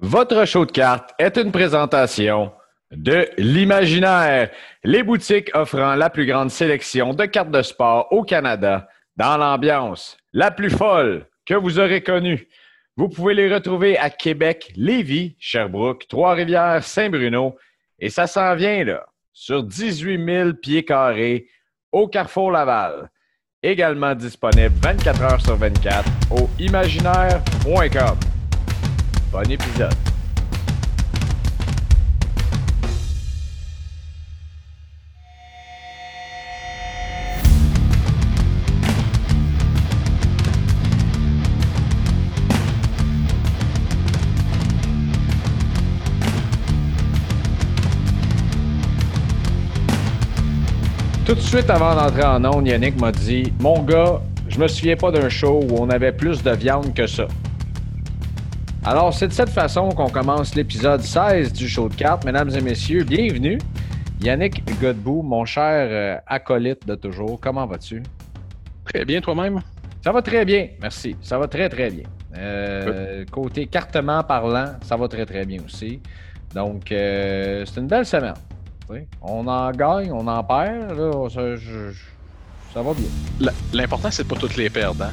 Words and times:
Votre 0.00 0.44
show 0.44 0.66
de 0.66 0.72
cartes 0.72 1.14
est 1.18 1.36
une 1.36 1.52
présentation 1.52 2.52
de 2.90 3.28
l'imaginaire, 3.38 4.50
les 4.82 5.02
boutiques 5.02 5.50
offrant 5.54 5.94
la 5.94 6.10
plus 6.10 6.26
grande 6.26 6.50
sélection 6.50 7.14
de 7.14 7.24
cartes 7.26 7.50
de 7.50 7.62
sport 7.62 8.08
au 8.10 8.24
Canada 8.24 8.88
dans 9.16 9.36
l'ambiance 9.36 10.16
la 10.32 10.50
plus 10.50 10.70
folle 10.70 11.26
que 11.46 11.54
vous 11.54 11.78
aurez 11.78 12.02
connue. 12.02 12.48
Vous 12.96 13.08
pouvez 13.08 13.34
les 13.34 13.52
retrouver 13.52 13.96
à 13.96 14.10
Québec, 14.10 14.72
Lévis, 14.76 15.36
Sherbrooke, 15.38 16.06
Trois-Rivières, 16.08 16.82
Saint-Bruno 16.82 17.56
et 17.98 18.10
ça 18.10 18.26
s'en 18.26 18.54
vient 18.56 18.84
là, 18.84 19.06
sur 19.32 19.62
18 19.62 20.24
000 20.24 20.52
pieds 20.54 20.84
carrés 20.84 21.46
au 21.92 22.08
Carrefour 22.08 22.50
Laval. 22.50 23.10
Également 23.62 24.14
disponible 24.14 24.74
24 24.82 25.22
heures 25.22 25.40
sur 25.40 25.56
24 25.56 26.04
au 26.32 26.48
imaginaire.com. 26.58 28.33
Bon 29.34 29.40
épisode. 29.50 29.92
Tout 51.26 51.34
de 51.34 51.40
suite 51.40 51.68
avant 51.70 51.96
d'entrer 51.96 52.22
en 52.22 52.44
onde, 52.44 52.68
Yannick 52.68 53.00
m'a 53.00 53.10
dit 53.10 53.52
Mon 53.58 53.82
gars, 53.82 54.20
je 54.48 54.60
me 54.60 54.68
souviens 54.68 54.94
pas 54.94 55.10
d'un 55.10 55.28
show 55.28 55.60
où 55.68 55.76
on 55.80 55.90
avait 55.90 56.12
plus 56.12 56.40
de 56.44 56.52
viande 56.52 56.94
que 56.94 57.08
ça. 57.08 57.26
Alors, 58.84 59.14
c'est 59.14 59.28
de 59.28 59.32
cette 59.32 59.48
façon 59.50 59.88
qu'on 59.90 60.08
commence 60.10 60.54
l'épisode 60.54 61.00
16 61.00 61.52
du 61.52 61.68
show 61.68 61.88
de 61.88 61.94
cartes. 61.94 62.24
Mesdames 62.24 62.50
et 62.54 62.60
messieurs, 62.60 63.04
bienvenue. 63.04 63.58
Yannick 64.20 64.62
Godbout, 64.80 65.22
mon 65.22 65.44
cher 65.44 65.88
euh, 65.90 66.16
acolyte 66.26 66.86
de 66.86 66.94
toujours, 66.94 67.38
comment 67.40 67.66
vas-tu? 67.66 68.02
Très 68.84 69.04
bien, 69.04 69.20
toi-même? 69.20 69.60
Ça 70.02 70.12
va 70.12 70.20
très 70.22 70.44
bien, 70.44 70.68
merci. 70.82 71.16
Ça 71.22 71.38
va 71.38 71.48
très, 71.48 71.68
très 71.68 71.90
bien. 71.90 72.04
Euh, 72.36 73.24
côté 73.30 73.66
cartement 73.66 74.22
parlant, 74.22 74.72
ça 74.82 74.96
va 74.96 75.08
très, 75.08 75.24
très 75.24 75.44
bien 75.46 75.60
aussi. 75.64 76.00
Donc, 76.54 76.92
euh, 76.92 77.64
c'est 77.66 77.80
une 77.80 77.86
belle 77.86 78.04
semaine. 78.06 78.34
On 79.22 79.46
en 79.46 79.70
gagne, 79.70 80.12
on 80.12 80.26
en 80.26 80.44
perd. 80.44 80.92
Là, 80.96 81.28
ça, 81.30 81.56
je- 81.56 81.90
je- 81.90 82.04
ça 82.74 82.82
va 82.82 82.92
bien. 82.92 83.50
L'important, 83.72 84.10
c'est 84.10 84.24
de 84.24 84.28
pas 84.28 84.36
toutes 84.36 84.56
les 84.56 84.68
perdre. 84.68 85.04
Hein? 85.04 85.10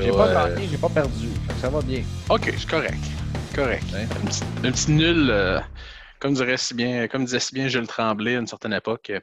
J'ai 0.00 0.10
pas 0.10 0.28
euh, 0.28 0.54
gagné, 0.54 0.68
j'ai 0.68 0.78
pas 0.78 0.88
perdu. 0.88 1.28
Ça 1.60 1.68
va 1.68 1.80
bien. 1.82 2.02
Ok, 2.30 2.52
c'est 2.56 2.68
correct. 2.68 2.98
Correct. 3.54 3.84
Un, 3.94 4.06
petit, 4.26 4.42
un 4.64 4.72
petit 4.72 4.90
nul, 4.92 5.28
euh, 5.30 5.60
comme, 6.18 6.34
dirait 6.34 6.56
si 6.56 6.74
bien, 6.74 7.06
comme 7.08 7.24
disait 7.24 7.40
si 7.40 7.54
bien 7.54 7.68
Jules 7.68 7.86
Tremblay 7.86 8.36
à 8.36 8.38
une 8.40 8.46
certaine 8.46 8.72
époque, 8.72 9.10
euh, 9.10 9.20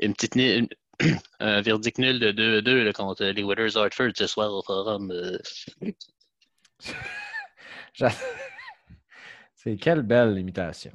une 0.00 0.12
petite 0.14 0.34
une- 0.36 0.68
un 1.40 1.60
verdict 1.62 1.98
nul 1.98 2.20
de 2.20 2.32
2-2 2.32 2.84
là, 2.84 2.92
contre 2.92 3.24
les 3.24 3.42
Withers 3.42 3.76
Hartford 3.76 4.10
ce 4.14 4.26
soir 4.26 4.52
au 4.52 4.62
forum. 4.62 5.10
euh. 5.10 5.38
C'est 9.54 9.76
quelle 9.76 10.02
belle 10.02 10.38
imitation. 10.38 10.92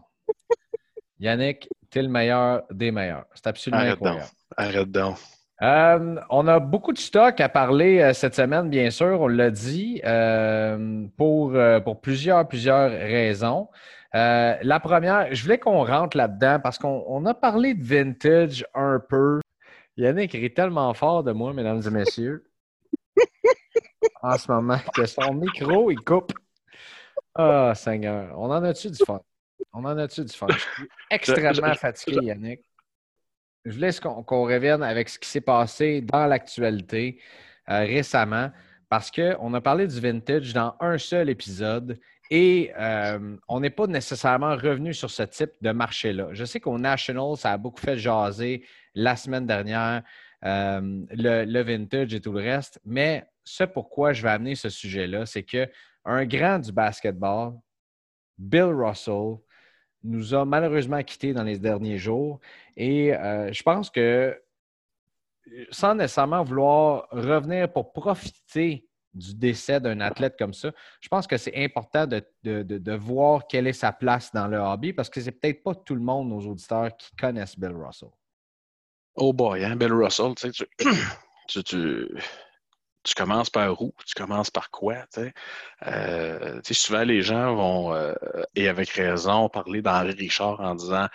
Yannick, 1.20 1.70
t'es 1.90 2.02
le 2.02 2.10
meilleur 2.10 2.64
des 2.72 2.92
meilleurs. 2.92 3.26
C'est 3.34 3.48
absolument 3.48 3.82
Arrête 3.82 4.00
donc. 4.00 4.08
incroyable. 4.08 4.32
Arrête 4.58 4.92
donc. 4.92 5.18
Euh, 5.62 6.16
on 6.30 6.48
a 6.48 6.60
beaucoup 6.60 6.92
de 6.92 6.98
stock 6.98 7.40
à 7.40 7.48
parler 7.48 8.02
euh, 8.02 8.14
cette 8.14 8.36
semaine, 8.36 8.70
bien 8.70 8.90
sûr, 8.92 9.22
on 9.22 9.28
l'a 9.28 9.52
dit, 9.52 10.02
euh, 10.04 11.08
pour, 11.18 11.54
pour 11.84 12.02
plusieurs, 12.02 12.48
plusieurs 12.48 12.90
raisons. 12.92 13.70
La 14.14 14.80
première, 14.82 15.34
je 15.34 15.42
voulais 15.44 15.58
qu'on 15.58 15.84
rentre 15.84 16.16
là-dedans 16.18 16.60
parce 16.62 16.78
qu'on 16.78 17.04
on 17.08 17.26
a 17.26 17.34
parlé 17.34 17.74
de 17.74 17.84
vintage 17.84 18.66
un 18.74 19.00
peu. 19.00 19.40
Yannick 19.98 20.34
rit 20.34 20.54
tellement 20.54 20.94
fort 20.94 21.24
de 21.24 21.32
moi, 21.32 21.54
mesdames 21.54 21.82
et 21.86 21.90
messieurs, 21.90 22.46
en 24.22 24.38
ce 24.38 24.52
moment, 24.52 24.78
que 24.94 25.06
son 25.06 25.34
micro, 25.34 25.90
il 25.92 26.04
coupe. 26.04 26.34
Ah, 27.34 27.74
Seigneur, 27.76 28.34
on 28.38 28.50
en 28.52 28.64
a-tu 28.64 28.90
du 28.90 28.98
fun? 28.98 29.22
On 29.74 29.84
en 29.86 29.98
a-tu 29.98 30.24
du 30.24 30.34
fun? 30.34 30.48
Je 30.48 30.58
suis 30.58 30.90
extrêmement 31.10 31.74
je- 31.74 31.80
fatigué, 31.80 32.26
Yannick. 32.26 32.62
Je 33.66 33.72
voulais 33.72 33.92
qu'on 33.94 34.46
revienne 34.46 34.84
avec 34.84 35.10
ce 35.10 35.18
qui 35.18 35.28
s'est 35.28 35.42
passé 35.42 36.02
dans 36.02 36.28
l'actualité 36.28 37.20
euh, 37.70 37.80
récemment 37.80 38.52
parce 38.90 39.10
qu'on 39.10 39.54
a 39.56 39.62
parlé 39.62 39.88
du 39.88 40.00
vintage 40.00 40.54
dans 40.54 40.76
un 40.80 41.00
seul 41.00 41.30
épisode 41.32 42.00
et 42.30 42.72
euh, 42.78 43.36
on 43.48 43.60
n'est 43.60 43.72
pas 43.72 43.88
nécessairement 43.88 44.56
revenu 44.56 44.94
sur 44.94 45.10
ce 45.10 45.24
type 45.24 45.52
de 45.62 45.72
marché-là. 45.72 46.28
Je 46.32 46.46
sais 46.46 46.60
qu'au 46.60 46.78
National, 46.78 47.36
ça 47.38 47.54
a 47.54 47.58
beaucoup 47.58 47.82
fait 47.82 47.98
jaser 47.98 48.64
la 48.94 49.16
semaine 49.16 49.48
dernière, 49.48 50.04
euh, 50.44 50.82
le, 51.10 51.46
le 51.46 51.62
vintage 51.64 52.14
et 52.14 52.22
tout 52.22 52.34
le 52.34 52.42
reste, 52.42 52.80
mais 52.86 53.26
ce 53.44 53.64
pourquoi 53.64 54.14
je 54.14 54.22
vais 54.22 54.30
amener 54.30 54.54
ce 54.54 54.70
sujet-là, 54.70 55.26
c'est 55.26 55.44
que 55.44 55.68
un 56.06 56.24
grand 56.26 56.60
du 56.60 56.72
basketball, 56.72 57.54
Bill 58.38 58.66
Russell, 58.66 59.38
nous 60.06 60.34
a 60.34 60.46
malheureusement 60.46 61.02
quittés 61.04 61.34
dans 61.34 61.44
les 61.44 61.58
derniers 61.58 61.98
jours. 61.98 62.40
Et 62.78 63.14
euh, 63.14 63.52
je 63.52 63.64
pense 63.64 63.90
que, 63.90 64.40
sans 65.72 65.96
nécessairement 65.96 66.44
vouloir 66.44 67.08
revenir 67.12 67.72
pour 67.72 67.92
profiter 67.94 68.88
du 69.14 69.34
décès 69.34 69.80
d'un 69.80 70.02
athlète 70.02 70.36
comme 70.38 70.54
ça, 70.54 70.72
je 71.00 71.08
pense 71.08 71.26
que 71.26 71.38
c'est 71.38 71.56
important 71.56 72.06
de, 72.06 72.22
de- 72.44 72.64
de- 72.64 72.96
voir 72.96 73.48
quelle 73.48 73.68
est 73.68 73.74
sa 73.74 73.92
place 73.94 74.32
dans 74.34 74.48
le 74.48 74.58
hobby 74.58 74.92
parce 74.92 75.10
que 75.10 75.22
c'est 75.22 75.32
peut-être 75.32 75.64
pas 75.64 75.74
tout 75.74 75.96
le 75.96 76.02
monde, 76.02 76.30
nos 76.30 76.42
auditeurs, 76.42 76.96
qui 76.98 77.16
connaissent 77.16 77.58
Bill 77.58 77.74
Russell. 77.76 78.10
Oh 79.16 79.32
boy, 79.32 79.64
hein, 79.64 79.78
Bill 79.78 79.94
Russell, 79.94 80.36
tu, 80.36 80.52
sais, 80.52 80.52
tu, 80.52 80.66
tu, 81.48 81.64
tu, 81.64 82.08
tu 83.06 83.14
commences 83.14 83.50
par 83.50 83.82
où? 83.82 83.94
Tu 84.06 84.16
commences 84.16 84.52
par 84.52 84.72
quoi? 84.72 84.96
Tu 85.14 85.22
sais? 85.22 85.34
Euh, 85.88 86.62
tu 86.62 86.74
sais, 86.74 86.82
souvent, 86.88 87.04
les 87.04 87.22
gens 87.22 87.56
vont, 87.56 87.94
euh, 87.94 88.14
et 88.56 88.68
avec 88.68 88.90
raison, 88.90 89.48
parler 89.48 89.82
d'Henri 89.82 90.12
Richard 90.12 90.60
en 90.60 90.76
disant 90.76 91.08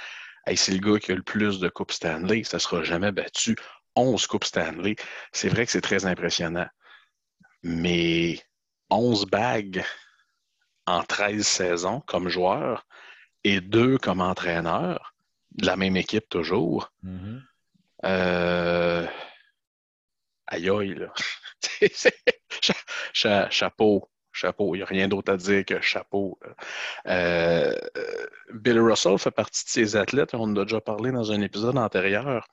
Hey, 0.47 0.56
c'est 0.56 0.73
le 0.73 0.79
gars 0.79 0.99
qui 0.99 1.12
a 1.12 1.15
le 1.15 1.23
plus 1.23 1.61
de 1.61 1.69
Coupes 1.69 1.93
Stanley, 1.93 2.45
ça 2.45 2.56
ne 2.56 2.61
sera 2.61 2.83
jamais 2.83 3.12
battu. 3.12 3.56
11 3.97 4.27
Coupes 4.27 4.45
Stanley. 4.45 4.97
C'est 5.33 5.49
vrai 5.49 5.67
que 5.67 5.73
c'est 5.73 5.81
très 5.81 6.06
impressionnant. 6.06 6.69
Mais 7.62 8.41
11 8.89 9.27
bagues 9.27 9.84
en 10.87 11.03
13 11.03 11.47
saisons 11.47 12.00
comme 12.06 12.29
joueur 12.29 12.87
et 13.45 13.61
deux 13.61 13.99
comme 13.99 14.21
entraîneur, 14.21 15.15
de 15.53 15.67
la 15.67 15.77
même 15.77 15.97
équipe 15.97 16.29
toujours. 16.29 16.93
Euh... 18.05 19.06
Aïe 20.50 20.69
aïe, 20.69 20.94
là. 20.94 21.12
Cha- 22.62 22.75
cha- 23.12 23.50
chapeau. 23.50 24.11
Chapeau. 24.33 24.75
Il 24.75 24.78
n'y 24.78 24.83
a 24.83 24.87
rien 24.87 25.09
d'autre 25.09 25.33
à 25.33 25.37
dire 25.37 25.65
que 25.65 25.81
chapeau. 25.81 26.38
Euh, 27.06 27.75
Bill 28.53 28.81
Russell 28.81 29.19
fait 29.19 29.31
partie 29.31 29.65
de 29.65 29.71
ces 29.71 29.97
athlètes. 29.97 30.34
On 30.34 30.43
en 30.43 30.56
a 30.56 30.65
déjà 30.65 30.81
parlé 30.81 31.11
dans 31.12 31.33
un 31.33 31.41
épisode 31.41 31.78
antérieur. 31.78 32.47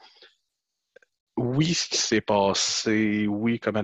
Oui, 1.38 1.74
ce 1.76 1.88
qui 1.90 1.98
s'est 1.98 2.22
passé, 2.22 3.28
oui, 3.28 3.60
comment 3.60 3.84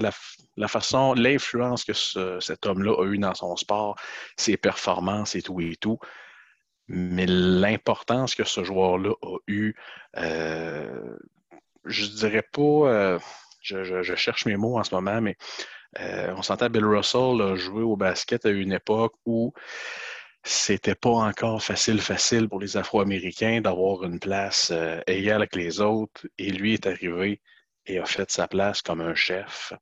la, 0.57 0.67
façon, 0.67 1.13
l'influence 1.13 1.83
que 1.83 1.93
ce- 1.93 2.39
cet 2.39 2.65
homme-là 2.65 2.95
a 2.99 3.05
eu 3.05 3.19
dans 3.19 3.35
son 3.35 3.55
sport, 3.55 3.95
ses 4.37 4.57
performances 4.57 5.35
et 5.35 5.43
tout 5.43 5.61
et 5.61 5.75
tout. 5.75 5.99
Mais 6.87 7.25
l'importance 7.27 8.35
que 8.35 8.43
ce 8.43 8.63
joueur-là 8.63 9.11
a 9.21 9.37
eu, 9.47 9.75
euh, 10.17 11.15
je 11.85 12.05
dirais 12.07 12.41
pas, 12.51 12.61
euh, 12.61 13.19
je, 13.63 14.15
cherche 14.15 14.45
mes 14.45 14.57
mots 14.57 14.77
en 14.77 14.83
ce 14.83 14.93
moment, 14.93 15.21
mais 15.21 15.37
euh, 15.99 16.33
on 16.35 16.41
s'entend 16.41 16.69
Bill 16.69 16.85
Russell 16.85 17.41
a 17.41 17.55
joué 17.55 17.83
au 17.83 17.95
basket 17.95 18.45
à 18.45 18.49
une 18.49 18.73
époque 18.73 19.13
où 19.25 19.53
c'était 20.43 20.95
pas 20.95 21.09
encore 21.09 21.63
facile, 21.63 22.01
facile 22.01 22.49
pour 22.49 22.59
les 22.59 22.75
Afro-Américains 22.75 23.61
d'avoir 23.61 24.03
une 24.03 24.19
place 24.19 24.71
euh, 24.71 24.99
égale 25.07 25.37
avec 25.37 25.55
les 25.55 25.79
autres. 25.79 26.27
Et 26.37 26.51
lui 26.51 26.73
est 26.73 26.85
arrivé 26.85 27.41
et 27.85 27.99
a 27.99 28.05
fait 28.05 28.29
sa 28.29 28.47
place 28.47 28.81
comme 28.81 29.01
un 29.01 29.15
chef. 29.15 29.73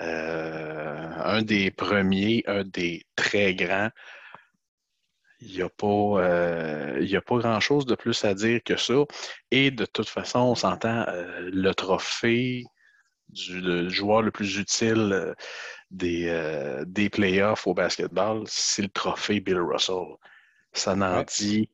Euh, 0.00 1.10
un 1.16 1.42
des 1.42 1.70
premiers, 1.70 2.42
un 2.46 2.64
des 2.64 3.04
très 3.14 3.54
grands. 3.54 3.90
Il 5.40 5.54
n'y 5.54 5.62
a 5.62 5.68
pas, 5.68 5.86
euh, 5.86 7.16
a 7.16 7.20
pas 7.20 7.38
grand-chose 7.38 7.84
de 7.84 7.94
plus 7.94 8.24
à 8.24 8.32
dire 8.34 8.60
que 8.64 8.76
ça. 8.76 9.04
Et 9.50 9.70
de 9.70 9.84
toute 9.84 10.08
façon, 10.08 10.38
on 10.40 10.54
s'entend, 10.54 11.04
le 11.40 11.72
trophée 11.72 12.64
du 13.28 13.60
le 13.60 13.88
joueur 13.88 14.22
le 14.22 14.30
plus 14.30 14.56
utile 14.58 15.10
euh, 15.12 15.34
des, 15.90 16.28
euh, 16.28 16.84
des 16.86 17.08
playoffs 17.10 17.66
au 17.66 17.74
basketball, 17.74 18.44
c'est 18.46 18.82
le 18.82 18.88
trophée 18.88 19.40
Bill 19.40 19.58
Russell. 19.60 20.16
Ça 20.72 20.94
n'en 20.94 21.18
Ouais. 21.18 21.24
dit 21.24 21.70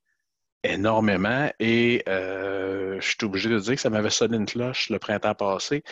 énormément 0.65 1.51
et 1.59 2.05
euh, 2.09 3.01
je 3.01 3.07
suis 3.07 3.25
obligé 3.25 3.49
de 3.49 3.59
dire 3.59 3.75
que 3.75 3.81
ça 3.81 3.91
m'avait 3.91 4.11
sonné 4.11 4.37
une 4.37 4.47
cloche 4.47 4.91
le 4.91 4.99
printemps 5.01 5.35
passé 5.35 5.83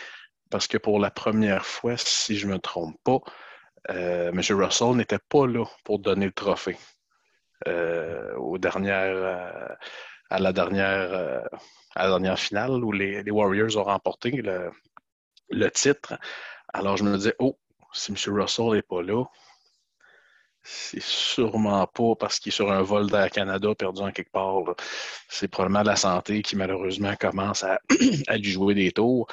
parce 0.50 0.66
que 0.68 0.78
pour 0.78 0.98
la 1.00 1.10
première 1.10 1.66
fois, 1.66 1.96
si 1.96 2.36
je 2.36 2.46
ne 2.46 2.52
me 2.52 2.58
trompe 2.58 2.96
pas, 3.04 3.18
euh, 3.90 4.30
M. 4.30 4.40
Russell 4.50 4.94
n'était 4.96 5.18
pas 5.28 5.46
là 5.46 5.64
pour 5.84 5.98
donner 5.98 6.26
le 6.26 6.32
trophée. 6.32 6.76
aux 8.36 8.58
dernières, 8.58 9.76
à 10.30 10.38
la 10.38 10.52
dernière 10.52 11.44
à 11.96 12.04
la 12.04 12.08
dernière 12.10 12.38
finale 12.38 12.84
où 12.84 12.92
les, 12.92 13.28
Warriors 13.30 13.76
ont 13.76 13.84
remporté 13.84 14.30
le, 14.30 14.70
le, 15.50 15.70
titre. 15.70 16.14
Alors 16.72 16.96
je 16.96 17.04
me 17.04 17.16
disais, 17.16 17.34
oh, 17.38 17.58
si 17.92 18.12
M. 18.12 18.16
Russell 18.34 18.70
n'est 18.72 18.82
pas 18.82 19.02
là, 19.02 19.24
c'est 20.62 21.02
sûrement 21.02 21.86
pas 21.86 22.14
parce 22.18 22.38
qu'il 22.38 22.50
est 22.50 22.54
sur 22.54 22.70
un 22.70 22.82
vol 22.82 23.10
d'Air 23.10 23.30
Canada 23.30 23.74
perdu 23.74 24.02
en 24.02 24.12
quelque 24.12 24.30
part. 24.30 24.62
C'est 25.28 25.48
probablement 25.48 25.82
la 25.82 25.96
santé 25.96 26.42
qui 26.42 26.56
malheureusement 26.56 27.14
commence 27.16 27.64
à, 28.28 28.36
lui 28.36 28.50
jouer 28.50 28.74
des 28.74 28.92
tours. 28.92 29.26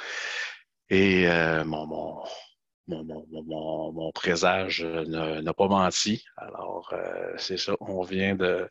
Et 0.88 1.28
euh, 1.28 1.64
mon, 1.64 1.86
mon, 2.88 4.10
présage 4.12 4.82
n'a 4.84 5.52
pas 5.52 5.68
menti. 5.68 6.24
Alors, 6.36 6.88
euh, 6.94 7.34
c'est 7.36 7.58
ça, 7.58 7.76
on 7.80 8.02
vient 8.02 8.34
de, 8.34 8.68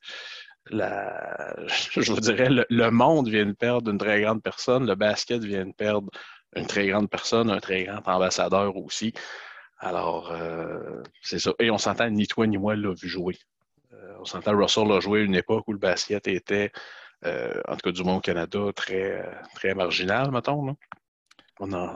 la, 0.72 1.56
je 1.68 2.12
vous 2.12 2.20
dirais, 2.20 2.50
le, 2.50 2.90
monde 2.90 3.30
vient 3.30 3.46
de 3.46 3.54
perdre 3.54 3.92
une 3.92 3.98
très 3.98 4.22
grande 4.22 4.42
personne, 4.42 4.88
le 4.88 4.96
basket 4.96 5.44
vient 5.44 5.66
de 5.66 5.74
perdre 5.74 6.10
une 6.56 6.68
très 6.68 6.88
grande 6.88 7.10
personne, 7.10 7.50
un 7.50 7.60
très 7.60 7.84
grand 7.86 8.08
ambassadeur 8.08 8.76
aussi. 8.78 9.14
Alors, 9.80 10.32
euh, 10.32 11.04
c'est 11.22 11.40
ça. 11.40 11.52
Et 11.60 11.70
on 11.70 11.78
s'entend, 11.78 12.10
ni 12.10 12.28
toi 12.28 12.48
ni 12.48 12.58
moi 12.58 12.76
l'a 12.76 12.94
vu 12.94 13.08
jouer. 13.08 13.38
Euh, 13.94 14.16
on 14.20 14.26
s'entend, 14.26 14.58
Russell 14.58 14.92
a 14.92 15.00
joué 15.00 15.22
à 15.22 15.24
une 15.24 15.36
époque 15.36 15.68
où 15.68 15.74
le 15.74 15.80
basket 15.80 16.28
était, 16.28 16.72
euh, 17.26 17.62
en 17.68 17.74
tout 17.74 17.82
cas 17.84 17.92
du 17.92 18.04
monde 18.04 18.18
au 18.18 18.22
Canada, 18.22 18.60
très, 18.76 19.24
très 19.56 19.76
marginal, 19.76 20.32
mettons. 20.32 20.76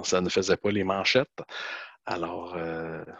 ça 0.03 0.21
ne 0.21 0.29
faisait 0.29 0.57
pas 0.57 0.71
les 0.71 0.83
manchettes. 0.83 1.41
Alors. 2.05 2.55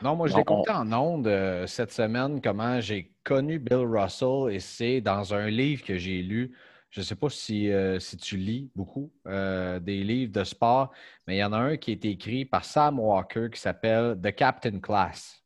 Non, 0.02 0.16
moi, 0.16 0.28
je 0.28 0.36
l'ai 0.36 0.44
compté 0.44 0.72
en 0.72 0.92
ondes 0.92 1.66
cette 1.68 1.92
semaine 1.92 2.42
comment 2.42 2.82
j'ai 2.82 3.12
connu 3.24 3.60
Bill 3.60 3.86
Russell 3.88 4.52
et 4.52 4.60
c'est 4.60 5.02
dans 5.02 5.34
un 5.34 5.48
livre 5.48 5.84
que 5.84 5.98
j'ai 5.98 6.22
lu. 6.22 6.56
Je 6.92 7.00
ne 7.00 7.06
sais 7.06 7.16
pas 7.16 7.30
si, 7.30 7.72
euh, 7.72 8.00
si, 8.00 8.18
tu 8.18 8.38
lis 8.38 8.70
beaucoup 8.76 9.12
des 9.26 10.04
livres 10.04 10.32
de 10.32 10.44
sport, 10.44 10.92
mais 11.26 11.38
il 11.38 11.40
y 11.40 11.44
en 11.44 11.54
a 11.54 11.58
un 11.58 11.78
qui 11.78 11.92
est 11.92 12.06
écrit 12.06 12.46
par 12.46 12.66
Sam 12.66 13.00
Walker 13.00 13.50
qui 13.52 13.60
s'appelle 13.60 14.20
The 14.22 14.36
Captain 14.36 14.80
Class. 14.80 15.44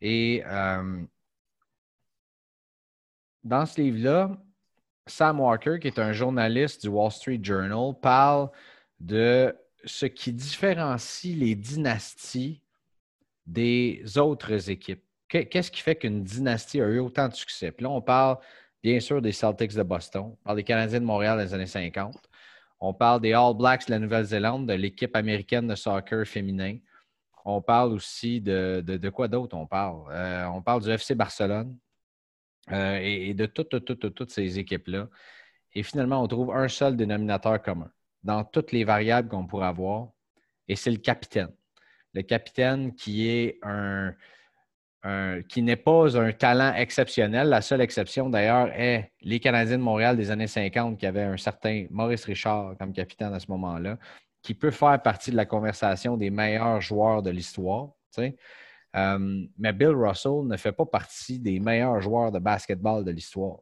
Et 0.00 0.42
dans 3.44 3.66
ce 3.66 3.80
livre-là, 3.80 4.30
Sam 5.06 5.40
Walker, 5.40 5.78
qui 5.80 5.88
est 5.88 5.98
un 5.98 6.12
journaliste 6.12 6.82
du 6.82 6.88
Wall 6.88 7.10
Street 7.10 7.40
Journal, 7.42 7.92
parle 8.00 8.50
de 9.00 9.54
ce 9.84 10.06
qui 10.06 10.32
différencie 10.32 11.36
les 11.36 11.54
dynasties 11.54 12.62
des 13.46 14.02
autres 14.16 14.70
équipes. 14.70 15.04
Qu'est-ce 15.28 15.70
qui 15.70 15.82
fait 15.82 15.96
qu'une 15.96 16.22
dynastie 16.22 16.80
a 16.80 16.86
eu 16.86 17.00
autant 17.00 17.28
de 17.28 17.34
succès? 17.34 17.72
Puis 17.72 17.84
là, 17.84 17.90
on 17.90 18.00
parle 18.00 18.38
bien 18.84 19.00
sûr 19.00 19.22
des 19.22 19.32
Celtics 19.32 19.74
de 19.74 19.82
Boston, 19.82 20.24
on 20.26 20.36
parle 20.44 20.56
des 20.58 20.64
Canadiens 20.64 21.00
de 21.00 21.06
Montréal 21.06 21.38
des 21.38 21.54
années 21.54 21.66
50, 21.66 22.14
on 22.80 22.92
parle 22.92 23.22
des 23.22 23.32
All 23.32 23.54
Blacks 23.54 23.86
de 23.86 23.92
la 23.92 23.98
Nouvelle-Zélande, 23.98 24.68
de 24.68 24.74
l'équipe 24.74 25.16
américaine 25.16 25.66
de 25.66 25.74
soccer 25.74 26.26
féminin. 26.26 26.76
On 27.46 27.62
parle 27.62 27.94
aussi 27.94 28.42
de, 28.42 28.84
de, 28.86 29.08
quoi 29.08 29.26
d'autre 29.26 29.56
on 29.56 29.66
parle? 29.66 30.04
Euh, 30.10 30.44
on 30.48 30.60
parle 30.60 30.82
du 30.82 30.90
FC 30.90 31.14
Barcelone 31.14 31.78
euh, 32.72 32.98
et, 33.00 33.32
de 33.32 33.46
toutes 33.46 34.30
ces 34.30 34.58
équipes-là. 34.58 35.08
Et 35.72 35.82
finalement, 35.82 36.22
on 36.22 36.28
trouve 36.28 36.54
un 36.54 36.68
seul 36.68 36.94
dénominateur 36.94 37.62
commun 37.62 37.90
dans 38.22 38.44
toutes 38.44 38.72
les 38.72 38.84
variables 38.84 39.28
qu'on 39.28 39.46
pourrait 39.46 39.66
avoir, 39.66 40.10
et 40.68 40.76
c'est 40.76 40.90
le 40.90 40.98
capitaine 40.98 41.52
le 42.14 42.22
capitaine 42.22 42.94
qui 42.94 43.28
est 43.28 43.58
un, 43.62 44.14
qui 45.48 45.60
n'est 45.60 45.76
pas 45.76 46.18
un 46.18 46.32
talent 46.32 46.72
exceptionnel. 46.74 47.48
La 47.48 47.60
seule 47.60 47.82
exception, 47.82 48.30
d'ailleurs, 48.30 48.68
est 48.72 49.12
les 49.20 49.38
Canadiens 49.38 49.76
de 49.76 49.82
Montréal 49.82 50.16
des 50.16 50.30
années 50.30 50.46
50 50.46 50.98
qui 50.98 51.04
avaient 51.04 51.24
un 51.24 51.36
certain 51.36 51.86
Maurice 51.90 52.24
Richard 52.24 52.74
comme 52.78 52.92
capitaine 52.94 53.34
à 53.34 53.38
ce 53.38 53.50
moment-là, 53.50 53.98
qui 54.42 54.54
peut 54.54 54.70
faire 54.70 55.00
partie 55.02 55.30
de 55.30 55.36
la 55.36 55.46
conversation 55.46 56.16
des 56.16 56.30
meilleurs 56.30 56.80
joueurs 56.80 57.22
de 57.22 57.30
l'histoire. 57.30 57.90
Euh, 58.96 59.46
mais 59.58 59.72
Bill 59.72 59.88
Russell 59.88 60.44
ne 60.44 60.56
fait 60.56 60.72
pas 60.72 60.86
partie 60.86 61.38
des 61.38 61.58
meilleurs 61.58 62.00
joueurs 62.00 62.30
de 62.30 62.38
basketball 62.38 63.04
de 63.04 63.10
l'histoire. 63.10 63.58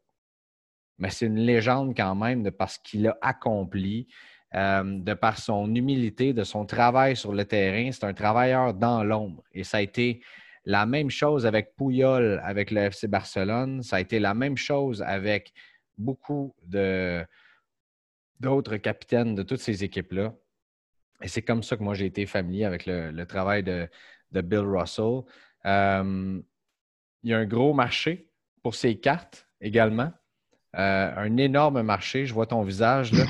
Mais 0.99 1.11
c'est 1.11 1.27
une 1.27 1.39
légende 1.39 1.97
quand 1.97 2.15
même 2.15 2.43
de 2.43 2.51
parce 2.51 2.79
qu'il 2.79 3.09
a 3.09 3.17
accompli, 3.23 4.09
euh, 4.55 4.83
de 4.85 5.15
par 5.15 5.39
son 5.39 5.75
humilité, 5.75 6.33
de 6.35 6.45
son 6.45 6.67
travail 6.67 7.17
sur 7.17 7.33
le 7.33 7.45
terrain. 7.45 7.91
C'est 7.93 8.05
un 8.05 8.13
travailleur 8.13 8.75
dans 8.75 9.03
l'ombre. 9.03 9.43
Et 9.53 9.65
ça 9.65 9.79
a 9.79 9.81
été 9.81 10.21
la 10.65 10.87
même 10.87 11.11
chose 11.11 11.47
avec 11.47 11.75
Pouyol, 11.77 12.41
avec 12.45 12.71
le 12.71 12.83
FC 12.83 13.09
Barcelone. 13.09 13.83
Ça 13.83 13.97
a 13.97 14.01
été 14.01 14.19
la 14.21 14.35
même 14.35 14.57
chose 14.57 15.03
avec 15.03 15.53
beaucoup 15.99 16.55
d'autres 18.41 18.77
capitaines 18.77 19.35
de 19.35 19.43
toutes 19.43 19.61
ces 19.61 19.85
équipes-là. 19.85 20.35
Et 21.23 21.29
c'est 21.29 21.43
comme 21.43 21.63
ça 21.63 21.77
que 21.77 21.83
moi, 21.83 21.95
j'ai 21.95 22.07
été 22.07 22.27
familier 22.27 22.65
avec 22.65 22.87
le, 22.87 23.25
travail 23.25 23.63
de, 23.63 23.89
Bill 24.33 24.61
Russell. 24.61 25.23
Euh, 25.67 26.41
il 27.23 27.31
y 27.31 27.35
a 27.35 27.39
un 27.39 27.47
gros 27.47 27.73
marché 27.73 28.29
pour 28.63 28.75
ces 28.75 28.99
cartes 28.99 29.47
également. 29.61 30.13
Euh, 30.77 31.13
un 31.17 31.37
énorme 31.37 31.83
marché. 31.83 32.27
Je 32.27 32.35
vois 32.35 32.47
ton 32.47 32.63
visage. 32.63 33.13
Là. 33.13 33.25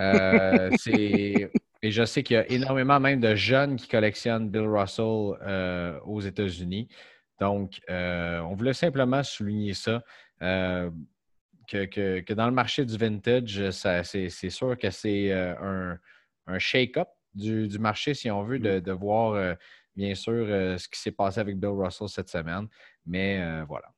Euh, 0.00 0.70
et 1.84 1.90
je 1.90 2.02
sais 2.06 2.22
qu'il 2.22 2.34
y 2.34 2.38
a 2.38 2.50
énormément 2.50 2.98
même 2.98 3.20
de 3.20 3.34
jeunes 3.34 3.76
qui 3.76 3.88
collectionnent 3.88 4.48
Bill 4.48 4.66
Russell 4.66 5.36
euh, 5.42 6.00
aux 6.06 6.22
États-Unis. 6.22 6.88
Donc, 7.38 7.78
euh, 7.90 8.38
on 8.40 8.54
voulait 8.54 8.72
simplement 8.72 9.22
souligner 9.22 9.74
ça. 9.74 10.02
Que, 10.40 12.32
dans 12.32 12.46
le 12.46 12.52
marché 12.52 12.86
du 12.86 12.96
vintage, 12.96 13.70
c'est 13.70 14.50
sûr 14.50 14.78
que 14.78 14.88
c'est 14.88 15.30
un, 15.32 15.98
shake-up 16.58 17.08
du, 17.34 17.78
marché, 17.78 18.14
si 18.14 18.30
on 18.30 18.44
veut, 18.44 18.58
de, 18.58 18.80
de 18.80 18.92
voir 18.92 19.56
bien 19.94 20.14
sûr 20.14 20.46
ce 20.46 20.88
qui 20.88 20.98
s'est 20.98 21.12
passé 21.12 21.40
avec 21.40 21.58
Bill 21.58 21.70
Russell 21.70 22.08
cette 22.08 22.30
semaine. 22.30 22.66
Mais 23.04 23.62
voilà. 23.68 23.88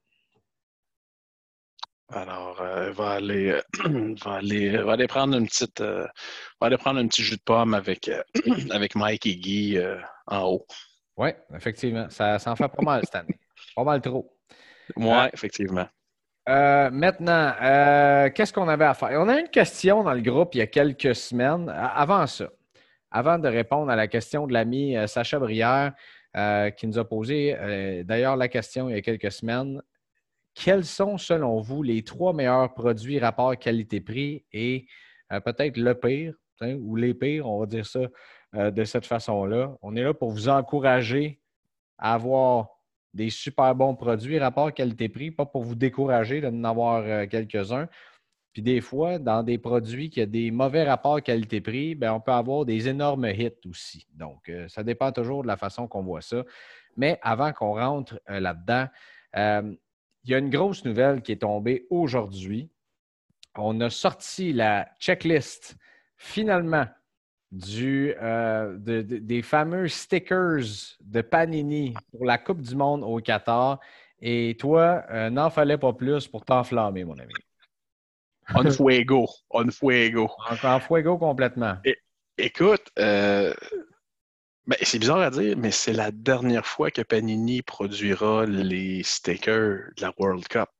Alors, 2.08 2.60
euh, 2.60 2.92
va 2.92 3.10
aller, 3.12 3.50
euh, 3.50 4.14
va 4.24 4.34
aller, 4.34 4.76
va 4.76 4.92
aller 4.92 5.08
prendre 5.08 5.36
une 5.36 5.46
petite, 5.46 5.80
euh, 5.80 6.06
va 6.60 6.68
aller 6.68 6.76
prendre 6.76 7.00
un 7.00 7.08
petit 7.08 7.22
jus 7.22 7.36
de 7.36 7.42
pomme 7.42 7.74
avec, 7.74 8.08
avec 8.70 8.94
Mike 8.94 9.26
et 9.26 9.36
Guy 9.36 9.78
en 10.26 10.44
haut. 10.44 10.66
Oui, 11.16 11.30
effectivement. 11.54 12.08
Ça, 12.10 12.38
ça, 12.38 12.52
en 12.52 12.56
fait 12.56 12.68
pas 12.68 12.82
mal 12.82 13.00
cette 13.04 13.16
année. 13.16 13.38
Pas 13.74 13.84
mal 13.84 14.00
trop. 14.00 14.32
Oui, 14.96 15.16
effectivement. 15.32 15.88
maintenant, 16.46 17.54
qu'est-ce 18.34 18.52
qu'on 18.52 18.68
avait 18.68 18.84
à 18.84 18.94
faire? 18.94 19.20
On 19.20 19.28
a 19.28 19.40
une 19.40 19.48
question 19.48 20.04
dans 20.04 20.14
le 20.14 20.20
groupe 20.20 20.54
il 20.54 20.58
y 20.58 20.62
a 20.62 20.68
quelques 20.68 21.16
semaines. 21.16 21.68
Avant 21.68 22.26
ça, 22.28 22.50
avant 23.10 23.38
de 23.38 23.48
répondre 23.48 23.90
à 23.90 23.96
la 23.96 24.06
question 24.06 24.46
de 24.46 24.52
l'ami 24.52 24.94
Sacha 25.08 25.40
Brière, 25.40 25.92
qui 26.76 26.86
nous 26.86 26.98
a 26.98 27.08
posé 27.08 28.04
d'ailleurs 28.04 28.36
la 28.36 28.46
question 28.46 28.88
il 28.88 28.94
y 28.94 28.98
a 28.98 29.02
quelques 29.02 29.32
semaines, 29.32 29.82
quels 30.56 30.86
sont, 30.86 31.18
selon 31.18 31.60
vous, 31.60 31.82
les 31.82 32.02
trois 32.02 32.32
meilleurs 32.32 32.72
produits 32.72 33.18
rapport 33.18 33.56
qualité-prix 33.56 34.44
et 34.52 34.86
euh, 35.30 35.38
peut-être 35.40 35.76
le 35.76 35.94
pire, 35.94 36.34
ou 36.62 36.96
les 36.96 37.12
pires, 37.12 37.46
on 37.46 37.60
va 37.60 37.66
dire 37.66 37.84
ça 37.84 38.00
euh, 38.54 38.70
de 38.70 38.84
cette 38.84 39.04
façon-là? 39.04 39.76
On 39.82 39.94
est 39.94 40.02
là 40.02 40.14
pour 40.14 40.30
vous 40.30 40.48
encourager 40.48 41.40
à 41.98 42.14
avoir 42.14 42.68
des 43.12 43.28
super 43.28 43.74
bons 43.74 43.94
produits 43.94 44.38
rapport 44.38 44.72
qualité-prix, 44.72 45.30
pas 45.30 45.44
pour 45.44 45.62
vous 45.62 45.74
décourager 45.74 46.40
de 46.40 46.66
avoir 46.66 47.02
euh, 47.04 47.26
quelques-uns. 47.26 47.88
Puis 48.54 48.62
des 48.62 48.80
fois, 48.80 49.18
dans 49.18 49.42
des 49.42 49.58
produits 49.58 50.08
qui 50.08 50.22
ont 50.22 50.26
des 50.26 50.50
mauvais 50.50 50.84
rapports 50.84 51.20
qualité-prix, 51.22 51.94
ben, 51.94 52.12
on 52.14 52.20
peut 52.20 52.32
avoir 52.32 52.64
des 52.64 52.88
énormes 52.88 53.26
hits 53.26 53.50
aussi. 53.68 54.06
Donc, 54.14 54.50
ça 54.68 54.82
dépend 54.82 55.12
toujours 55.12 55.42
de 55.42 55.46
la 55.46 55.58
façon 55.58 55.86
qu'on 55.86 56.02
voit 56.02 56.22
ça. 56.22 56.42
Mais 56.96 57.18
avant 57.20 57.52
qu'on 57.52 57.74
rentre 57.74 58.18
là-dedans, 58.26 58.86
il 60.26 60.32
y 60.32 60.34
a 60.34 60.38
une 60.38 60.50
grosse 60.50 60.84
nouvelle 60.84 61.22
qui 61.22 61.32
est 61.32 61.42
tombée 61.42 61.86
aujourd'hui. 61.88 62.68
On 63.56 63.80
a 63.80 63.90
sorti 63.90 64.52
la 64.52 64.88
checklist 64.98 65.76
finalement 66.16 66.86
du, 67.52 68.12
euh, 68.20 68.76
des 68.78 69.42
fameux 69.42 69.86
stickers 69.86 70.64
de 71.00 71.20
Panini 71.20 71.94
pour 72.10 72.24
la 72.24 72.38
Coupe 72.38 72.60
du 72.60 72.74
Monde 72.74 73.04
au 73.04 73.20
Qatar. 73.20 73.78
Et 74.20 74.56
toi, 74.58 75.04
euh, 75.10 75.30
n'en 75.30 75.48
fallait 75.48 75.78
pas 75.78 75.92
plus 75.92 76.26
pour 76.26 76.44
t'enflammer, 76.44 77.04
mon 77.04 77.18
ami. 77.18 77.32
On 78.54 78.68
fuego. 78.70 79.26
On 79.50 79.70
fuego. 79.70 80.28
En, 80.64 80.80
fuego 80.80 81.18
complètement. 81.18 81.76
écoute, 82.36 82.90
euh, 82.98 83.54
c'est 84.82 84.98
bizarre 84.98 85.20
à 85.20 85.30
dire, 85.30 85.56
mais 85.56 85.70
c'est 85.70 85.92
la 85.92 86.10
dernière 86.10 86.66
fois 86.66 86.90
que 86.90 87.02
Panini 87.02 87.62
produira 87.62 88.46
les 88.46 89.02
stickers 89.04 89.90
de 89.96 90.02
la 90.02 90.12
World 90.18 90.46
Cup. 90.48 90.70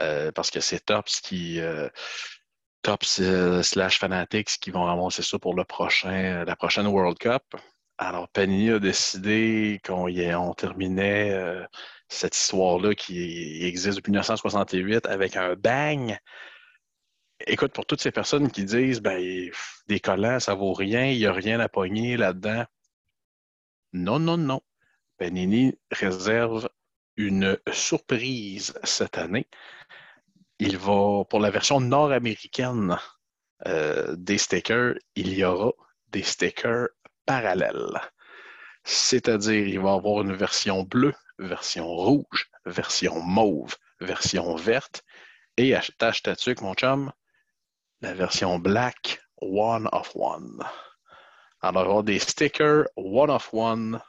Euh, 0.00 0.32
parce 0.32 0.50
que 0.50 0.60
c'est 0.60 0.80
Tops 0.86 1.20
qui. 1.20 1.60
Euh, 1.60 1.88
Tops 2.82 3.20
euh, 3.20 3.62
slash 3.62 3.98
Fanatics 3.98 4.58
qui 4.60 4.70
vont 4.70 4.86
avancer 4.88 5.22
ça 5.22 5.38
pour 5.38 5.54
le 5.54 5.64
prochain, 5.64 6.44
la 6.44 6.56
prochaine 6.56 6.86
World 6.86 7.18
Cup. 7.18 7.42
Alors, 7.98 8.28
Panini 8.28 8.70
a 8.70 8.78
décidé 8.80 9.80
qu'on 9.84 10.08
on 10.08 10.54
terminait 10.54 11.64
cette 12.08 12.36
histoire-là 12.36 12.94
qui 12.94 13.64
existe 13.64 13.98
depuis 13.98 14.10
1968 14.10 15.06
avec 15.06 15.36
un 15.36 15.54
bang. 15.54 16.18
Écoute, 17.46 17.72
pour 17.72 17.86
toutes 17.86 18.00
ces 18.00 18.10
personnes 18.10 18.50
qui 18.50 18.64
disent 18.64 19.00
ben, 19.00 19.50
des 19.88 20.00
collants, 20.00 20.40
ça 20.40 20.54
vaut 20.54 20.72
rien, 20.72 21.06
il 21.06 21.18
n'y 21.18 21.26
a 21.26 21.32
rien 21.32 21.60
à 21.60 21.68
pogner 21.68 22.16
là-dedans. 22.16 22.64
Non, 23.92 24.18
non, 24.18 24.38
non. 24.38 24.60
Panini 25.18 25.78
réserve 25.90 26.68
une 27.16 27.58
surprise 27.72 28.74
cette 28.84 29.18
année. 29.18 29.46
Il 30.58 30.78
va, 30.78 31.24
pour 31.28 31.40
la 31.40 31.50
version 31.50 31.80
nord-américaine 31.80 32.96
euh, 33.66 34.14
des 34.16 34.38
stickers, 34.38 34.94
il 35.14 35.34
y 35.34 35.44
aura 35.44 35.72
des 36.08 36.22
stickers 36.22 36.88
parallèles. 37.26 38.00
C'est-à-dire, 38.84 39.66
il 39.66 39.80
va 39.80 39.90
y 39.90 39.94
avoir 39.94 40.22
une 40.22 40.34
version 40.34 40.82
bleue, 40.82 41.14
version 41.38 41.86
rouge, 41.86 42.50
version 42.64 43.20
mauve, 43.20 43.76
version 44.00 44.56
verte, 44.56 45.04
et 45.56 45.74
attache 45.74 46.22
ta 46.22 46.34
mon 46.60 46.74
chum, 46.74 47.12
la 48.00 48.14
version 48.14 48.58
black 48.58 49.20
one 49.40 49.88
of 49.92 50.10
one. 50.14 50.62
Alors, 51.62 51.70
il 51.70 51.74
va 51.74 51.80
y 51.80 51.84
avoir 51.84 52.02
des 52.04 52.18
stickers 52.18 52.86
one 52.96 53.30
of 53.30 53.48
one 53.52 54.00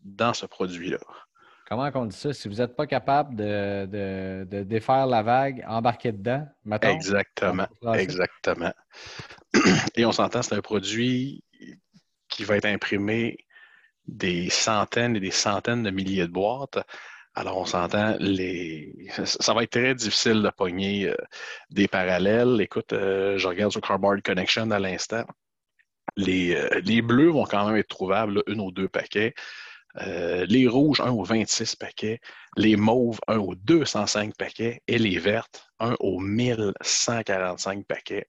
dans 0.00 0.34
ce 0.34 0.46
produit-là. 0.46 0.98
Comment 1.68 1.90
on 1.94 2.06
dit 2.06 2.16
ça? 2.16 2.32
Si 2.32 2.48
vous 2.48 2.56
n'êtes 2.56 2.74
pas 2.74 2.86
capable 2.86 3.36
de, 3.36 4.44
défaire 4.64 5.06
la 5.06 5.22
vague, 5.22 5.64
embarquez 5.68 6.12
dedans, 6.12 6.46
mettons. 6.64 6.88
Exactement. 6.88 7.68
Exactement. 7.94 8.72
Et 9.94 10.06
on 10.06 10.12
s'entend, 10.12 10.42
c'est 10.42 10.54
un 10.54 10.62
produit 10.62 11.44
qui 12.28 12.44
va 12.44 12.56
être 12.56 12.64
imprimé 12.64 13.36
des 14.06 14.48
centaines 14.48 15.16
et 15.16 15.20
des 15.20 15.30
centaines 15.30 15.82
de 15.82 15.90
milliers 15.90 16.26
de 16.26 16.32
boîtes. 16.32 16.78
Alors, 17.34 17.58
on 17.58 17.66
s'entend, 17.66 18.16
les... 18.18 19.10
ça 19.24 19.52
va 19.52 19.62
être 19.62 19.70
très 19.72 19.94
difficile 19.94 20.42
de 20.42 20.50
pogner 20.50 21.10
euh, 21.10 21.16
des 21.70 21.86
parallèles. 21.86 22.60
Écoute, 22.60 22.94
euh, 22.94 23.36
je 23.36 23.46
regarde 23.46 23.70
sur 23.70 23.82
Cardboard 23.82 24.22
Connection 24.22 24.70
à 24.70 24.78
l'instant. 24.78 25.24
Les, 26.16 26.54
euh, 26.54 26.80
les, 26.84 27.02
bleus 27.02 27.30
vont 27.30 27.44
quand 27.44 27.66
même 27.66 27.76
être 27.76 27.88
trouvables, 27.88 28.42
une 28.46 28.60
ou 28.60 28.70
deux 28.70 28.88
paquets. 28.88 29.34
les 29.96 30.66
rouges, 30.68 31.00
un 31.00 31.10
au 31.10 31.24
26 31.24 31.76
paquets. 31.76 32.20
Les 32.56 32.76
mauves, 32.76 33.18
un 33.26 33.38
au 33.38 33.54
205 33.54 34.36
paquets. 34.36 34.82
Et 34.86 34.98
les 34.98 35.18
vertes, 35.18 35.68
un 35.80 35.96
au 36.00 36.20
1145 36.20 37.84
paquets. 37.86 38.26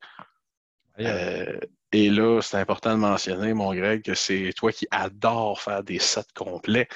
Et 1.92 2.10
là, 2.10 2.42
c'est 2.42 2.58
important 2.58 2.92
de 2.92 3.00
mentionner, 3.00 3.54
mon 3.54 3.74
Greg, 3.74 4.04
que 4.04 4.14
c'est 4.14 4.52
toi 4.56 4.72
qui 4.72 4.88
adore 4.92 5.60
faire 5.60 5.84
des 5.84 6.00
sets 6.00 6.22
complets. 6.36 6.88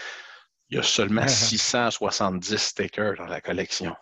Il 0.70 0.78
y 0.78 0.80
a 0.80 0.84
seulement 0.84 1.28
670 1.28 2.58
stickers 2.58 3.16
dans 3.18 3.26
la 3.26 3.42
collection. 3.42 3.96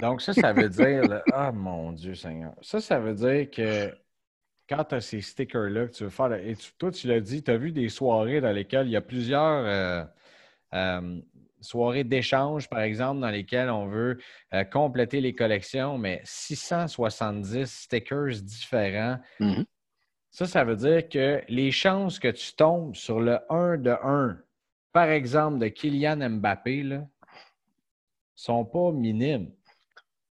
Donc, 0.00 0.22
ça, 0.22 0.32
ça 0.32 0.52
veut 0.52 0.68
dire, 0.68 1.22
ah 1.32 1.52
mon 1.52 1.92
Dieu 1.92 2.14
Seigneur, 2.14 2.54
ça, 2.62 2.80
ça 2.80 2.98
veut 2.98 3.14
dire 3.14 3.50
que 3.50 3.92
quand 4.68 4.84
tu 4.84 4.94
as 4.94 5.00
ces 5.00 5.20
stickers-là 5.20 5.86
que 5.86 5.92
tu 5.92 6.04
veux 6.04 6.10
faire, 6.10 6.32
et 6.32 6.54
toi, 6.78 6.90
tu 6.90 7.06
l'as 7.06 7.20
dit, 7.20 7.42
tu 7.42 7.50
as 7.50 7.56
vu 7.56 7.72
des 7.72 7.88
soirées 7.88 8.40
dans 8.40 8.52
lesquelles 8.52 8.86
il 8.86 8.92
y 8.92 8.96
a 8.96 9.00
plusieurs 9.00 9.64
euh, 9.66 10.04
euh, 10.74 11.20
soirées 11.60 12.04
d'échange, 12.04 12.68
par 12.68 12.80
exemple, 12.80 13.20
dans 13.20 13.30
lesquelles 13.30 13.70
on 13.70 13.86
veut 13.86 14.18
euh, 14.54 14.64
compléter 14.64 15.20
les 15.20 15.34
collections, 15.34 15.96
mais 15.96 16.20
670 16.24 17.64
stickers 17.64 18.42
différents. 18.42 19.18
Mm-hmm. 19.40 19.64
Ça, 20.30 20.46
ça 20.46 20.64
veut 20.64 20.76
dire 20.76 21.08
que 21.08 21.42
les 21.48 21.70
chances 21.70 22.18
que 22.18 22.28
tu 22.28 22.54
tombes 22.54 22.94
sur 22.94 23.20
le 23.20 23.38
1 23.50 23.78
de 23.78 23.90
1, 24.02 24.38
par 24.92 25.08
exemple, 25.08 25.58
de 25.58 25.68
Kylian 25.68 26.28
Mbappé, 26.28 26.82
ne 26.82 27.00
sont 28.34 28.64
pas 28.64 28.92
minimes, 28.92 29.50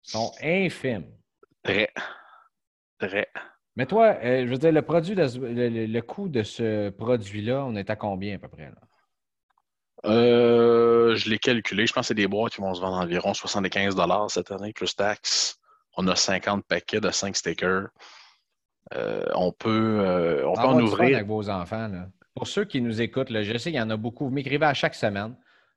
sont 0.01 0.31
infimes. 0.41 1.11
Très. 1.63 1.89
Très. 2.97 3.27
Mais 3.75 3.85
toi, 3.85 4.17
euh, 4.23 4.45
je 4.45 4.51
veux 4.51 4.57
dire, 4.57 4.71
le, 4.71 4.81
produit 4.81 5.15
le, 5.15 5.99
coût 6.01 6.27
de 6.27 6.43
ce 6.43 6.89
produit-là, 6.89 7.63
on 7.65 7.75
est 7.75 7.89
à 7.89 7.95
combien 7.95 8.35
à 8.35 8.37
peu 8.37 8.49
près? 8.49 8.65
Là? 8.65 10.11
Euh, 10.11 11.15
je 11.15 11.29
l'ai 11.29 11.37
calculé. 11.37 11.85
Je 11.85 11.93
pense 11.93 12.03
que 12.03 12.07
c'est 12.09 12.13
des 12.15 12.27
boîtes 12.27 12.53
qui 12.53 12.61
vont 12.61 12.73
se 12.73 12.81
vendre 12.81 12.97
environ 12.97 13.33
75 13.33 13.95
cette 14.29 14.51
année, 14.51 14.73
plus 14.73 14.95
taxes. 14.95 15.59
On 15.95 16.07
a 16.07 16.15
50 16.15 16.65
paquets 16.65 16.99
de 16.99 17.09
5 17.09 17.35
stickers. 17.35 17.87
Euh, 18.93 19.23
on 19.35 19.51
peut, 19.51 20.43
on 20.45 20.53
peut 20.53 20.61
en 20.61 20.79
ouvrir. 20.79 21.17
avec 21.17 21.27
vos 21.27 21.49
enfants. 21.49 21.89
Pour 22.33 22.47
ceux 22.47 22.65
qui 22.65 22.81
nous 22.81 23.01
écoutent, 23.01 23.29
je 23.29 23.57
sais 23.57 23.71
qu'il 23.71 23.79
y 23.79 23.81
en 23.81 23.89
a 23.89 23.97
beaucoup. 23.97 24.25
Vous 24.25 24.31
m'écrivez 24.31 24.65
à 24.65 24.73
chaque 24.73 24.95
semaine. 24.95 25.35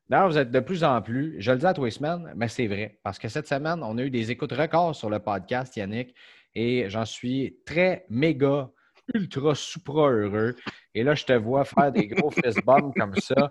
D'ailleurs, 0.09 0.29
vous 0.29 0.39
êtes 0.39 0.51
de 0.51 0.61
plus 0.61 0.85
en 0.85 1.01
plus, 1.01 1.37
je 1.39 1.51
le 1.51 1.59
dis 1.59 1.67
à 1.67 1.73
tous 1.73 1.85
les 1.85 1.91
semaines, 1.91 2.31
mais 2.37 2.49
c'est 2.49 2.67
vrai. 2.67 2.99
Parce 3.03 3.19
que 3.19 3.29
cette 3.29 3.49
semaine, 3.49 3.83
on 3.83 3.97
a 3.97 4.03
eu 4.03 4.11
des 4.11 4.31
écoutes 4.31 4.53
records 4.53 4.95
sur 4.95 5.09
le 5.09 5.19
podcast, 5.19 5.75
Yannick, 5.77 6.15
et 6.55 6.89
j'en 6.89 7.05
suis 7.05 7.57
très 7.65 8.07
méga 8.09 8.71
ultra 9.13 9.55
supra 9.55 10.11
heureux. 10.11 10.57
Et 10.95 11.03
là, 11.03 11.15
je 11.15 11.25
te 11.25 11.33
vois 11.33 11.65
faire 11.65 11.93
des 11.93 12.07
gros 12.07 12.31
fist 12.45 12.65
bumps 12.65 12.95
comme 12.97 13.15
ça, 13.17 13.51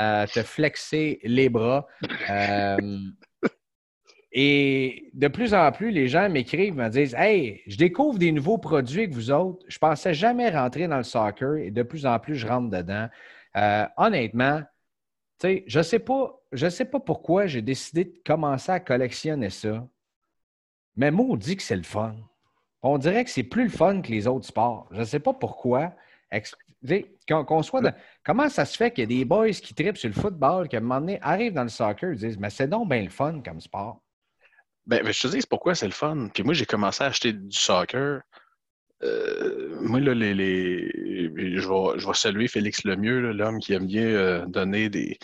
euh, 0.00 0.26
te 0.26 0.42
flexer 0.42 1.18
les 1.24 1.48
bras. 1.48 1.86
Euh, 2.30 2.98
et 4.30 5.10
de 5.12 5.28
plus 5.28 5.52
en 5.54 5.70
plus, 5.72 5.90
les 5.90 6.08
gens 6.08 6.28
m'écrivent, 6.28 6.76
me 6.76 6.88
disent 6.88 7.14
Hey, 7.14 7.62
je 7.66 7.76
découvre 7.76 8.18
des 8.18 8.32
nouveaux 8.32 8.58
produits 8.58 9.08
que 9.08 9.14
vous 9.14 9.30
autres. 9.30 9.64
Je 9.68 9.78
pensais 9.78 10.14
jamais 10.14 10.50
rentrer 10.50 10.88
dans 10.88 10.96
le 10.98 11.02
soccer 11.02 11.56
et 11.56 11.70
de 11.70 11.82
plus 11.82 12.06
en 12.06 12.18
plus, 12.18 12.36
je 12.36 12.46
rentre 12.46 12.70
dedans. 12.70 13.08
Euh, 13.56 13.86
honnêtement, 13.96 14.62
je 15.42 15.78
ne 15.78 15.82
sais, 15.82 15.98
pas, 15.98 16.40
sais 16.70 16.84
pas 16.84 17.00
pourquoi 17.00 17.46
j'ai 17.46 17.62
décidé 17.62 18.04
de 18.04 18.14
commencer 18.24 18.70
à 18.70 18.80
collectionner 18.80 19.50
ça. 19.50 19.86
Mais 20.96 21.10
moi, 21.10 21.26
on 21.30 21.36
dit 21.36 21.56
que 21.56 21.62
c'est 21.62 21.76
le 21.76 21.82
fun 21.82 22.14
on 22.82 22.98
dirait 22.98 23.24
que 23.24 23.30
c'est 23.30 23.42
plus 23.42 23.64
le 23.64 23.70
fun 23.70 24.02
que 24.02 24.10
les 24.10 24.26
autres 24.26 24.46
sports. 24.46 24.88
Je 24.90 25.00
ne 25.00 25.04
sais 25.04 25.20
pas 25.20 25.32
pourquoi. 25.32 25.92
Qu'on 27.28 27.62
soit 27.62 27.94
Comment 28.24 28.48
ça 28.48 28.64
se 28.64 28.76
fait 28.76 28.90
qu'il 28.90 29.02
y 29.02 29.04
a 29.04 29.18
des 29.18 29.24
boys 29.24 29.50
qui 29.50 29.74
tripent 29.74 29.96
sur 29.96 30.08
le 30.08 30.14
football, 30.14 30.68
qui 30.68 30.76
à 30.76 30.78
un 30.80 30.82
moment 30.82 31.00
donné 31.00 31.18
arrivent 31.22 31.52
dans 31.52 31.62
le 31.62 31.68
soccer 31.68 32.12
et 32.12 32.16
disent 32.16 32.38
Mais 32.38 32.50
c'est 32.50 32.66
donc 32.68 32.88
bien 32.88 33.02
le 33.02 33.10
fun 33.10 33.40
comme 33.44 33.60
sport. 33.60 34.02
Ben, 34.86 35.06
je 35.06 35.20
te 35.20 35.28
dis 35.28 35.42
pourquoi 35.48 35.76
c'est 35.76 35.86
le 35.86 35.92
fun? 35.92 36.28
Puis 36.34 36.42
moi, 36.42 36.54
j'ai 36.54 36.66
commencé 36.66 37.04
à 37.04 37.06
acheter 37.06 37.32
du 37.32 37.56
soccer. 37.56 38.22
Euh, 39.04 39.78
moi, 39.80 40.00
là, 40.00 40.14
les, 40.14 40.90
Je, 41.36 41.68
vais, 41.68 41.98
je, 41.98 42.06
vais, 42.06 42.14
saluer 42.14 42.48
Félix 42.48 42.84
Lemieux, 42.84 43.32
l'homme 43.32 43.60
qui 43.60 43.74
aime 43.74 43.86
bien 43.86 44.06
euh, 44.06 44.46
donner 44.46 44.88
des, 44.88 45.18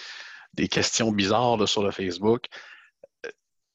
des 0.54 0.68
questions 0.68 1.10
bizarres 1.10 1.68
sur 1.68 1.82
le 1.82 1.90
Facebook 1.90 2.46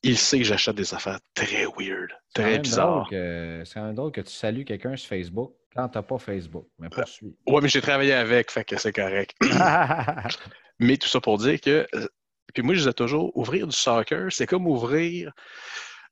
il 0.03 0.17
sait 0.17 0.37
que 0.37 0.43
j'achète 0.43 0.75
des 0.75 0.93
affaires 0.93 1.19
très 1.33 1.65
weird, 1.65 2.11
très 2.33 2.59
bizarres. 2.59 3.07
C'est 3.09 3.73
quand 3.73 3.85
même 3.85 3.95
drôle 3.95 4.11
que 4.11 4.21
tu 4.21 4.31
salues 4.31 4.65
quelqu'un 4.65 4.95
sur 4.97 5.09
Facebook 5.09 5.53
quand 5.73 5.89
tu 5.89 5.97
n'as 5.97 6.03
pas 6.03 6.19
Facebook, 6.19 6.67
mais 6.77 6.89
celui. 7.05 7.35
Oui, 7.47 7.61
mais 7.61 7.69
j'ai 7.69 7.81
travaillé 7.81 8.13
avec, 8.13 8.51
fait 8.51 8.63
que 8.63 8.77
c'est 8.77 8.93
correct. 8.93 9.35
mais 10.79 10.97
tout 10.97 11.07
ça 11.07 11.19
pour 11.19 11.37
dire 11.37 11.59
que, 11.59 11.87
euh, 11.95 12.07
puis 12.53 12.61
moi, 12.61 12.75
je 12.75 12.79
disais 12.79 12.93
toujours, 12.93 13.35
ouvrir 13.35 13.65
du 13.65 13.75
soccer, 13.75 14.31
c'est 14.31 14.45
comme 14.45 14.67
ouvrir 14.67 15.31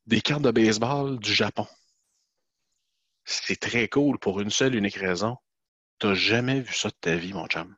des 0.07 0.21
cartes 0.21 0.41
de 0.41 0.51
baseball 0.51 1.19
du 1.19 1.33
Japon. 1.33 1.67
C'est 3.25 3.59
très 3.59 3.87
cool 3.87 4.17
pour 4.17 4.41
une 4.41 4.49
seule 4.49 4.73
unique 4.73 4.95
raison. 4.95 5.37
Tu 5.99 6.07
n'as 6.07 6.15
jamais 6.15 6.61
vu 6.61 6.73
ça 6.73 6.89
de 6.89 6.95
ta 6.99 7.15
vie, 7.15 7.33
mon 7.33 7.45
chum 7.45 7.75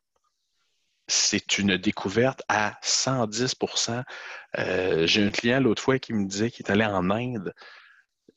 c'est 1.07 1.57
une 1.57 1.77
découverte 1.77 2.41
à 2.47 2.77
110% 2.83 4.03
euh, 4.57 5.07
J'ai 5.07 5.23
un 5.23 5.29
client 5.31 5.59
l'autre 5.59 5.81
fois 5.81 5.99
qui 5.99 6.13
me 6.13 6.25
disait 6.25 6.51
qu'il 6.51 6.65
est 6.65 6.71
allé 6.71 6.85
en 6.85 7.09
Inde 7.09 7.53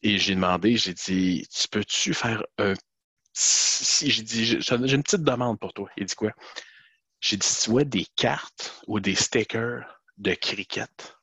et 0.02 0.18
j'ai 0.18 0.35
demandé, 0.35 0.76
j'ai 0.76 0.94
dit, 0.94 1.46
tu 1.50 1.68
peux-tu 1.68 2.14
faire 2.14 2.44
un... 2.58 2.75
Si, 3.32 4.11
j'ai 4.11 4.23
dit, 4.23 4.46
j'ai 4.46 4.75
une 4.75 5.02
petite 5.02 5.23
demande 5.23 5.58
pour 5.58 5.73
toi. 5.73 5.90
Il 5.96 6.06
dit 6.06 6.14
quoi? 6.14 6.32
J'ai 7.20 7.37
dit, 7.37 7.49
tu 7.62 7.70
vois 7.70 7.85
des 7.85 8.06
cartes 8.16 8.80
ou 8.87 9.00
des 9.00 9.14
stickers 9.14 9.85
de 10.18 10.35
cricket. 10.35 11.16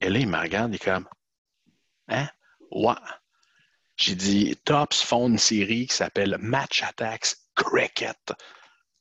Et 0.00 0.08
là, 0.08 0.18
il 0.18 0.28
me 0.28 0.38
regarde, 0.38 0.72
il 0.72 0.76
est 0.76 0.84
comme, 0.84 1.08
hein? 2.08 2.28
Ouais. 2.70 2.94
J'ai 3.96 4.14
dit, 4.14 4.56
Tops 4.64 5.02
font 5.02 5.28
une 5.28 5.38
série 5.38 5.86
qui 5.86 5.94
s'appelle 5.94 6.36
Match 6.40 6.82
Attacks 6.82 7.36
Cricket. 7.54 8.32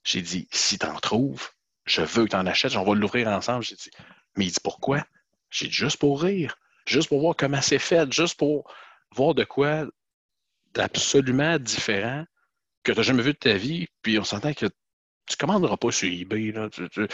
J'ai 0.03 0.21
dit, 0.21 0.47
si 0.51 0.79
tu 0.79 0.85
en 0.85 0.99
trouves, 0.99 1.49
je 1.85 2.01
veux 2.01 2.25
que 2.25 2.29
tu 2.31 2.35
en 2.35 2.45
achètes, 2.45 2.75
on 2.75 2.83
va 2.83 2.95
l'ouvrir 2.95 3.27
ensemble. 3.27 3.63
J'ai 3.63 3.75
dit, 3.75 3.91
mais 4.35 4.45
il 4.45 4.51
dit 4.51 4.59
pourquoi? 4.63 5.05
J'ai 5.49 5.67
dit 5.67 5.73
juste 5.73 5.97
pour 5.97 6.21
rire, 6.21 6.57
juste 6.85 7.09
pour 7.09 7.19
voir 7.19 7.35
comment 7.35 7.61
c'est 7.61 7.79
fait, 7.79 8.11
juste 8.11 8.37
pour 8.37 8.73
voir 9.15 9.35
de 9.35 9.43
quoi 9.43 9.85
d'absolument 10.73 11.59
différent 11.59 12.25
que 12.83 12.91
tu 12.91 12.97
n'as 12.97 13.03
jamais 13.03 13.23
vu 13.23 13.33
de 13.33 13.37
ta 13.37 13.53
vie. 13.53 13.87
Puis 14.01 14.17
on 14.17 14.23
s'entend 14.23 14.53
que 14.53 14.67
tu 15.27 15.37
commanderas 15.37 15.77
pas 15.77 15.91
sur 15.91 16.11
eBay. 16.11 16.53
Euh, 16.55 17.07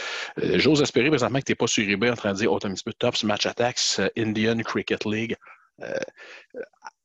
j'ose 0.58 0.82
espérer 0.82 1.08
présentement 1.08 1.40
que 1.40 1.44
tu 1.44 1.52
n'es 1.52 1.56
pas 1.56 1.66
sur 1.66 1.88
eBay 1.88 2.10
en 2.10 2.16
train 2.16 2.32
de 2.32 2.38
dire 2.38 2.52
Oh, 2.52 2.58
un 2.62 2.72
petit 2.72 2.84
peu 2.84 2.92
Tops 2.92 3.24
Match 3.24 3.46
Attacks, 3.46 3.98
euh, 3.98 4.08
Indian 4.16 4.58
Cricket 4.58 5.04
League. 5.04 5.36
Euh, 5.82 5.98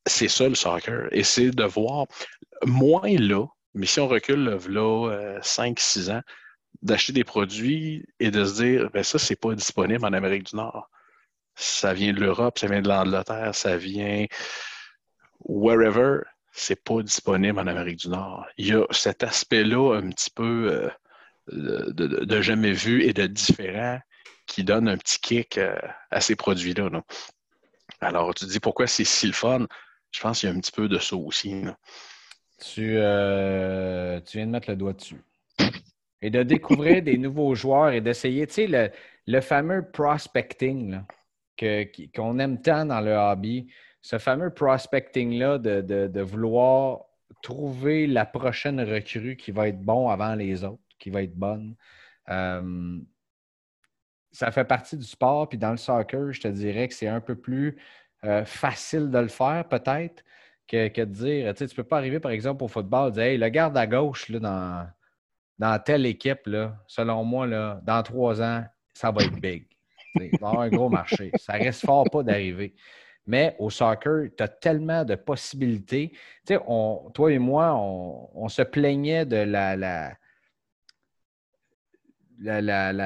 c'est 0.05 0.27
ça 0.27 0.47
le 0.47 0.55
soccer. 0.55 1.07
Et 1.11 1.23
c'est 1.23 1.51
de 1.51 1.63
voir 1.63 2.07
moins 2.65 3.17
là, 3.17 3.45
mais 3.73 3.85
si 3.85 3.99
on 3.99 4.07
recule 4.07 4.43
là, 4.43 5.39
5-6 5.41 6.11
ans, 6.11 6.21
d'acheter 6.81 7.13
des 7.13 7.23
produits 7.23 8.05
et 8.19 8.31
de 8.31 8.43
se 8.45 8.55
dire, 8.61 8.89
ben 8.91 9.03
ça, 9.03 9.19
c'est 9.19 9.35
pas 9.35 9.53
disponible 9.53 10.05
en 10.05 10.13
Amérique 10.13 10.43
du 10.43 10.55
Nord. 10.55 10.89
Ça 11.55 11.93
vient 11.93 12.13
de 12.13 12.19
l'Europe, 12.19 12.57
ça 12.59 12.67
vient 12.67 12.81
de 12.81 12.87
l'Angleterre, 12.87 13.53
ça 13.53 13.77
vient 13.77 14.25
wherever, 15.45 16.21
c'est 16.51 16.83
pas 16.83 17.01
disponible 17.01 17.59
en 17.59 17.67
Amérique 17.67 17.99
du 17.99 18.09
Nord. 18.09 18.45
Il 18.57 18.67
y 18.67 18.73
a 18.73 18.85
cet 18.91 19.23
aspect-là 19.23 19.95
un 19.95 20.09
petit 20.09 20.29
peu 20.29 20.71
euh, 20.71 21.91
de, 21.91 22.41
jamais 22.41 22.71
vu 22.71 23.03
et 23.03 23.13
de 23.13 23.27
différent 23.27 23.99
qui 24.45 24.63
donne 24.63 24.87
un 24.87 24.97
petit 24.97 25.19
kick 25.19 25.57
euh, 25.57 25.75
à 26.11 26.21
ces 26.21 26.35
produits-là. 26.35 26.89
Alors, 28.01 28.33
tu 28.33 28.45
te 28.45 28.51
dis 28.51 28.59
pourquoi 28.59 28.87
c'est 28.87 29.03
si 29.03 29.27
le 29.27 29.33
fun? 29.33 29.67
Je 30.11 30.19
pense 30.19 30.39
qu'il 30.39 30.49
y 30.49 30.51
a 30.51 30.55
un 30.55 30.59
petit 30.59 30.71
peu 30.71 30.87
de 30.87 30.99
ça 30.99 31.15
aussi. 31.15 31.63
Tu, 32.71 32.95
euh, 32.97 34.21
tu 34.21 34.37
viens 34.37 34.47
de 34.47 34.51
mettre 34.51 34.69
le 34.69 34.75
doigt 34.75 34.93
dessus. 34.93 35.21
Et 36.21 36.29
de 36.29 36.43
découvrir 36.43 37.03
des 37.03 37.17
nouveaux 37.17 37.55
joueurs 37.55 37.91
et 37.91 37.99
d'essayer, 37.99 38.47
tu 38.47 38.67
sais, 38.67 38.91
le, 39.27 39.41
fameux 39.41 39.89
prospecting 39.91 41.01
qu'on 42.15 42.39
aime 42.39 42.61
tant 42.61 42.85
dans 42.85 43.01
le 43.01 43.13
hobby, 43.13 43.67
ce 44.01 44.17
fameux 44.17 44.49
prospecting-là 44.49 45.57
de, 45.57 46.21
vouloir 46.21 47.01
trouver 47.41 48.07
la 48.07 48.25
prochaine 48.25 48.79
recrue 48.79 49.35
qui 49.35 49.51
va 49.51 49.67
être 49.67 49.81
bon 49.81 50.09
avant 50.09 50.35
les 50.35 50.63
autres, 50.63 50.81
qui 50.99 51.09
va 51.09 51.23
être 51.23 51.35
bonne. 51.35 51.75
Euh, 52.29 52.97
ça 54.31 54.51
fait 54.51 54.65
partie 54.65 54.97
du 54.97 55.05
sport. 55.05 55.49
Puis 55.49 55.57
dans 55.57 55.71
le 55.71 55.77
soccer, 55.77 56.31
je 56.31 56.41
te 56.41 56.47
dirais 56.47 56.87
que 56.87 56.93
c'est 56.93 57.07
un 57.07 57.21
peu 57.21 57.35
plus 57.35 57.77
euh, 58.23 58.45
facile 58.45 59.09
de 59.09 59.19
le 59.19 59.27
faire, 59.27 59.67
peut-être, 59.67 60.23
que, 60.67 61.01
de 61.01 61.05
dire, 61.05 61.53
tu 61.53 61.63
ne 61.63 61.69
peux 61.69 61.83
pas 61.83 61.97
arriver, 61.97 62.19
par 62.19 62.31
exemple, 62.31 62.63
au 62.63 62.67
football, 62.67 63.11
dire, 63.11 63.23
hey, 63.23 63.37
le 63.37 63.49
garde 63.49 63.77
à 63.77 63.87
gauche 63.87 64.29
là, 64.29 64.39
dans, 64.39 64.87
dans 65.59 65.79
telle 65.79 66.05
équipe, 66.05 66.47
là, 66.47 66.75
selon 66.87 67.23
moi, 67.23 67.47
là, 67.47 67.79
dans 67.83 68.01
trois 68.03 68.41
ans, 68.41 68.63
ça 68.93 69.11
va 69.11 69.23
être 69.23 69.39
big. 69.39 69.65
Il 70.15 70.21
va 70.21 70.25
y 70.25 70.35
avoir 70.35 70.61
un 70.61 70.69
gros 70.69 70.89
marché. 70.89 71.31
Ça 71.37 71.53
reste 71.53 71.85
fort 71.85 72.09
pas 72.09 72.23
d'arriver. 72.23 72.73
Mais 73.25 73.55
au 73.57 73.69
soccer, 73.69 74.29
tu 74.35 74.43
as 74.43 74.47
tellement 74.47 75.05
de 75.05 75.15
possibilités. 75.15 76.11
Tu 76.45 76.55
sais, 76.55 76.59
toi 77.13 77.31
et 77.31 77.39
moi, 77.39 77.73
on, 77.73 78.49
se 78.49 78.61
plaignait 78.61 79.25
de 79.25 79.37
la, 79.37 79.77
la, 79.77 80.13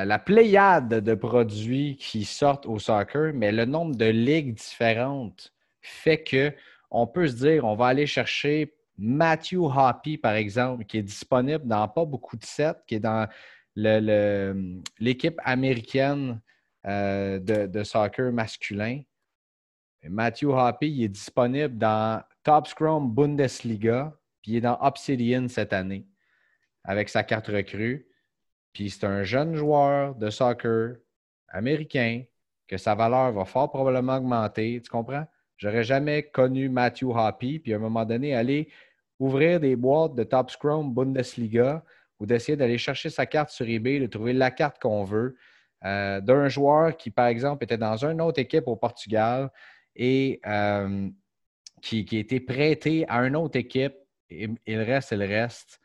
la, 0.06 0.20
pléiade 0.20 1.04
de 1.04 1.14
produits 1.14 1.98
qui 1.98 2.26
sortent 2.26 2.66
au 2.66 2.80
soccer, 2.80 3.32
mais 3.34 3.52
le 3.52 3.66
nombre 3.66 3.96
de 3.96 4.06
ligues 4.06 4.56
différentes 4.56 5.54
fait 5.82 6.24
que 6.24 6.52
on 6.89 7.08
peut 7.08 7.27
se 7.27 7.36
dire, 7.36 7.65
on 7.65 7.75
va 7.75 7.88
aller 7.88 8.08
chercher 8.08 8.74
Matthew 8.98 9.60
Hoppy, 9.62 10.17
par 10.17 10.34
exemple, 10.34 10.86
qui 10.86 10.98
est 10.98 11.03
disponible 11.03 11.67
dans 11.67 11.88
pas 11.88 12.06
beaucoup 12.06 12.38
de 12.38 12.46
sets, 12.46 12.82
qui 12.88 12.96
est 12.96 13.00
dans 13.00 13.27
l'équipe 13.75 15.39
américaine 15.44 16.41
euh, 16.86 17.39
de, 17.39 17.84
soccer 17.84 18.32
masculin. 18.32 19.01
Matthew 20.03 20.46
Hoppy, 20.46 21.03
est 21.03 21.10
disponible 21.10 21.77
dans 21.77 22.24
Top 22.44 22.67
Scrum 22.67 23.13
Bundesliga, 23.13 24.17
puis 24.41 24.53
il 24.53 24.58
est 24.58 24.62
dans 24.62 24.79
Obsidian 24.82 25.48
cette 25.50 25.74
année 25.74 26.08
avec 26.84 27.10
sa 27.10 27.24
carte 27.24 27.48
recrue. 27.48 28.08
Puis 28.74 28.89
c'est 28.89 29.06
un 29.06 29.24
jeune 29.24 29.56
joueur 29.56 30.15
de 30.15 30.29
soccer 30.29 30.98
américain 31.50 32.24
que 32.67 32.77
sa 32.77 32.96
valeur 32.96 33.32
va 33.32 33.46
fort 33.46 33.70
probablement 33.70 34.17
augmenter. 34.17 34.82
Tu 34.82 34.89
comprends? 34.89 35.25
J'aurais 35.58 35.84
jamais 35.84 36.24
connu 36.24 36.70
Matthew 36.70 37.06
Hoppy, 37.06 37.60
puis 37.60 37.74
à 37.74 37.78
un 37.78 37.80
moment 37.80 38.06
donné, 38.06 38.36
aller 38.36 38.70
ouvrir 39.20 39.60
des 39.60 39.76
boîtes 39.76 40.16
de 40.16 40.24
Top 40.24 40.52
Scrum 40.52 40.94
Bundesliga 40.94 41.84
ou 42.20 42.26
d'essayer 42.26 42.56
d'aller 42.56 42.78
chercher 42.78 43.10
sa 43.10 43.26
carte 43.26 43.50
sur 43.50 43.68
eBay, 43.68 44.00
de 44.00 44.08
trouver 44.08 44.34
la 44.34 44.52
carte 44.52 44.80
qu'on 44.80 45.04
veut, 45.04 45.36
euh, 45.84 46.22
d'un 46.22 46.48
joueur 46.48 46.96
qui, 46.98 47.10
par 47.10 47.28
exemple, 47.28 47.64
était 47.64 47.78
dans 47.78 48.06
une 48.06 48.22
autre 48.22 48.40
équipe 48.40 48.68
au 48.68 48.76
Portugal 48.76 49.52
et 49.96 50.40
euh, 50.46 51.10
qui, 51.82 52.06
qui, 52.06 52.18
a 52.18 52.20
été 52.20 52.40
prêté 52.40 53.06
à 53.08 53.26
une 53.26 53.36
autre 53.36 53.58
équipe, 53.58 53.96
et, 54.30 54.48
le 54.67 54.84
reste, 54.84 55.10
c'est 55.10 55.17
le 55.17 55.26
reste. 55.26 55.80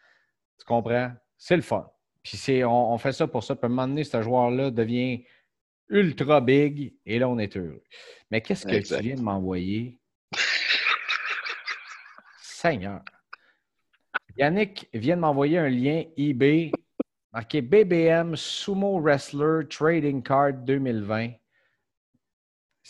Tu 0.58 0.64
comprends? 0.64 1.12
C'est 1.38 1.56
le 1.56 1.62
fun. 1.62 1.90
Puis 2.22 2.64
on, 2.64 2.92
on, 2.92 2.98
fait 2.98 3.12
ça 3.12 3.26
pour 3.26 3.42
ça. 3.42 3.54
Puis 3.54 3.64
à 3.64 3.66
un 3.66 3.68
moment 3.70 3.88
donné, 3.88 4.04
ce 4.04 4.20
joueur-là 4.20 4.70
devient 4.70 5.24
ultra 5.92 6.40
big 6.40 6.94
et 7.06 7.18
là, 7.18 7.28
on 7.28 7.38
est 7.38 7.56
heureux. 7.56 7.82
Mais 8.30 8.40
qu'est-ce 8.40 8.66
que 8.66 8.76
tu 8.76 9.02
viens 9.02 9.14
de 9.14 9.20
m'envoyer? 9.20 10.00
Seigneur. 12.40 13.02
Yannick 14.36 14.88
vient 14.94 15.16
de 15.16 15.20
m'envoyer 15.20 15.58
un 15.58 15.68
lien 15.68 16.04
eBay 16.16 16.72
marqué 17.32 17.62
BBM 17.62 18.36
Sumo 18.36 19.00
Wrestler 19.00 19.66
Trading 19.68 20.22
Card 20.22 20.54
2020. 20.64 21.30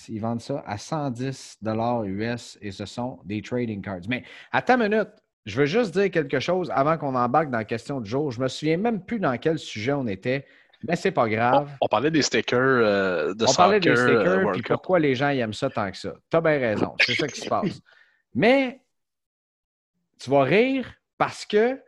Ils 0.09 0.21
vendent 0.21 0.41
ça 0.41 0.63
à 0.67 0.79
110 0.79 1.59
US 2.07 2.59
et 2.61 2.71
ce 2.71 2.87
sont 2.87 3.21
des 3.25 3.43
trading 3.43 3.83
cards. 3.83 4.09
Mais 4.09 4.25
à 4.51 4.63
ta 4.63 4.77
minute, 4.77 5.11
je 5.45 5.61
veux 5.61 5.67
juste 5.67 5.93
dire 5.93 6.11
quelque 6.11 6.41
chose 6.41 6.71
avant 6.75 6.97
qu'on 6.97 7.15
embarque 7.15 7.51
dans 7.51 7.59
la 7.59 7.65
question 7.65 8.01
du 8.01 8.09
jour. 8.09 8.31
Je 8.31 8.41
me 8.41 8.49
souviens 8.49 8.79
même 8.79 9.05
plus 9.05 9.21
dans 9.21 9.37
quel 9.39 9.59
sujet 9.59 9.93
on 9.93 10.07
était, 10.07 10.47
mais 10.87 10.97
c'est 10.97 11.11
pas 11.11 11.29
grave. 11.29 11.71
On, 11.81 11.87
parlait 11.87 12.11
des 12.11 12.23
stickers 12.23 12.59
euh, 12.59 13.35
de 13.35 13.45
On 13.47 13.55
parlait 13.55 13.81
des 13.81 13.95
stickers 13.95 14.55
et 14.55 14.59
euh, 14.59 14.63
pourquoi 14.67 14.99
les 14.99 15.15
gens 15.15 15.29
aiment 15.29 15.53
ça 15.53 15.71
tant 15.71 15.91
que 15.91 15.97
ça. 15.97 16.15
Tu 16.31 16.37
as 16.37 16.41
bien 16.41 16.59
raison. 16.59 16.95
C'est 17.01 17.15
ça 17.15 17.29
qui 17.29 17.41
se 17.41 17.49
passe. 17.49 17.81
Mais 18.35 18.81
tu 20.19 20.31
vas 20.31 20.43
rire 20.43 20.93
parce 21.19 21.45
que 21.45 21.81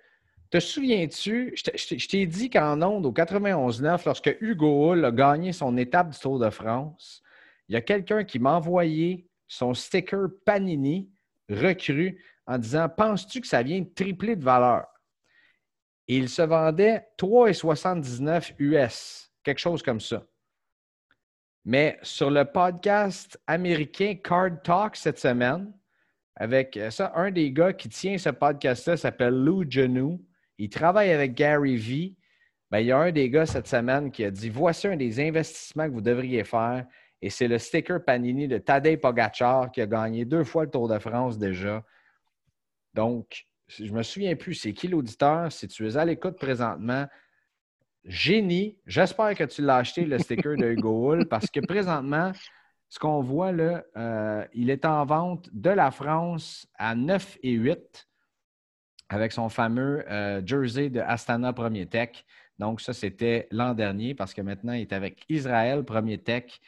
te 0.50 0.61
souviens-tu, 0.61 1.54
je 1.57 2.07
t'ai 2.07 2.26
dit 2.26 2.50
qu'en 2.50 2.80
ondes, 2.83 3.07
au 3.07 3.12
91-9, 3.12 4.02
lorsque 4.07 4.37
Hugo 4.40 4.92
Hull 4.92 5.04
a 5.04 5.11
gagné 5.11 5.52
son 5.52 5.76
étape 5.76 6.11
du 6.11 6.18
Tour 6.18 6.38
de 6.38 6.50
France, 6.50 7.22
il 7.68 7.74
y 7.74 7.76
a 7.76 7.80
quelqu'un 7.80 8.24
qui 8.24 8.38
m'a 8.38 8.52
envoyé 8.52 9.26
son 9.48 9.74
sticker 9.74 10.28
Panini 10.44 11.11
recru 11.48 12.22
en 12.46 12.59
disant 12.59 12.88
Penses-tu 12.88 13.40
que 13.40 13.46
ça 13.46 13.62
vient 13.62 13.80
de 13.80 13.88
tripler 13.94 14.37
de 14.37 14.44
valeur 14.44 14.87
Il 16.06 16.28
se 16.28 16.42
vendait 16.42 17.06
3,79 17.18 18.54
US, 18.58 19.32
quelque 19.42 19.58
chose 19.58 19.82
comme 19.82 20.00
ça. 20.00 20.22
Mais 21.64 21.98
sur 22.02 22.30
le 22.30 22.44
podcast 22.44 23.40
américain 23.46 24.16
Card 24.22 24.60
Talk 24.62 24.96
cette 24.96 25.18
semaine, 25.18 25.72
avec 26.36 26.78
ça, 26.90 27.12
un 27.14 27.30
des 27.30 27.52
gars 27.52 27.72
qui 27.72 27.88
tient 27.88 28.18
ce 28.18 28.28
podcast-là 28.28 28.96
s'appelle 28.96 29.34
Lou 29.34 29.64
Genou. 29.68 30.20
Il 30.58 30.68
travaille 30.68 31.10
avec 31.10 31.34
Gary 31.34 31.76
Vee. 31.76 32.16
Ben, 32.70 32.80
il 32.80 32.86
y 32.86 32.92
a 32.92 32.98
un 32.98 33.12
des 33.12 33.30
gars 33.30 33.46
cette 33.46 33.68
semaine 33.68 34.10
qui 34.10 34.24
a 34.24 34.30
dit 34.30 34.50
Voici 34.50 34.88
un 34.88 34.96
des 34.96 35.20
investissements 35.20 35.86
que 35.86 35.92
vous 35.92 36.00
devriez 36.00 36.44
faire. 36.44 36.86
Et 37.22 37.30
c'est 37.30 37.48
le 37.48 37.58
sticker 37.58 38.04
Panini 38.04 38.48
de 38.48 38.58
Tadej 38.58 39.00
Pogacar 39.00 39.70
qui 39.70 39.80
a 39.80 39.86
gagné 39.86 40.24
deux 40.24 40.44
fois 40.44 40.64
le 40.64 40.70
Tour 40.70 40.88
de 40.88 40.98
France 40.98 41.38
déjà. 41.38 41.82
Donc, 42.92 43.46
je 43.78 43.84
ne 43.84 43.98
me 43.98 44.02
souviens 44.02 44.37
plus 44.37 44.54
c'est 44.54 44.72
qui 44.72 44.88
l'auditeur. 44.88 45.50
Si 45.50 45.68
tu 45.68 45.87
es 45.87 45.96
à 45.96 46.04
l'écoute 46.04 46.37
présentement, 46.37 47.06
génie. 48.04 48.76
J'espère 48.87 49.34
que 49.34 49.44
tu 49.44 49.62
l'as 49.62 49.76
acheté, 49.76 50.04
le 50.04 50.18
sticker 50.18 50.56
de 50.56 50.72
Hugo 50.72 51.12
Hull, 51.12 51.26
parce 51.30 51.50
que 51.50 51.60
présentement, 51.60 52.32
ce 52.88 52.98
qu'on 52.98 53.20
voit 53.20 53.52
là, 53.52 53.82
euh, 53.96 54.44
il 54.52 54.70
est 54.70 54.84
en 54.84 55.04
vente 55.04 55.48
de 55.52 55.70
la 55.70 55.90
France 55.90 56.66
à 56.76 56.94
9 56.94 57.38
et 57.42 57.52
8 57.52 58.06
avec 59.08 59.32
son 59.32 59.48
fameux 59.48 60.04
euh, 60.10 60.42
jersey 60.44 60.90
de 60.90 61.00
Astana 61.00 61.52
Premier 61.52 61.87
Tech. 61.87 62.24
Donc, 62.58 62.80
ça, 62.80 62.92
c'était 62.92 63.48
l'an 63.50 63.74
dernier 63.74 64.14
parce 64.14 64.32
que 64.32 64.42
maintenant, 64.42 64.72
il 64.72 64.82
est 64.82 64.92
avec 64.92 65.24
Israël 65.28 65.84
Premier 65.84 66.18
Tech. 66.18 66.60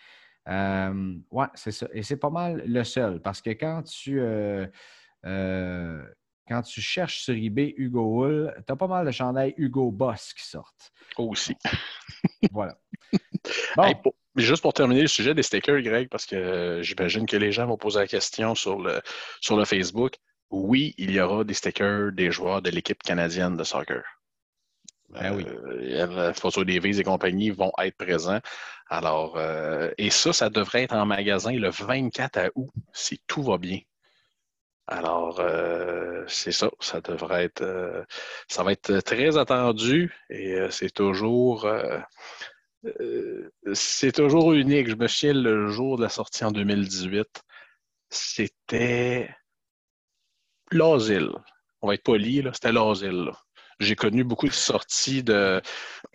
Euh, 0.48 1.14
oui, 1.30 1.46
c'est 1.54 1.70
ça. 1.70 1.86
Et 1.92 2.02
c'est 2.02 2.16
pas 2.16 2.30
mal 2.30 2.62
le 2.66 2.84
seul 2.84 3.20
parce 3.20 3.40
que 3.40 3.50
quand 3.50 3.82
tu, 3.82 4.20
euh, 4.20 6.02
quand 6.48 6.62
tu 6.62 6.80
cherches 6.80 7.22
sur 7.22 7.34
eBay 7.34 7.74
Hugo 7.76 8.24
Hull, 8.24 8.54
tu 8.66 8.72
as 8.72 8.76
pas 8.76 8.86
mal 8.86 9.06
de 9.06 9.10
chandails 9.10 9.54
Hugo 9.56 9.90
Boss 9.90 10.32
qui 10.34 10.44
sortent. 10.44 10.92
Aussi. 11.16 11.56
voilà. 12.52 12.76
juste 14.36 14.62
pour 14.62 14.72
terminer 14.72 15.02
le 15.02 15.08
sujet 15.08 15.34
des 15.34 15.42
stickers, 15.42 15.82
Greg, 15.82 16.08
parce 16.08 16.26
que 16.26 16.80
j'imagine 16.82 17.26
que 17.26 17.36
les 17.36 17.52
gens 17.52 17.66
vont 17.66 17.76
poser 17.76 18.00
la 18.00 18.06
question 18.06 18.54
sur 18.54 18.78
le, 18.80 19.00
sur 19.40 19.56
le 19.56 19.64
Facebook. 19.64 20.14
Oui, 20.50 20.94
il 20.98 21.10
y 21.10 21.20
aura 21.20 21.42
des 21.42 21.54
stickers 21.54 22.12
des 22.12 22.30
joueurs 22.30 22.62
de 22.62 22.70
l'équipe 22.70 23.02
canadienne 23.02 23.56
de 23.56 23.64
soccer. 23.64 24.02
Ben 25.08 25.34
oui. 25.34 25.44
Euh, 25.46 26.32
Photo 26.34 26.64
Davies 26.64 27.00
et 27.00 27.04
compagnie 27.04 27.50
vont 27.50 27.72
être 27.82 27.96
présents. 27.96 28.40
Alors, 28.88 29.36
euh, 29.36 29.90
et 29.98 30.10
ça, 30.10 30.32
ça 30.32 30.50
devrait 30.50 30.82
être 30.82 30.94
en 30.94 31.06
magasin 31.06 31.52
le 31.52 31.70
24 31.70 32.52
août, 32.54 32.70
si 32.92 33.20
tout 33.26 33.42
va 33.42 33.58
bien. 33.58 33.80
Alors, 34.88 35.40
euh, 35.40 36.24
c'est 36.28 36.52
ça, 36.52 36.70
ça 36.80 37.00
devrait 37.00 37.44
être, 37.44 38.06
ça 38.48 38.62
va 38.62 38.72
être 38.72 39.00
très 39.00 39.36
attendu 39.36 40.14
et 40.30 40.58
c'est 40.70 40.90
toujours, 40.90 41.68
c'est 43.74 44.12
toujours 44.12 44.52
unique. 44.52 44.88
Je 44.88 44.94
me 44.94 45.08
souviens 45.08 45.34
le 45.34 45.68
jour 45.68 45.96
de 45.96 46.02
la 46.02 46.08
sortie 46.08 46.44
en 46.44 46.52
2018, 46.52 47.42
c'était 48.10 49.34
l'asile. 50.70 51.30
On 51.82 51.88
va 51.88 51.94
être 51.94 52.02
poli, 52.02 52.42
c'était 52.52 52.72
l'asile. 52.72 53.30
J'ai 53.78 53.96
connu 53.96 54.24
beaucoup 54.24 54.48
de 54.48 54.52
sorties 54.52 55.22
de. 55.22 55.60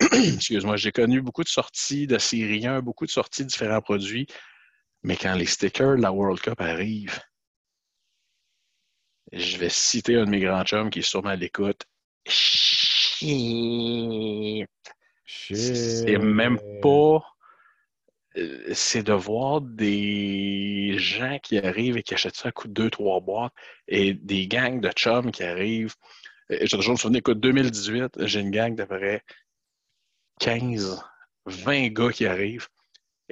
Excuse-moi, 0.00 0.76
j'ai 0.76 0.92
connu 0.92 1.20
beaucoup 1.22 1.44
de 1.44 1.48
sorties 1.48 2.06
de 2.06 2.18
Syriens, 2.18 2.80
beaucoup 2.80 3.06
de 3.06 3.10
sorties 3.10 3.44
de 3.44 3.48
différents 3.48 3.80
produits. 3.80 4.26
Mais 5.04 5.16
quand 5.16 5.34
les 5.34 5.46
stickers 5.46 5.96
de 5.96 6.02
la 6.02 6.12
World 6.12 6.40
Cup 6.40 6.60
arrivent, 6.60 7.20
je 9.32 9.56
vais 9.56 9.68
citer 9.68 10.16
un 10.16 10.24
de 10.24 10.30
mes 10.30 10.40
grands 10.40 10.64
chums 10.64 10.90
qui 10.90 11.00
est 11.00 11.02
sûrement 11.02 11.30
à 11.30 11.36
l'écoute. 11.36 11.84
C'est 12.34 14.66
même 16.18 16.58
pas. 16.80 17.24
Euh, 18.36 18.72
c'est 18.72 19.02
de 19.02 19.12
voir 19.12 19.60
des 19.60 20.94
gens 20.96 21.38
qui 21.42 21.58
arrivent 21.58 21.98
et 21.98 22.02
qui 22.02 22.14
achètent 22.14 22.36
ça 22.36 22.48
à 22.48 22.52
coup 22.52 22.66
de 22.66 22.72
deux, 22.72 22.88
trois 22.88 23.20
boîtes 23.20 23.52
et 23.88 24.14
des 24.14 24.46
gangs 24.46 24.80
de 24.80 24.90
chums 24.90 25.30
qui 25.30 25.42
arrivent. 25.42 25.94
Euh, 26.50 26.58
je 26.62 26.76
toujours 26.76 26.94
me 26.94 26.98
souvenir, 26.98 27.18
écoute, 27.18 27.40
2018, 27.40 28.26
j'ai 28.26 28.40
une 28.40 28.50
gang 28.50 28.74
d'à 28.74 28.86
peu 28.86 28.98
près 28.98 29.22
15, 30.40 31.04
20 31.44 31.88
gars 31.88 32.10
qui 32.10 32.26
arrivent 32.26 32.68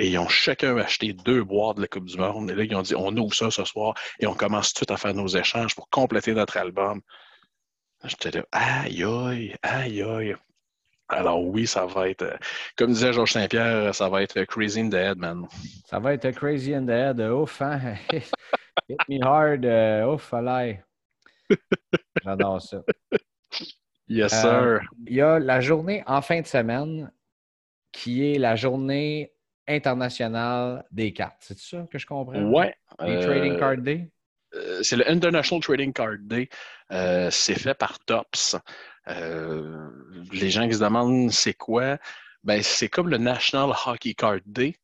et 0.00 0.08
ils 0.08 0.18
ont 0.18 0.28
chacun 0.28 0.76
acheté 0.78 1.12
deux 1.12 1.44
boîtes 1.44 1.76
de 1.76 1.82
la 1.82 1.88
Coupe 1.88 2.06
du 2.06 2.16
Monde. 2.16 2.50
Et 2.50 2.54
là, 2.54 2.64
ils 2.64 2.74
ont 2.74 2.80
dit 2.80 2.94
on 2.96 3.14
ouvre 3.16 3.34
ça 3.34 3.50
ce 3.50 3.64
soir 3.64 3.94
et 4.18 4.26
on 4.26 4.34
commence 4.34 4.72
tout 4.72 4.86
à 4.88 4.96
faire 4.96 5.12
nos 5.12 5.28
échanges 5.28 5.74
pour 5.74 5.90
compléter 5.90 6.32
notre 6.32 6.56
album. 6.56 7.02
J'étais 8.04 8.30
là, 8.30 8.46
aïe, 8.50 9.04
aïe, 9.04 9.54
aïe, 9.62 10.02
aïe. 10.02 10.36
Alors 11.08 11.44
oui, 11.44 11.66
ça 11.66 11.84
va 11.84 12.08
être, 12.08 12.22
euh, 12.22 12.36
comme 12.76 12.92
disait 12.92 13.12
Georges 13.12 13.32
Saint-Pierre, 13.32 13.94
ça 13.94 14.08
va 14.08 14.22
être 14.22 14.42
crazy 14.44 14.80
in 14.80 14.88
the 14.88 14.94
head, 14.94 15.18
man. 15.18 15.46
Ça 15.84 15.98
va 15.98 16.14
être 16.14 16.30
crazy 16.30 16.72
in 16.74 16.86
the 16.86 16.90
head. 16.90 17.20
Ouf, 17.20 17.60
hein? 17.60 17.96
Hit 18.88 18.98
me 19.08 19.22
hard. 19.22 19.66
Ouf, 20.06 20.32
allez. 20.32 20.80
J'adore 22.24 22.62
ça. 22.62 22.82
Yes, 24.08 24.32
euh, 24.32 24.78
sir. 24.78 24.88
Il 25.06 25.14
y 25.14 25.20
a 25.20 25.38
la 25.38 25.60
journée 25.60 26.02
en 26.06 26.22
fin 26.22 26.40
de 26.40 26.46
semaine 26.46 27.12
qui 27.92 28.32
est 28.32 28.38
la 28.38 28.56
journée 28.56 29.32
internationale 29.70 30.84
des 30.90 31.12
cartes. 31.12 31.38
C'est 31.40 31.58
ça 31.58 31.86
que 31.90 31.98
je 31.98 32.06
comprends? 32.06 32.42
Ouais. 32.50 32.74
Le 32.98 33.22
Trading 33.22 33.58
Card 33.58 33.78
Day? 33.78 34.10
Euh, 34.54 34.82
c'est 34.82 34.96
le 34.96 35.08
International 35.08 35.62
Trading 35.62 35.92
Card 35.92 36.18
Day. 36.20 36.48
c'est 37.30 37.58
fait 37.58 37.74
par 37.74 37.98
TOPS. 38.00 38.56
Euh, 39.08 39.90
les 40.32 40.50
gens 40.50 40.68
qui 40.68 40.74
se 40.74 40.80
demandent 40.80 41.32
c'est 41.32 41.54
quoi, 41.54 41.98
ben, 42.44 42.62
c'est 42.62 42.88
comme 42.88 43.08
le 43.08 43.18
National 43.18 43.74
Hockey 43.86 44.14
Card 44.14 44.40
Day, 44.46 44.76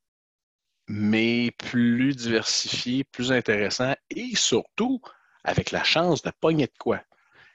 mais 0.88 1.50
plus 1.58 2.14
diversifié, 2.14 3.04
plus 3.04 3.32
intéressant 3.32 3.94
et 4.10 4.34
surtout 4.34 5.00
avec 5.44 5.70
la 5.70 5.84
chance 5.84 6.22
de 6.22 6.30
pogner 6.40 6.66
de 6.66 6.78
quoi. 6.78 7.00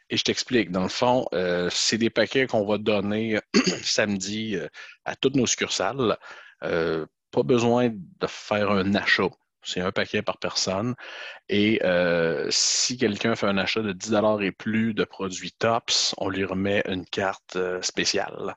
Et 0.09 0.17
je 0.17 0.23
t'explique. 0.23 0.71
Dans 0.71 0.83
le 0.83 0.89
fond, 0.89 1.25
euh, 1.33 1.69
c'est 1.71 1.97
des 1.97 2.09
paquets 2.09 2.45
qu'on 2.45 2.65
va 2.65 2.77
donner 2.77 3.39
samedi 3.83 4.55
euh, 4.55 4.67
à 5.05 5.15
toutes 5.15 5.35
nos 5.35 5.47
succursales. 5.47 6.17
Pas 7.31 7.43
besoin 7.43 7.89
de 7.89 8.27
faire 8.27 8.71
un 8.71 8.93
achat. 8.95 9.29
C'est 9.63 9.81
un 9.81 9.91
paquet 9.91 10.21
par 10.21 10.37
personne. 10.37 10.95
Et 11.49 11.79
euh, 11.83 12.47
si 12.49 12.97
quelqu'un 12.97 13.35
fait 13.35 13.47
un 13.47 13.57
achat 13.57 13.81
de 13.81 13.93
10 13.93 14.13
et 14.41 14.51
plus 14.51 14.93
de 14.93 15.03
produits 15.03 15.51
TOPS, 15.51 16.15
on 16.17 16.29
lui 16.29 16.45
remet 16.45 16.83
une 16.87 17.05
carte 17.05 17.55
euh, 17.57 17.81
spéciale. 17.81 18.55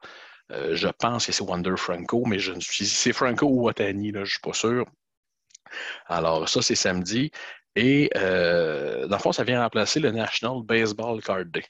Euh, 0.52 0.74
je 0.76 0.88
pense 0.88 1.26
que 1.26 1.32
c'est 1.32 1.42
Wonder 1.42 1.76
Franco, 1.76 2.24
mais 2.26 2.38
je 2.38 2.52
ne 2.52 2.60
suis 2.60 2.86
c'est 2.86 3.12
Franco 3.12 3.46
ou 3.46 3.64
Watani, 3.64 4.12
là, 4.12 4.20
je 4.20 4.22
ne 4.22 4.26
suis 4.26 4.40
pas 4.40 4.52
sûr. 4.54 4.86
Alors, 6.06 6.48
ça, 6.48 6.62
c'est 6.62 6.74
samedi. 6.74 7.30
Et 7.76 8.10
dans 8.14 9.16
le 9.16 9.18
fond, 9.18 9.32
ça 9.32 9.44
vient 9.44 9.62
remplacer 9.62 10.00
le 10.00 10.10
National 10.12 10.62
Baseball 10.64 11.20
Card 11.22 11.46
Day. 11.46 11.64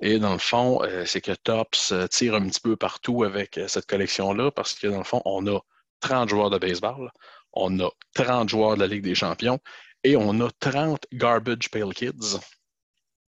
Et 0.00 0.18
dans 0.18 0.32
le 0.32 0.38
fond, 0.38 0.80
c'est 1.06 1.20
que 1.20 1.32
TOPS 1.32 1.94
tire 2.10 2.34
un 2.34 2.48
petit 2.48 2.60
peu 2.60 2.76
partout 2.76 3.24
avec 3.24 3.60
cette 3.68 3.86
collection-là 3.86 4.50
parce 4.50 4.74
que 4.74 4.88
dans 4.88 4.98
le 4.98 5.04
fond, 5.04 5.22
on 5.24 5.46
a 5.46 5.60
30 6.00 6.28
joueurs 6.28 6.50
de 6.50 6.58
baseball, 6.58 7.10
on 7.52 7.80
a 7.80 7.90
30 8.14 8.48
joueurs 8.48 8.74
de 8.74 8.80
la 8.80 8.86
Ligue 8.86 9.04
des 9.04 9.14
champions 9.14 9.60
et 10.04 10.16
on 10.16 10.40
a 10.40 10.50
30 10.60 11.06
Garbage 11.12 11.70
Pale 11.70 11.94
Kids. 11.94 12.38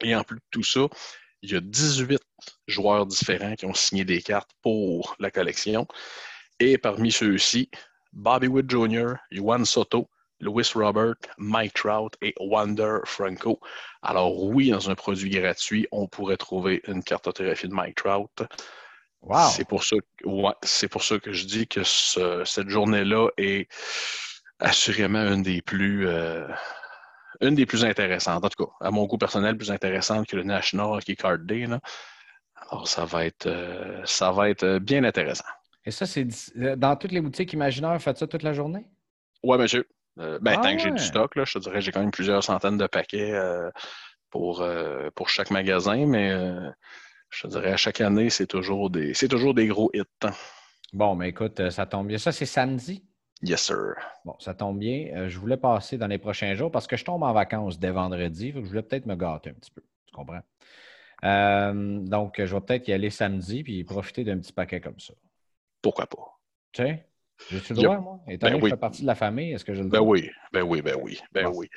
Et 0.02 0.14
en 0.14 0.24
plus 0.24 0.37
de 0.37 0.44
tout 0.50 0.64
ça, 0.64 0.88
il 1.42 1.52
y 1.52 1.56
a 1.56 1.61
18 1.61 2.20
joueurs 2.66 3.06
différents 3.06 3.54
qui 3.54 3.66
ont 3.66 3.74
signé 3.74 4.04
des 4.04 4.22
cartes 4.22 4.50
pour 4.62 5.16
la 5.18 5.30
collection. 5.30 5.87
Et 6.58 6.78
parmi 6.78 7.11
ceux-ci, 7.11 7.70
Bobby 8.12 8.46
Wood 8.46 8.70
Jr., 8.70 9.14
Juan 9.30 9.64
Soto, 9.64 10.08
Louis 10.40 10.68
Robert, 10.74 11.14
Mike 11.38 11.74
Trout 11.74 12.16
et 12.20 12.35
Wander 12.40 12.98
Franco. 13.04 13.61
Alors 14.02 14.42
oui, 14.42 14.70
dans 14.70 14.90
un 14.90 14.94
produit 14.94 15.30
gratuit, 15.30 15.87
on 15.92 16.08
pourrait 16.08 16.37
trouver 16.37 16.82
une 16.88 17.02
carte 17.02 17.28
autographiée 17.28 17.68
de 17.68 17.74
Mike 17.74 17.96
Trout. 17.96 18.42
C'est 19.54 19.66
pour, 19.66 19.85
ça, 19.85 19.96
ouais, 20.24 20.52
pour 20.90 21.04
ça 21.04 21.18
que 21.18 21.32
je 21.32 21.46
dis 21.46 21.68
que 21.68 21.85
cette 21.85 22.68
journée-là 22.68 23.28
est 23.37 23.68
assurément 24.58 25.22
une 25.32 25.42
des 25.42 25.62
plus 25.62 26.06
euh, 26.08 26.46
une 27.40 27.54
des 27.54 27.66
plus 27.66 27.85
intéressantes, 27.85 28.44
en 28.44 28.48
tout 28.48 28.64
cas, 28.64 28.72
à 28.80 28.90
mon 28.90 29.04
goût 29.06 29.18
personnel, 29.18 29.56
plus 29.56 29.70
intéressante 29.70 30.26
que 30.26 30.37
le 30.37 30.42
National 30.42 30.87
Hockey 30.87 31.16
Card 31.16 31.38
Day. 31.38 31.66
Alors, 32.56 32.88
ça 32.88 33.04
va 33.04 33.24
être 33.24 33.46
euh, 33.46 34.02
ça 34.04 34.32
va 34.32 34.50
être 34.50 34.78
bien 34.78 35.04
intéressant. 35.04 35.44
Et 35.85 35.90
ça, 35.90 36.06
c'est 36.06 36.26
dans 36.76 36.96
toutes 36.96 37.12
les 37.12 37.20
boutiques 37.20 37.52
imaginaires, 37.52 38.00
faites 38.00 38.18
ça 38.18 38.26
toute 38.26 38.42
la 38.42 38.52
journée? 38.52 38.87
Oui, 39.42 39.58
monsieur. 39.58 39.87
Euh, 40.18 40.38
ben, 40.42 40.61
tant 40.61 40.76
que 40.76 40.82
j'ai 40.82 40.90
du 40.90 41.00
ah 41.00 41.06
stock, 41.06 41.37
là, 41.37 41.44
je 41.44 41.54
te 41.54 41.58
dirais 41.58 41.80
j'ai 41.80 41.90
quand 41.90 42.00
même 42.00 42.11
plusieurs 42.11 42.44
centaines 42.44 42.76
de 42.76 42.87
paquets 42.87 43.40
pour, 44.30 44.64
pour 45.14 45.28
chaque 45.28 45.50
magasin, 45.50 46.06
mais 46.06 46.32
je 47.33 47.47
dirais 47.47 47.73
à 47.73 47.77
chaque 47.77 48.01
année, 48.01 48.31
c'est 48.31 48.47
toujours 48.47 48.90
des, 48.90 49.14
c'est 49.14 49.29
toujours 49.29 49.55
des 49.55 49.66
gros 49.66 49.90
hits. 49.95 50.03
Hein. 50.23 50.33
Bon, 50.92 51.14
mais 51.14 51.31
écoute, 51.31 51.59
euh, 51.61 51.71
ça 51.71 51.87
tombe 51.87 52.07
bien. 52.07 52.18
Ça, 52.18 52.33
c'est 52.33 52.47
samedi? 52.47 53.05
Yes, 53.42 53.62
sir. 53.62 53.95
Bon, 54.25 54.37
ça 54.38 54.55
tombe 54.55 54.79
bien. 54.79 55.11
Euh, 55.16 55.29
je 55.29 55.38
voulais 55.38 55.57
passer 55.57 55.97
dans 55.97 56.07
les 56.07 56.18
prochains 56.18 56.55
jours 56.55 56.71
parce 56.71 56.87
que 56.87 56.97
je 56.97 57.05
tombe 57.05 57.23
en 57.23 57.33
vacances 57.33 57.79
dès 57.79 57.90
vendredi. 57.90 58.53
je 58.55 58.61
voulais 58.61 58.83
peut-être 58.83 59.07
me 59.07 59.16
gâter 59.16 59.51
un 59.51 59.55
petit 59.55 59.71
peu. 59.71 59.83
Tu 60.07 60.14
comprends? 60.14 60.42
Euh, 61.25 62.01
donc, 62.01 62.35
je 62.45 62.55
vais 62.55 62.61
peut-être 62.61 62.88
y 62.88 62.92
aller 62.92 63.11
samedi 63.11 63.62
puis 63.62 63.83
profiter 63.85 64.25
d'un 64.25 64.38
petit 64.38 64.53
paquet 64.53 64.81
comme 64.81 65.01
ça. 65.01 65.14
Pourquoi 65.81 66.07
pas? 66.07 66.38
Tu 66.73 66.83
sais? 66.83 67.07
J'ai-tu 67.51 67.73
le 67.75 67.83
droit, 67.83 67.99
moi? 67.99 68.21
Étant 68.29 68.47
ben 68.47 68.53
donné 68.53 68.61
que 68.61 68.68
je 68.68 68.75
fais 68.75 68.81
partie 68.81 69.03
de 69.03 69.07
la 69.07 69.14
famille, 69.14 69.53
est-ce 69.53 69.64
que 69.64 69.75
je 69.75 69.83
le 69.83 69.88
Ben 69.88 70.01
oui, 70.01 70.31
ben 70.53 70.62
oui, 70.62 70.83
ben 70.83 70.97
oui, 71.01 71.18
ben 71.33 71.47
oui. 71.47 71.68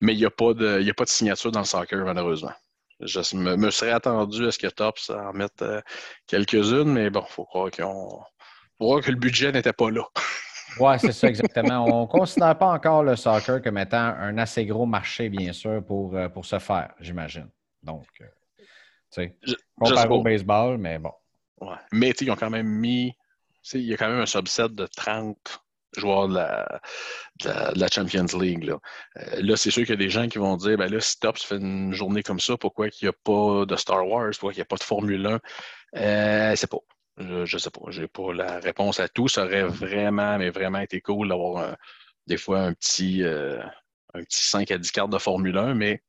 Mais 0.00 0.12
il 0.12 0.18
n'y 0.18 0.26
a, 0.26 0.30
pas 0.30 0.52
de, 0.52 0.86
a 0.86 0.94
pas 0.94 1.04
de 1.04 1.08
signature 1.08 1.50
dans 1.50 1.60
le 1.60 1.64
soccer, 1.64 2.04
malheureusement. 2.04 2.52
Je 3.00 3.36
me, 3.36 3.70
serais 3.70 3.90
attendu 3.90 4.46
à 4.46 4.50
ce 4.50 4.58
que 4.58 4.68
Tops 4.68 5.10
en 5.10 5.32
mette 5.32 5.60
euh, 5.62 5.82
quelques-unes, 6.26 6.92
mais 6.92 7.10
bon, 7.10 7.24
il 7.28 7.32
faut 7.32 7.44
croire 7.44 7.70
qu'on 7.70 9.00
que 9.00 9.10
le 9.10 9.16
budget 9.16 9.52
n'était 9.52 9.72
pas 9.72 9.90
là. 9.90 10.02
oui, 10.80 10.94
c'est 10.98 11.12
ça, 11.12 11.28
exactement. 11.28 11.84
On 11.84 12.02
ne 12.02 12.06
considère 12.06 12.56
pas 12.56 12.68
encore 12.68 13.02
le 13.02 13.16
soccer 13.16 13.62
comme 13.62 13.78
étant 13.78 13.98
un 13.98 14.38
assez 14.38 14.64
gros 14.64 14.86
marché, 14.86 15.28
bien 15.28 15.52
sûr, 15.52 15.84
pour, 15.84 16.14
euh, 16.14 16.28
pour 16.28 16.46
se 16.46 16.58
faire, 16.58 16.94
j'imagine. 17.00 17.50
Donc, 17.82 18.06
euh, 18.20 18.24
tu 18.58 18.64
sais, 19.10 19.36
comparé 19.78 20.08
au 20.08 20.22
baseball, 20.22 20.78
mais 20.78 20.98
bon. 20.98 21.12
Ouais. 21.60 21.76
Mais 21.92 22.10
ils 22.10 22.30
ont 22.30 22.36
quand 22.36 22.50
même 22.50 22.66
mis, 22.66 23.14
il 23.74 23.82
y 23.82 23.94
a 23.94 23.96
quand 23.96 24.08
même 24.08 24.20
un 24.20 24.26
subset 24.26 24.68
de 24.68 24.86
30 24.86 25.65
joueurs 26.00 26.28
de 26.28 26.34
la, 26.34 27.88
Champions 27.88 28.38
League. 28.38 28.64
Là, 28.64 28.78
euh, 29.18 29.40
là 29.42 29.56
c'est 29.56 29.70
sûr 29.70 29.82
qu'il 29.82 29.90
y 29.90 29.92
a 29.94 29.96
des 29.96 30.10
gens 30.10 30.28
qui 30.28 30.38
vont 30.38 30.56
dire 30.56 30.76
ben 30.76 30.90
là, 30.90 31.00
si 31.00 31.18
Tops 31.18 31.42
fait 31.42 31.56
une 31.56 31.92
journée 31.92 32.22
comme 32.22 32.40
ça, 32.40 32.56
pourquoi 32.56 32.88
il 32.88 32.92
n'y 33.02 33.08
a 33.08 33.12
pas 33.12 33.64
de 33.66 33.76
Star 33.76 34.06
Wars, 34.06 34.30
pourquoi 34.32 34.52
il 34.52 34.56
n'y 34.56 34.62
a 34.62 34.66
pas 34.66 34.76
de 34.76 34.82
Formule 34.82 35.26
1 35.26 35.40
euh, 35.96 36.56
sais 36.56 36.66
pas. 36.66 36.78
Je 37.18 37.56
ne 37.56 37.58
sais 37.58 37.70
pas. 37.70 37.80
Je 37.88 38.02
n'ai 38.02 38.08
pas 38.08 38.32
la 38.34 38.58
réponse 38.60 39.00
à 39.00 39.08
tout. 39.08 39.28
Ça 39.28 39.44
aurait 39.44 39.64
vraiment, 39.64 40.36
mais 40.36 40.50
vraiment 40.50 40.80
été 40.80 41.00
cool 41.00 41.28
d'avoir 41.28 41.76
des 42.26 42.36
fois 42.36 42.60
un 42.60 42.72
petit, 42.72 43.22
euh, 43.22 43.62
un 44.14 44.22
petit 44.22 44.44
5 44.44 44.70
à 44.70 44.78
10 44.78 44.90
cartes 44.92 45.10
de 45.10 45.18
Formule 45.18 45.56
1, 45.56 45.74
mais 45.74 46.02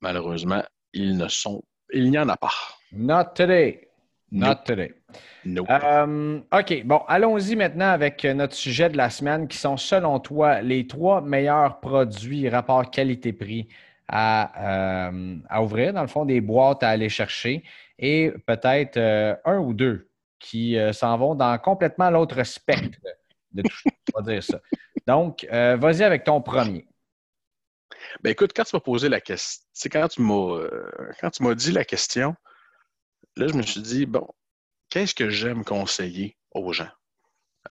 malheureusement, 0.00 0.62
ils 0.92 1.16
ne 1.16 1.28
sont. 1.28 1.62
Il 1.92 2.10
n'y 2.10 2.18
en 2.18 2.28
a 2.28 2.36
pas. 2.36 2.52
Not 2.92 3.34
today. 3.34 3.91
Not 4.32 4.64
today. 4.64 4.94
Euh, 5.46 6.40
OK, 6.50 6.84
bon, 6.84 7.02
allons-y 7.06 7.54
maintenant 7.54 7.90
avec 7.90 8.24
notre 8.24 8.54
sujet 8.54 8.88
de 8.88 8.96
la 8.96 9.10
semaine 9.10 9.46
qui 9.46 9.58
sont, 9.58 9.76
selon 9.76 10.20
toi, 10.20 10.62
les 10.62 10.86
trois 10.86 11.20
meilleurs 11.20 11.80
produits 11.80 12.48
rapport 12.48 12.90
qualité-prix 12.90 13.68
à, 14.08 15.10
euh, 15.10 15.36
à, 15.50 15.62
ouvrir, 15.62 15.92
dans 15.92 16.00
le 16.00 16.08
fond, 16.08 16.24
des 16.24 16.40
boîtes 16.40 16.82
à 16.82 16.88
aller 16.88 17.10
chercher 17.10 17.62
et 17.98 18.32
peut-être 18.46 18.96
euh, 18.96 19.36
un 19.44 19.58
ou 19.58 19.74
deux 19.74 20.08
qui 20.38 20.76
s'en 20.92 21.16
vont 21.18 21.34
dans 21.36 21.56
complètement 21.58 22.10
l'autre 22.10 22.42
spectre 22.42 22.98
de 23.52 23.62
tout 23.62 23.90
on 24.14 24.22
va 24.22 24.32
dire 24.32 24.42
ça. 24.42 24.58
Donc, 25.06 25.46
vas-y 25.48 26.02
avec 26.02 26.24
ton 26.24 26.40
premier. 26.40 26.84
Ben 28.24 28.30
écoute, 28.30 28.50
quand 28.56 28.64
tu 28.64 28.74
m'as 28.74 28.80
posé 28.80 29.08
la 29.08 29.20
question, 29.20 29.64
c'est 29.72 29.88
quand 29.88 30.08
tu 30.08 30.20
m'as 30.20 30.58
quand 31.20 31.30
tu 31.30 31.44
m'as 31.44 31.54
dit 31.54 31.70
la 31.70 31.84
question, 31.84 32.34
là, 33.36 33.48
je 33.48 33.54
me 33.54 33.62
suis 33.62 33.80
dit, 33.82 34.06
bon, 34.06 34.26
qu'est-ce 34.90 35.14
que 35.14 35.30
j'aime 35.30 35.64
conseiller 35.64 36.36
aux 36.52 36.72
gens? 36.72 36.90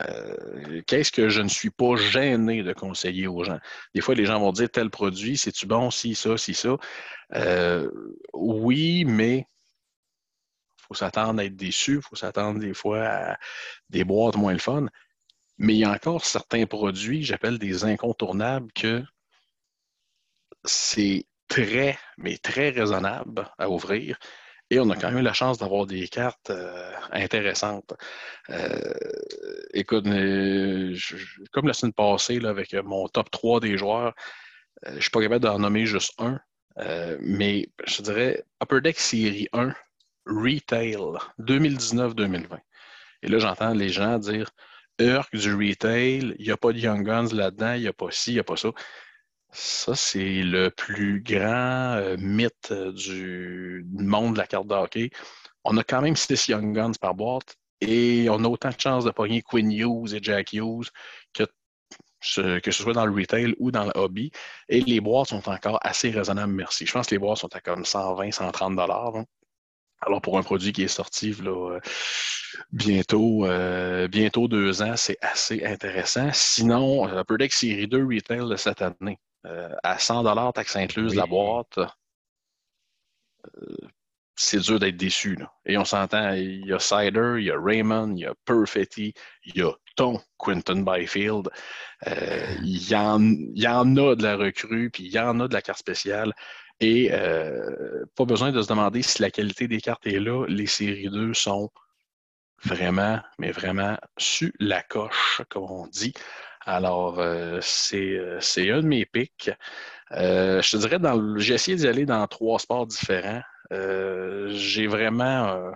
Euh, 0.01 0.81
qu'est-ce 0.87 1.11
que 1.11 1.29
je 1.29 1.41
ne 1.41 1.49
suis 1.49 1.69
pas 1.69 1.95
gêné 1.95 2.63
de 2.63 2.73
conseiller 2.73 3.27
aux 3.27 3.43
gens? 3.43 3.59
Des 3.93 4.01
fois, 4.01 4.15
les 4.15 4.25
gens 4.25 4.39
vont 4.39 4.51
dire 4.51 4.69
tel 4.69 4.89
produit, 4.89 5.37
c'est-tu 5.37 5.65
bon, 5.65 5.91
si, 5.91 6.15
ça, 6.15 6.37
si, 6.37 6.53
ça. 6.53 6.77
Euh, 7.33 7.89
oui, 8.33 9.05
mais 9.05 9.47
faut 10.91 10.93
s'attendre 10.93 11.39
à 11.39 11.45
être 11.45 11.55
déçu, 11.55 11.95
il 11.95 12.01
faut 12.01 12.15
s'attendre 12.15 12.59
des 12.59 12.73
fois 12.73 13.05
à 13.05 13.37
des 13.89 14.03
boîtes 14.03 14.35
moins 14.35 14.53
le 14.53 14.59
fun. 14.59 14.87
Mais 15.57 15.75
il 15.75 15.79
y 15.79 15.85
a 15.85 15.91
encore 15.91 16.25
certains 16.25 16.65
produits, 16.65 17.23
j'appelle 17.23 17.59
des 17.59 17.85
incontournables, 17.85 18.71
que 18.73 19.03
c'est 20.65 21.25
très, 21.47 21.97
mais 22.17 22.37
très 22.37 22.69
raisonnable 22.71 23.49
à 23.57 23.69
ouvrir. 23.69 24.17
Et 24.71 24.79
on 24.79 24.89
a 24.89 24.95
quand 24.95 25.09
même 25.09 25.19
eu 25.19 25.21
la 25.21 25.33
chance 25.33 25.57
d'avoir 25.57 25.85
des 25.85 26.07
cartes 26.07 26.49
euh, 26.49 26.93
intéressantes. 27.11 27.93
Euh, 28.49 28.93
écoute, 29.73 30.07
euh, 30.07 30.95
comme 31.51 31.67
la 31.67 31.73
semaine 31.73 31.91
passée, 31.91 32.39
là, 32.39 32.49
avec 32.49 32.73
mon 32.73 33.09
top 33.09 33.29
3 33.29 33.59
des 33.59 33.77
joueurs, 33.77 34.15
je 34.87 34.93
ne 34.93 34.99
suis 35.01 35.09
pas 35.11 35.21
capable 35.21 35.43
d'en 35.43 35.59
nommer 35.59 35.85
juste 35.85 36.13
un. 36.19 36.39
mais 37.19 37.67
je 37.85 38.01
dirais 38.01 38.45
Upper 38.63 38.79
Deck 38.79 38.97
Série 38.97 39.49
1, 39.51 39.75
Retail, 40.25 40.95
2019-2020. 41.39 42.57
Et 43.23 43.27
là, 43.27 43.39
j'entends 43.39 43.73
les 43.73 43.89
gens 43.89 44.19
dire 44.19 44.51
Urk 44.99 45.35
du 45.35 45.53
retail, 45.53 46.33
il 46.39 46.45
n'y 46.45 46.51
a 46.51 46.57
pas 46.57 46.71
de 46.71 46.79
Young 46.79 47.05
Guns 47.05 47.33
là-dedans, 47.33 47.73
il 47.73 47.81
n'y 47.81 47.87
a 47.87 47.93
pas 47.93 48.09
ci, 48.09 48.31
il 48.31 48.33
n'y 48.35 48.39
a 48.39 48.45
pas 48.45 48.55
ça. 48.55 48.69
Ça, 49.53 49.95
c'est 49.95 50.43
le 50.43 50.69
plus 50.69 51.21
grand 51.21 51.95
euh, 51.97 52.15
mythe 52.17 52.71
euh, 52.71 52.93
du 52.93 53.85
monde 53.91 54.33
de 54.33 54.37
la 54.39 54.47
carte 54.47 54.67
de 54.67 54.73
hockey. 54.73 55.09
On 55.65 55.75
a 55.77 55.83
quand 55.83 56.01
même 56.01 56.15
6 56.15 56.47
Young 56.47 56.73
Guns 56.73 56.93
par 56.99 57.15
boîte 57.15 57.57
et 57.81 58.27
on 58.29 58.43
a 58.45 58.47
autant 58.47 58.69
de 58.69 58.79
chances 58.79 59.03
de 59.03 59.11
pogner 59.11 59.41
Quinn 59.41 59.69
Hughes 59.71 60.13
et 60.13 60.19
Jack 60.21 60.53
Hughes 60.53 60.89
que, 61.33 61.43
que 62.59 62.71
ce 62.71 62.83
soit 62.83 62.93
dans 62.93 63.05
le 63.05 63.13
retail 63.13 63.53
ou 63.59 63.71
dans 63.71 63.83
le 63.83 63.91
hobby. 63.95 64.31
Et 64.69 64.81
les 64.81 65.01
boîtes 65.01 65.29
sont 65.29 65.49
encore 65.49 65.79
assez 65.81 66.11
raisonnables, 66.11 66.53
merci. 66.53 66.85
Je 66.85 66.93
pense 66.93 67.07
que 67.07 67.15
les 67.15 67.19
boîtes 67.19 67.39
sont 67.39 67.53
à 67.53 67.59
comme 67.59 67.83
120, 67.83 68.31
130 68.31 68.75
dollars. 68.77 69.15
Hein. 69.17 69.25
Alors, 70.01 70.21
pour 70.21 70.37
un 70.37 70.43
produit 70.43 70.71
qui 70.71 70.83
est 70.83 70.87
sorti 70.87 71.35
euh, 71.45 71.79
bientôt, 72.71 73.45
bientôt 74.07 74.47
deux 74.47 74.81
ans, 74.81 74.95
c'est 74.95 75.17
assez 75.21 75.63
intéressant. 75.65 76.29
Sinon, 76.33 77.07
Upper 77.07 77.37
Deck 77.37 77.53
Série 77.53 77.87
2 77.87 78.05
Retail 78.05 78.49
de 78.49 78.55
cette 78.55 78.81
année. 78.81 79.19
Euh, 79.45 79.73
à 79.83 79.97
100 79.97 80.51
taxe 80.53 80.75
incluse 80.75 81.15
la 81.15 81.25
boîte, 81.25 81.79
euh, 81.79 83.75
c'est 84.35 84.59
dur 84.59 84.79
d'être 84.79 84.97
déçu. 84.97 85.37
Et 85.65 85.77
on 85.77 85.85
s'entend, 85.85 86.33
il 86.33 86.65
y 86.65 86.73
a 86.73 86.79
Cider, 86.79 87.35
il 87.37 87.45
y 87.45 87.51
a 87.51 87.59
Raymond, 87.59 88.15
il 88.15 88.21
y 88.21 88.25
a 88.25 88.33
Perfetti, 88.45 89.13
il 89.45 89.57
y 89.57 89.61
a 89.61 89.71
ton 89.95 90.19
Quinton 90.37 90.81
Byfield. 90.81 91.49
Euh, 92.07 92.55
il, 92.63 92.89
y 92.89 92.95
en, 92.95 93.21
y 93.21 93.67
en 93.67 93.97
a 93.97 94.15
de 94.15 94.23
la 94.23 94.35
recrue, 94.35 94.89
puis 94.91 95.05
il 95.05 95.11
y 95.11 95.19
en 95.19 95.39
a 95.39 95.47
de 95.47 95.53
la 95.53 95.61
carte 95.61 95.79
spéciale. 95.79 96.33
Et 96.79 97.11
pas 98.15 98.25
besoin 98.25 98.51
de 98.51 98.59
se 98.59 98.67
demander 98.67 99.03
si 99.03 99.21
la 99.21 99.29
qualité 99.29 99.67
des 99.67 99.79
cartes 99.79 100.07
est 100.07 100.19
là. 100.19 100.47
Les 100.47 100.65
séries 100.65 101.09
2 101.11 101.31
sont 101.35 101.69
vraiment, 102.63 103.19
mais 103.37 103.51
vraiment 103.51 103.97
su 104.17 104.51
la 104.59 104.81
coche, 104.81 105.41
comme 105.49 105.69
on 105.69 105.87
dit. 105.87 106.13
Alors, 106.65 107.19
euh, 107.19 107.59
euh, 107.93 108.39
c'est 108.41 108.71
un 108.71 108.81
de 108.81 108.87
mes 108.87 109.05
pics. 109.05 109.49
Euh, 110.11 110.61
je 110.61 110.71
te 110.71 110.77
dirais, 110.77 110.99
j'ai 111.37 111.55
essayé 111.55 111.77
d'y 111.77 111.87
aller 111.87 112.05
dans 112.05 112.25
trois 112.27 112.59
sports 112.59 112.85
différents. 112.87 113.41
j'ai 113.71 114.87
vraiment 114.87 115.73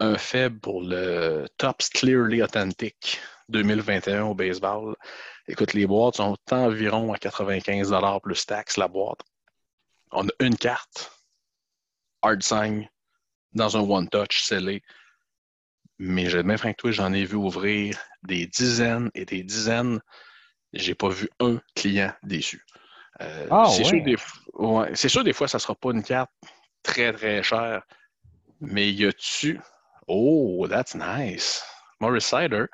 un 0.00 0.16
faible 0.18 0.60
pour 0.60 0.82
le 0.82 1.46
Tops 1.58 1.88
Clearly 1.90 2.42
Authentic 2.42 3.20
2021 3.48 4.24
au 4.24 4.34
baseball. 4.34 4.94
Écoute, 5.48 5.74
les 5.74 5.86
boîtes 5.86 6.16
sont 6.16 6.36
environ 6.52 7.12
à 7.12 7.18
95 7.18 7.94
plus 8.22 8.46
taxes 8.46 8.78
la 8.78 8.88
boîte. 8.88 9.20
On 10.12 10.26
a 10.28 10.32
une 10.40 10.56
carte, 10.56 11.12
hard 12.22 12.42
sign, 12.42 12.88
dans 13.52 13.76
un 13.76 13.80
one-touch 13.80 14.42
scellé. 14.42 14.82
Mais 15.98 16.26
je 16.26 16.38
même 16.38 16.58
franc 16.58 16.72
que 16.72 16.76
toi, 16.76 16.90
j'en 16.90 17.12
ai 17.12 17.24
vu 17.24 17.36
ouvrir 17.36 17.98
des 18.22 18.46
dizaines 18.46 19.10
et 19.14 19.24
des 19.24 19.42
dizaines. 19.42 20.00
J'ai 20.72 20.94
pas 20.94 21.08
vu 21.08 21.28
un 21.40 21.60
client 21.76 22.12
déçu. 22.22 22.64
Euh, 23.20 23.46
ah, 23.50 23.66
c'est 23.68 23.84
sûr, 23.84 24.02
des, 24.02 24.16
sûr, 25.08 25.22
des 25.22 25.32
fois, 25.32 25.46
ça 25.46 25.58
ne 25.58 25.60
sera 25.60 25.74
pas 25.76 25.90
une 25.90 26.02
carte 26.02 26.32
très, 26.82 27.12
très 27.12 27.42
chère. 27.44 27.82
Mais 28.60 28.90
y 28.90 29.06
a-tu. 29.06 29.60
Oh, 30.08 30.66
that's 30.68 30.94
nice. 30.96 31.62
Morris 32.00 32.22
Cider? 32.22 32.66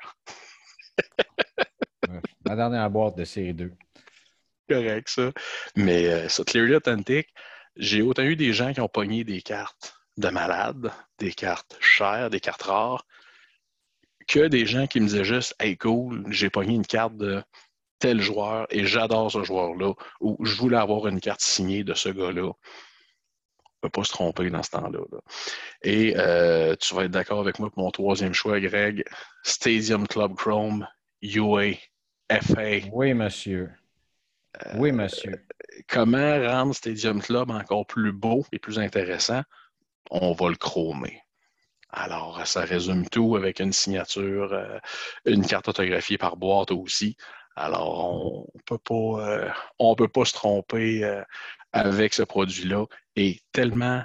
Ma 2.45 2.55
dernière 2.55 2.89
boîte 2.89 3.17
de 3.17 3.23
série 3.23 3.53
2. 3.53 3.71
Correct, 4.67 5.09
ça. 5.09 5.31
Mais 5.75 6.07
euh, 6.07 6.27
ça, 6.27 6.43
Clearly 6.43 6.75
Authentic, 6.75 7.27
j'ai 7.75 8.01
autant 8.01 8.23
eu 8.23 8.35
des 8.35 8.51
gens 8.51 8.73
qui 8.73 8.81
ont 8.81 8.89
pogné 8.89 9.23
des 9.23 9.41
cartes 9.41 10.00
de 10.21 10.29
malades, 10.29 10.91
des 11.19 11.33
cartes 11.33 11.77
chères, 11.81 12.29
des 12.29 12.39
cartes 12.39 12.63
rares, 12.63 13.05
que 14.27 14.47
des 14.47 14.65
gens 14.65 14.87
qui 14.87 15.01
me 15.01 15.07
disaient 15.07 15.25
juste 15.25 15.55
Hey 15.59 15.77
cool, 15.77 16.23
j'ai 16.29 16.49
pogné 16.49 16.75
une 16.75 16.85
carte 16.85 17.17
de 17.17 17.43
tel 17.99 18.21
joueur 18.21 18.67
et 18.69 18.85
j'adore 18.85 19.31
ce 19.31 19.43
joueur-là, 19.43 19.93
ou 20.21 20.37
je 20.43 20.55
voulais 20.55 20.77
avoir 20.77 21.07
une 21.07 21.19
carte 21.19 21.41
signée 21.41 21.83
de 21.83 21.93
ce 21.93 22.09
gars-là. 22.09 22.43
On 22.43 23.87
ne 23.87 23.89
peut 23.89 24.01
pas 24.01 24.03
se 24.03 24.11
tromper 24.11 24.49
dans 24.49 24.63
ce 24.63 24.71
temps-là. 24.71 24.99
Et 25.81 26.13
euh, 26.17 26.75
tu 26.75 26.93
vas 26.93 27.05
être 27.05 27.11
d'accord 27.11 27.39
avec 27.39 27.59
moi 27.59 27.69
pour 27.69 27.83
mon 27.83 27.91
troisième 27.91 28.33
choix, 28.33 28.59
Greg. 28.59 29.03
Stadium 29.43 30.07
Club 30.07 30.35
Chrome, 30.35 30.87
UA, 31.21 31.73
FA. 32.29 32.87
Oui, 32.91 33.13
monsieur. 33.13 33.71
oui, 34.75 34.91
monsieur. 34.91 35.45
comment 35.87 36.39
rendre 36.43 36.75
Stadium 36.75 37.21
Club 37.21 37.49
encore 37.49 37.87
plus 37.87 38.11
beau 38.11 38.45
et 38.51 38.59
plus 38.59 38.77
intéressant? 38.77 39.41
On 40.11 40.33
va 40.33 40.49
le 40.49 40.55
chromer. 40.55 41.23
Alors, 41.89 42.45
ça 42.45 42.61
résume 42.61 43.07
tout 43.09 43.35
avec 43.35 43.59
une 43.59 43.73
signature, 43.73 44.53
euh, 44.53 44.77
une 45.25 45.45
carte 45.45 45.69
autographiée 45.69 46.17
par 46.17 46.37
boîte 46.37 46.71
aussi. 46.71 47.15
Alors, 47.55 48.45
on 48.45 48.59
peut 48.65 48.77
pas, 48.77 49.53
euh, 49.83 49.95
peut 49.97 50.07
pas 50.07 50.25
se 50.25 50.33
tromper 50.33 51.03
euh, 51.03 51.23
avec 51.73 52.13
ce 52.13 52.23
produit-là. 52.23 52.85
Et 53.15 53.39
tellement 53.53 54.03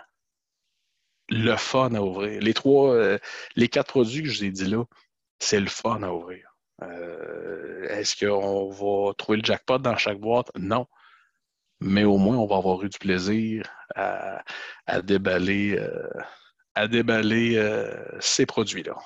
le 1.28 1.56
fun 1.56 1.94
à 1.94 2.00
ouvrir. 2.00 2.40
Les 2.40 2.54
trois, 2.54 3.18
les 3.56 3.68
quatre 3.68 3.88
produits 3.88 4.22
que 4.22 4.28
je 4.28 4.38
vous 4.38 4.44
ai 4.44 4.50
dit 4.50 4.66
là, 4.66 4.84
c'est 5.40 5.60
le 5.60 5.68
fun 5.68 6.02
à 6.02 6.10
ouvrir. 6.10 6.56
Est-ce 7.88 8.24
qu'on 8.24 8.70
va 8.70 9.12
trouver 9.14 9.38
le 9.38 9.44
jackpot 9.44 9.78
dans 9.78 9.96
chaque 9.96 10.18
boîte? 10.18 10.50
Non. 10.56 10.86
Mais 11.80 12.04
au 12.04 12.16
moins, 12.16 12.36
on 12.36 12.46
va 12.46 12.56
avoir 12.56 12.82
eu 12.82 12.88
du 12.88 12.98
plaisir 12.98 13.64
à, 13.94 14.42
déballer 15.02 15.78
à 16.76 16.86
déballer 16.86 17.56
euh, 17.56 17.90
ces 18.20 18.46
produits-là. 18.46 18.96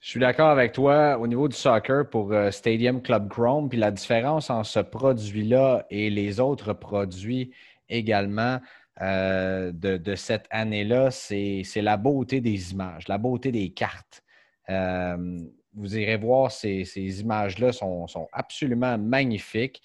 Je 0.00 0.10
suis 0.10 0.20
d'accord 0.20 0.48
avec 0.48 0.72
toi 0.72 1.18
au 1.18 1.28
niveau 1.28 1.46
du 1.46 1.54
soccer 1.54 2.08
pour 2.08 2.32
euh, 2.32 2.50
Stadium 2.50 3.02
Club 3.02 3.28
Chrome. 3.28 3.68
Puis 3.68 3.78
la 3.78 3.92
différence 3.92 4.50
entre 4.50 4.66
ce 4.66 4.80
produit-là 4.80 5.86
et 5.90 6.10
les 6.10 6.40
autres 6.40 6.72
produits 6.72 7.52
également 7.88 8.58
euh, 9.02 9.70
de, 9.72 10.14
cette 10.14 10.46
année-là, 10.50 11.10
c'est 11.10 11.62
la 11.76 11.96
beauté 11.98 12.40
des 12.40 12.72
images, 12.72 13.06
la 13.06 13.18
beauté 13.18 13.52
des 13.52 13.70
cartes. 13.70 14.24
vous 14.68 15.96
irez 15.96 16.16
voir, 16.16 16.50
ces, 16.50 17.20
images-là 17.20 17.72
sont, 17.72 18.28
absolument 18.32 18.96
magnifiques. 18.96 19.82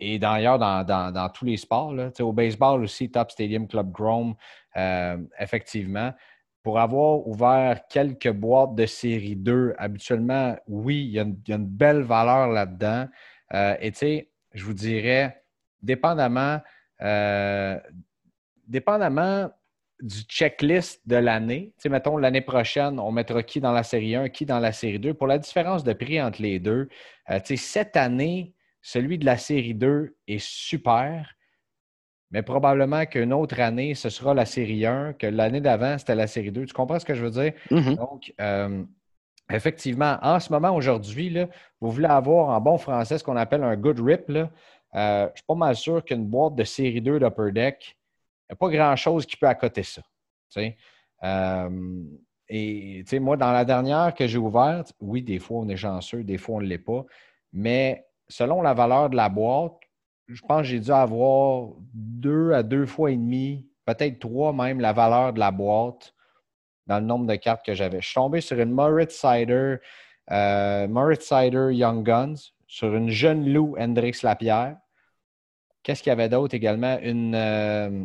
Et 0.00 0.18
d'ailleurs, 0.18 0.58
dans, 0.58 1.30
tous 1.32 1.44
les 1.44 1.58
sports, 1.58 1.94
au 2.20 2.32
baseball 2.32 2.82
aussi, 2.82 3.10
Top 3.10 3.30
Stadium 3.30 3.68
Club 3.68 3.92
Chrome, 3.92 4.34
euh, 4.76 5.18
effectivement, 5.38 6.12
pour 6.62 6.78
avoir 6.78 7.26
ouvert 7.26 7.82
quelques 7.88 8.32
boîtes 8.32 8.74
de 8.74 8.86
série 8.86 9.36
2, 9.36 9.74
habituellement, 9.78 10.56
oui, 10.66 11.04
il 11.04 11.10
y 11.10 11.18
a 11.18 11.22
une, 11.22 11.66
belle 11.66 12.02
valeur 12.02 12.48
là-dedans. 12.48 13.08
Euh, 13.54 13.76
et 13.80 13.92
tu 13.92 13.98
sais, 13.98 14.30
je 14.54 14.64
vous 14.64 14.74
dirais, 14.74 15.42
dépendamment, 15.82 16.60
euh, 17.02 17.78
dépendamment 18.66 19.50
du 20.00 20.20
checklist 20.22 21.06
de 21.06 21.16
l'année, 21.16 21.74
tu 21.76 21.82
sais, 21.82 21.88
mettons, 21.90 22.16
l'année 22.16 22.40
prochaine, 22.40 22.98
on 22.98 23.12
mettra 23.12 23.42
qui 23.42 23.60
dans 23.60 23.72
la 23.72 23.82
série 23.82 24.16
1, 24.16 24.30
qui 24.30 24.46
dans 24.46 24.60
la 24.60 24.72
série 24.72 24.98
2. 24.98 25.12
Pour 25.12 25.26
la 25.26 25.36
différence 25.36 25.84
de 25.84 25.92
prix 25.92 26.22
entre 26.22 26.40
les 26.40 26.58
deux, 26.58 26.88
tu 27.28 27.34
sais, 27.44 27.56
cette 27.56 27.96
année, 27.98 28.54
celui 28.82 29.18
de 29.18 29.26
la 29.26 29.36
série 29.36 29.74
2 29.74 30.16
est 30.26 30.42
super, 30.42 31.34
mais 32.30 32.42
probablement 32.42 33.06
qu'une 33.06 33.32
autre 33.32 33.60
année, 33.60 33.94
ce 33.94 34.08
sera 34.08 34.34
la 34.34 34.46
série 34.46 34.86
1, 34.86 35.14
que 35.14 35.26
l'année 35.26 35.60
d'avant, 35.60 35.98
c'était 35.98 36.14
la 36.14 36.26
série 36.26 36.52
2. 36.52 36.66
Tu 36.66 36.72
comprends 36.72 36.98
ce 36.98 37.04
que 37.04 37.14
je 37.14 37.24
veux 37.24 37.30
dire? 37.30 37.52
Mm-hmm. 37.70 37.96
Donc, 37.96 38.32
euh, 38.40 38.84
effectivement, 39.50 40.16
en 40.22 40.38
ce 40.38 40.52
moment, 40.52 40.74
aujourd'hui, 40.74 41.36
vous 41.80 41.90
voulez 41.90 42.06
avoir 42.06 42.50
en 42.50 42.60
bon 42.60 42.78
français 42.78 43.18
ce 43.18 43.24
qu'on 43.24 43.36
appelle 43.36 43.64
un 43.64 43.76
good 43.76 44.00
rip. 44.00 44.28
Là. 44.28 44.50
Euh, 44.94 45.28
je 45.34 45.38
suis 45.38 45.46
pas 45.46 45.54
mal 45.54 45.74
sûr 45.74 46.04
qu'une 46.04 46.26
boîte 46.26 46.54
de 46.54 46.64
série 46.64 47.00
2 47.00 47.18
d'Upper 47.18 47.50
Deck, 47.52 47.96
il 48.48 48.52
n'y 48.52 48.54
a 48.54 48.56
pas 48.56 48.68
grand-chose 48.68 49.26
qui 49.26 49.36
peut 49.36 49.48
accoter 49.48 49.82
ça. 49.82 50.02
Euh, 51.22 52.02
et 52.48 53.04
moi, 53.20 53.36
dans 53.36 53.52
la 53.52 53.64
dernière 53.64 54.14
que 54.14 54.26
j'ai 54.26 54.38
ouverte, 54.38 54.92
oui, 55.00 55.22
des 55.22 55.38
fois, 55.38 55.60
on 55.60 55.68
est 55.68 55.76
chanceux, 55.76 56.24
des 56.24 56.38
fois, 56.38 56.56
on 56.56 56.60
ne 56.60 56.66
l'est 56.66 56.78
pas. 56.78 57.04
Mais 57.52 58.06
selon 58.30 58.62
la 58.62 58.72
valeur 58.72 59.10
de 59.10 59.16
la 59.16 59.28
boîte, 59.28 59.74
je 60.28 60.40
pense 60.42 60.62
que 60.62 60.68
j'ai 60.68 60.80
dû 60.80 60.90
avoir 60.90 61.70
deux 61.92 62.52
à 62.52 62.62
deux 62.62 62.86
fois 62.86 63.10
et 63.10 63.16
demi, 63.16 63.68
peut-être 63.84 64.20
trois 64.20 64.52
même, 64.52 64.80
la 64.80 64.92
valeur 64.92 65.32
de 65.32 65.40
la 65.40 65.50
boîte 65.50 66.14
dans 66.86 67.00
le 67.00 67.06
nombre 67.06 67.26
de 67.26 67.34
cartes 67.36 67.64
que 67.64 67.74
j'avais. 67.74 68.00
Je 68.00 68.06
suis 68.06 68.14
tombé 68.14 68.40
sur 68.40 68.58
une 68.58 68.70
Moritz 68.70 69.14
Sider, 69.14 69.76
euh, 70.30 71.70
Young 71.72 72.04
Guns, 72.04 72.34
sur 72.66 72.94
une 72.94 73.10
jeune 73.10 73.52
Lou 73.52 73.76
Hendrix 73.78 74.18
Lapierre. 74.22 74.76
Qu'est-ce 75.82 76.02
qu'il 76.02 76.10
y 76.10 76.12
avait 76.12 76.28
d'autre 76.28 76.54
également? 76.54 76.98
Une, 77.00 77.34
euh, 77.34 78.04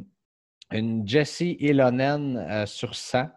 une 0.72 1.08
Jessie 1.08 1.58
Elonen 1.60 2.38
euh, 2.38 2.66
sur 2.66 2.96
100. 2.96 3.30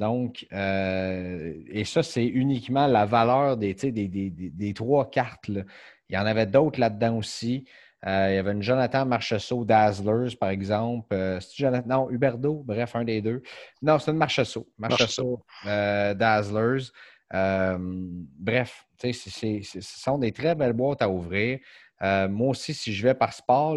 Donc, 0.00 0.46
et 0.50 1.84
ça, 1.84 2.02
c'est 2.02 2.26
uniquement 2.26 2.86
la 2.86 3.04
valeur 3.04 3.56
des, 3.56 3.74
des, 3.74 4.08
des, 4.08 4.30
des 4.30 4.74
trois 4.74 5.10
cartes. 5.10 5.48
Il 5.48 6.14
y 6.14 6.16
en 6.16 6.26
avait 6.26 6.46
d'autres 6.46 6.80
là-dedans 6.80 7.18
aussi. 7.18 7.66
Euh, 8.06 8.28
il 8.30 8.34
y 8.36 8.38
avait 8.38 8.52
une 8.52 8.62
Jonathan 8.62 9.04
Marcheseau 9.04 9.64
Dazzlers, 9.64 10.36
par 10.38 10.48
exemple. 10.50 11.08
Euh, 11.12 11.38
Jonathan? 11.54 11.86
Non, 11.86 12.10
Huberdo, 12.10 12.62
bref, 12.64 12.96
un 12.96 13.04
des 13.04 13.20
deux. 13.20 13.42
Non, 13.82 13.98
c'est 13.98 14.10
une 14.10 14.16
Marcheseau. 14.16 14.66
Marcheseau 14.78 15.44
euh, 15.66 16.14
Dazzlers. 16.14 16.90
bref, 17.30 18.86
ce 19.02 19.80
sont 19.80 20.18
des 20.18 20.32
très 20.32 20.54
belles 20.54 20.72
boîtes 20.72 21.02
à 21.02 21.10
ouvrir. 21.10 21.58
moi 22.00 22.48
aussi, 22.48 22.72
si 22.72 22.92
je 22.92 23.06
vais 23.06 23.14
par 23.14 23.34
sport, 23.34 23.76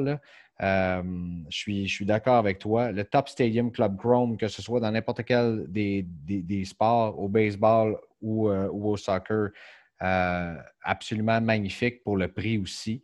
je 0.60 1.44
suis, 1.50 1.88
je 1.88 1.94
suis 1.94 2.06
d'accord 2.06 2.36
avec 2.36 2.60
toi. 2.60 2.92
Le 2.92 3.04
Top 3.04 3.28
Stadium 3.30 3.72
Club 3.72 3.98
Chrome, 3.98 4.38
que 4.38 4.48
ce 4.48 4.62
soit 4.62 4.80
dans 4.80 4.92
n'importe 4.92 5.24
quel 5.24 5.66
des, 5.68 6.06
des, 6.08 6.66
sports, 6.66 7.20
au 7.20 7.28
baseball 7.28 7.98
ou, 8.22 8.50
ou 8.50 8.89
au 8.89 8.98
soccer, 8.98 9.50
absolument 10.00 11.42
magnifique 11.42 12.04
pour 12.04 12.18
le 12.18 12.28
prix 12.28 12.58
aussi 12.58 13.04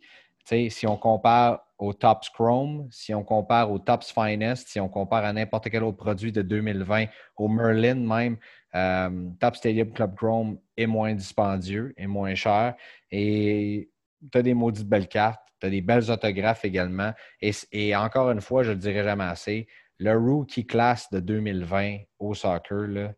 si 0.68 0.86
on 0.86 0.96
compare 0.96 1.64
au 1.78 1.92
Tops 1.92 2.28
Chrome, 2.30 2.88
si 2.90 3.14
on 3.14 3.22
compare 3.22 3.70
au 3.70 3.78
Tops 3.78 4.12
Finest, 4.12 4.68
si 4.68 4.80
on 4.80 4.88
compare 4.88 5.24
à 5.24 5.32
n'importe 5.32 5.70
quel 5.70 5.82
autre 5.84 5.96
produit 5.96 6.32
de 6.32 6.42
2020, 6.42 7.06
au 7.36 7.48
Merlin 7.48 7.94
même, 7.94 8.36
euh, 8.74 9.30
Top 9.38 9.56
Stadium 9.56 9.92
Club 9.92 10.14
Chrome 10.16 10.58
est 10.76 10.86
moins 10.86 11.14
dispendieux, 11.14 11.94
est 11.96 12.06
moins 12.06 12.34
cher. 12.34 12.74
Et 13.10 13.90
tu 14.30 14.38
as 14.38 14.42
des 14.42 14.54
maudites 14.54 14.88
belles 14.88 15.08
cartes, 15.08 15.46
tu 15.60 15.66
as 15.66 15.70
des 15.70 15.80
belles 15.80 16.10
autographes 16.10 16.64
également. 16.64 17.12
Et, 17.40 17.94
encore 17.96 18.30
une 18.30 18.40
fois, 18.40 18.62
je 18.62 18.70
ne 18.70 18.74
le 18.74 18.80
dirai 18.80 19.04
jamais 19.04 19.24
assez, 19.24 19.66
le 19.98 20.16
Rookie 20.16 20.66
Class 20.66 21.10
de 21.10 21.20
2020 21.20 21.98
au 22.18 22.34
soccer 22.34 23.12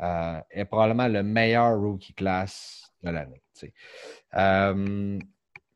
euh, 0.00 0.40
est 0.50 0.64
probablement 0.64 1.06
le 1.06 1.22
meilleur 1.22 1.78
Rookie 1.78 2.14
Class 2.14 2.90
de 3.02 3.10
l'année. 3.10 3.42
Euh, 4.34 5.18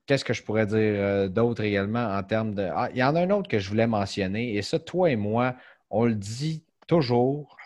Qu'est-ce 0.09 0.25
que 0.25 0.33
je 0.33 0.43
pourrais 0.43 0.65
dire 0.65 0.79
euh, 0.79 1.29
d'autre 1.29 1.63
également 1.63 2.03
en 2.17 2.23
termes 2.23 2.55
de. 2.55 2.67
Ah, 2.75 2.89
il 2.93 2.99
y 2.99 3.05
en 3.05 3.15
a 3.15 3.21
un 3.21 3.31
autre 3.31 3.47
que 3.47 3.59
je 3.59 3.69
voulais 3.69 3.87
mentionner, 3.87 4.55
et 4.55 4.63
ça, 4.63 4.79
toi 4.79 5.11
et 5.11 5.17
moi, 5.17 5.55
on 5.91 6.07
le 6.07 6.15
dit 6.15 6.65
toujours. 6.87 7.59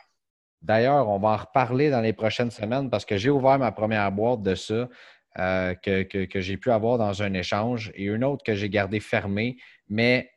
D'ailleurs, 0.61 1.09
on 1.09 1.21
va 1.21 1.29
en 1.29 1.37
reparler 1.37 1.89
dans 1.89 2.01
les 2.01 2.13
prochaines 2.13 2.51
semaines 2.51 2.91
parce 2.91 3.05
que 3.05 3.17
j'ai 3.17 3.31
ouvert 3.31 3.61
ma 3.61 3.71
première 3.71 4.11
boîte 4.11 4.43
de 4.43 4.57
ça 4.57 4.89
euh, 5.39 5.75
que, 5.75 6.41
j'ai 6.41 6.57
pu 6.57 6.71
avoir 6.71 6.99
dans 6.99 7.23
un 7.23 7.33
échange 7.33 7.91
et 7.95 8.05
une 8.05 8.23
autre 8.25 8.45
que 8.45 8.55
j'ai 8.55 8.69
gardée 8.69 9.01
fermée. 9.01 9.57
Mais 9.89 10.31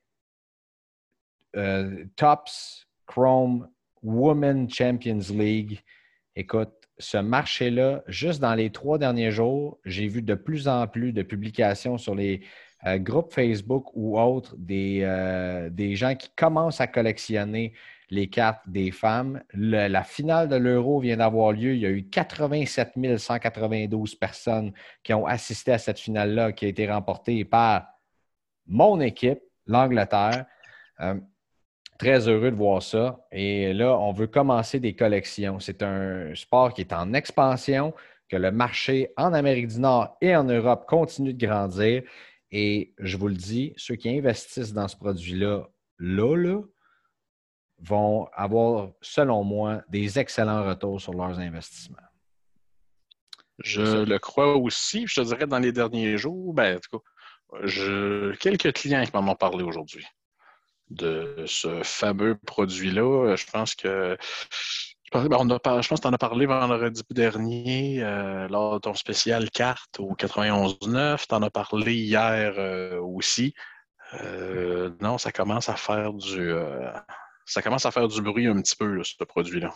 euh, 1.56 2.06
Tops 2.16 2.88
Chrome 3.06 3.70
Women 4.04 4.70
Champions 4.70 5.34
League, 5.34 5.82
écoute, 6.36 6.72
ce 6.98 7.18
marché-là, 7.18 8.04
juste 8.08 8.40
dans 8.40 8.56
les 8.56 8.72
trois 8.72 8.98
derniers 8.98 9.32
jours, 9.32 9.80
j'ai 9.84 10.08
vu 10.08 10.22
de 10.22 10.34
plus 10.34 10.68
en 10.70 10.88
plus 10.88 11.12
de 11.12 11.24
publications 11.24 11.98
sur 11.98 12.16
les 12.16 12.42
euh, 12.86 12.98
groupes 12.98 13.34
Facebook 13.34 13.88
ou 13.96 14.18
autres 14.18 14.56
des, 14.58 15.02
des, 15.72 15.96
gens 15.98 16.16
qui 16.16 16.30
commencent 16.38 16.80
à 16.80 16.88
collectionner 16.88 17.74
les 18.10 18.28
cartes 18.28 18.68
des 18.68 18.92
femmes. 18.92 19.42
la 19.54 20.04
finale 20.04 20.48
de 20.48 20.56
l'Euro 20.56 21.00
vient 21.00 21.18
d'avoir 21.18 21.52
lieu. 21.52 21.74
Il 21.74 21.80
y 21.82 21.86
a 21.86 21.90
eu 21.90 22.08
87 22.10 23.18
192 23.18 24.16
personnes 24.16 24.74
qui 25.04 25.14
ont 25.14 25.26
assisté 25.26 25.72
à 25.72 25.78
cette 25.78 26.00
finale-là 26.00 26.52
qui 26.52 26.66
a 26.66 26.68
été 26.68 26.90
remportée 26.90 27.46
par 27.46 27.88
mon 28.68 29.00
équipe, 29.00 29.40
l'Angleterre. 29.68 30.46
Euh, 31.02 31.16
Très 31.98 32.28
heureux 32.28 32.52
de 32.52 32.56
voir 32.56 32.84
ça. 32.84 33.26
Et 33.32 33.74
là, 33.74 33.98
on 33.98 34.12
veut 34.12 34.28
commencer 34.28 34.80
des 34.82 34.96
collections. 34.96 35.60
C'est 35.60 35.82
un 35.82 36.36
sport 36.36 36.74
qui 36.74 36.82
est 36.82 36.92
en 36.92 37.14
expansion, 37.14 37.94
que 38.28 38.36
le 38.36 38.52
marché 38.52 39.14
en 39.16 39.32
Amérique 39.32 39.68
du 39.68 39.80
Nord 39.80 40.18
et 40.20 40.36
en 40.36 40.44
Europe 40.44 40.86
continue 40.88 41.34
de 41.34 41.46
grandir. 41.46 42.04
Et 42.52 42.94
je 43.00 43.16
vous 43.16 43.30
le 43.30 43.36
dis, 43.36 43.74
ceux 43.78 43.96
qui 43.96 44.10
investissent 44.10 44.74
dans 44.74 44.90
ce 44.90 44.98
produit-là, 44.98 45.70
là, 46.00 46.36
là, 46.36 46.62
vont 47.86 48.28
avoir, 48.34 48.90
selon 49.02 49.44
moi, 49.44 49.82
des 49.90 50.20
excellents 50.20 50.66
retours 50.66 51.00
sur 51.00 51.14
leurs 51.14 51.40
investissements. 51.40 51.98
Je 53.60 54.04
le 54.04 54.20
crois 54.20 54.56
aussi. 54.56 55.08
Je 55.08 55.22
te 55.22 55.26
dirais 55.26 55.48
dans 55.48 55.60
les 55.60 55.72
derniers 55.72 56.18
jours, 56.18 56.54
ben, 56.54 56.78
en 56.78 56.80
tout 56.80 57.00
cas, 57.00 58.38
quelques 58.40 58.74
clients 58.74 59.04
qui 59.06 59.12
m'en 59.14 59.32
ont 59.32 59.36
parlé 59.36 59.64
aujourd'hui 59.64 60.06
de 60.90 61.44
ce 61.48 61.82
fameux 61.84 62.36
produit-là. 62.46 63.36
Je 63.36 63.46
pense 63.52 63.76
que 63.76 64.18
ben, 65.14 65.22
je 65.24 65.88
pense 65.88 66.00
que 66.00 66.02
tu 66.02 66.08
en 66.08 66.14
as 66.14 66.18
parlé 66.18 66.46
vendredi 66.46 67.02
dernier 67.12 68.04
euh, 68.04 68.48
lors 68.50 68.74
de 68.76 68.80
ton 68.80 68.94
spécial 68.94 69.50
carte 69.50 70.00
au 70.00 70.14
91.9. 70.16 71.28
Tu 71.28 71.36
en 71.36 71.42
as 71.42 71.50
parlé 71.50 71.94
hier 71.94 72.54
euh, 72.58 73.00
aussi. 73.00 73.54
Euh, 74.22 74.92
non, 75.02 75.18
ça 75.18 75.32
commence 75.32 75.70
à 75.70 75.76
faire 75.76 76.14
du 76.14 76.54
ça 77.46 77.62
commence 77.62 77.86
à 77.86 77.92
faire 77.92 78.08
du 78.08 78.22
bruit 78.22 78.48
un 78.48 78.62
petit 78.62 78.76
peu, 78.76 79.02
ce 79.04 79.24
produit-là. 79.24 79.72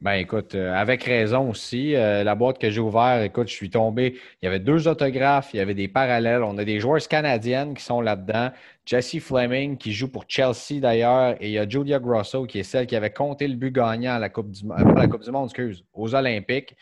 Ben 0.00 0.14
écoute, 0.14 0.54
euh, 0.54 0.72
avec 0.72 1.04
raison 1.04 1.50
aussi. 1.50 1.94
Euh, 1.94 2.24
la 2.24 2.34
boîte 2.34 2.58
que 2.58 2.70
j'ai 2.70 2.80
ouverte, 2.80 3.22
écoute, 3.22 3.48
je 3.48 3.52
suis 3.52 3.68
tombé. 3.68 4.16
Il 4.40 4.46
y 4.46 4.48
avait 4.48 4.58
deux 4.58 4.88
autographes, 4.88 5.50
il 5.52 5.58
y 5.58 5.60
avait 5.60 5.74
des 5.74 5.88
parallèles. 5.88 6.42
On 6.42 6.56
a 6.56 6.64
des 6.64 6.80
joueurs 6.80 7.06
canadiennes 7.06 7.74
qui 7.74 7.84
sont 7.84 8.00
là-dedans. 8.00 8.50
Jessie 8.86 9.20
Fleming 9.20 9.76
qui 9.76 9.92
joue 9.92 10.10
pour 10.10 10.24
Chelsea 10.26 10.80
d'ailleurs. 10.80 11.36
Et 11.42 11.48
il 11.48 11.52
y 11.52 11.58
a 11.58 11.68
Julia 11.68 11.98
Grosso 11.98 12.46
qui 12.46 12.60
est 12.60 12.62
celle 12.62 12.86
qui 12.86 12.96
avait 12.96 13.12
compté 13.12 13.46
le 13.46 13.56
but 13.56 13.72
gagnant 13.72 14.14
à 14.14 14.18
la 14.18 14.30
Coupe 14.30 14.50
du, 14.50 14.64
euh, 14.64 14.94
la 14.94 15.06
Coupe 15.06 15.22
du 15.22 15.30
Monde, 15.30 15.48
excuse, 15.48 15.84
aux 15.92 16.14
Olympiques. 16.14 16.74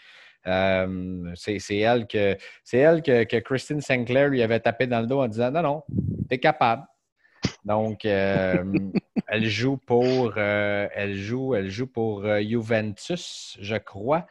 c'est 0.45 1.77
elle, 1.77 2.07
que, 2.07 2.37
elle 2.73 3.03
que, 3.03 3.25
que 3.25 3.37
Christine 3.39 3.81
Sinclair 3.81 4.29
lui 4.29 4.43
avait 4.43 4.61
tapé 4.61 4.87
dans 4.87 5.01
le 5.01 5.09
dos 5.09 5.23
en 5.23 5.27
disant 5.27 5.51
Non, 5.51 5.63
non, 5.63 5.83
t'es 6.29 6.39
capable. 6.39 6.85
Donc, 7.65 8.05
euh, 8.05 8.65
elle 9.29 9.47
joue 9.47 9.77
pour, 9.77 10.33
euh, 10.37 10.89
elle 10.95 11.15
joue, 11.15 11.55
elle 11.55 11.71
joue 11.71 11.87
pour 11.87 12.25
euh, 12.25 12.41
Juventus, 12.41 13.59
je 13.61 13.77
crois. 13.77 14.27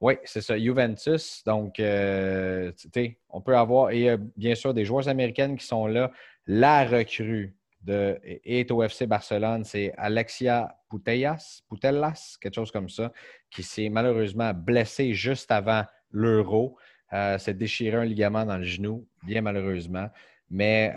Oui, 0.00 0.14
c'est 0.24 0.40
ça, 0.40 0.58
Juventus. 0.58 1.42
Donc, 1.44 1.74
on 1.80 3.40
peut 3.44 3.56
avoir, 3.56 3.90
et 3.90 4.16
bien 4.36 4.54
sûr, 4.54 4.72
des 4.72 4.84
joueurs 4.84 5.08
américaines 5.08 5.56
qui 5.56 5.66
sont 5.66 5.86
là. 5.86 6.12
La 6.46 6.84
recrue 6.86 7.54
de, 7.82 8.18
est 8.22 8.70
au 8.70 8.82
FC 8.82 9.06
Barcelone, 9.06 9.64
c'est 9.64 9.92
Alexia 9.98 10.76
Putellas, 10.88 11.62
Putellas, 11.68 12.38
quelque 12.40 12.54
chose 12.54 12.70
comme 12.70 12.88
ça, 12.88 13.12
qui 13.50 13.62
s'est 13.62 13.88
malheureusement 13.88 14.54
blessée 14.54 15.14
juste 15.14 15.50
avant 15.50 15.84
l'Euro. 16.12 16.78
s'est 17.10 17.54
déchiré 17.54 17.96
un 17.96 18.04
ligament 18.04 18.46
dans 18.46 18.56
le 18.56 18.62
genou, 18.62 19.04
bien 19.24 19.42
malheureusement. 19.42 20.08
Mais 20.50 20.94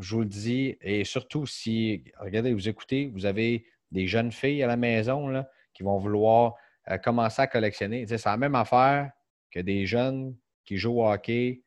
je 0.00 0.14
vous 0.14 0.20
le 0.20 0.26
dis, 0.26 0.76
et 0.80 1.04
surtout 1.04 1.46
si, 1.46 2.04
regardez, 2.18 2.52
vous 2.52 2.68
écoutez, 2.68 3.10
vous 3.14 3.26
avez 3.26 3.64
des 3.90 4.06
jeunes 4.06 4.32
filles 4.32 4.62
à 4.62 4.66
la 4.66 4.76
maison 4.76 5.28
là, 5.28 5.48
qui 5.72 5.82
vont 5.82 5.98
vouloir 5.98 6.54
euh, 6.90 6.98
commencer 6.98 7.42
à 7.42 7.46
collectionner. 7.46 8.06
C'est 8.06 8.24
la 8.24 8.36
même 8.36 8.54
affaire 8.54 9.10
que 9.50 9.60
des 9.60 9.86
jeunes 9.86 10.36
qui 10.64 10.76
jouent 10.76 11.00
au 11.00 11.10
hockey, 11.10 11.62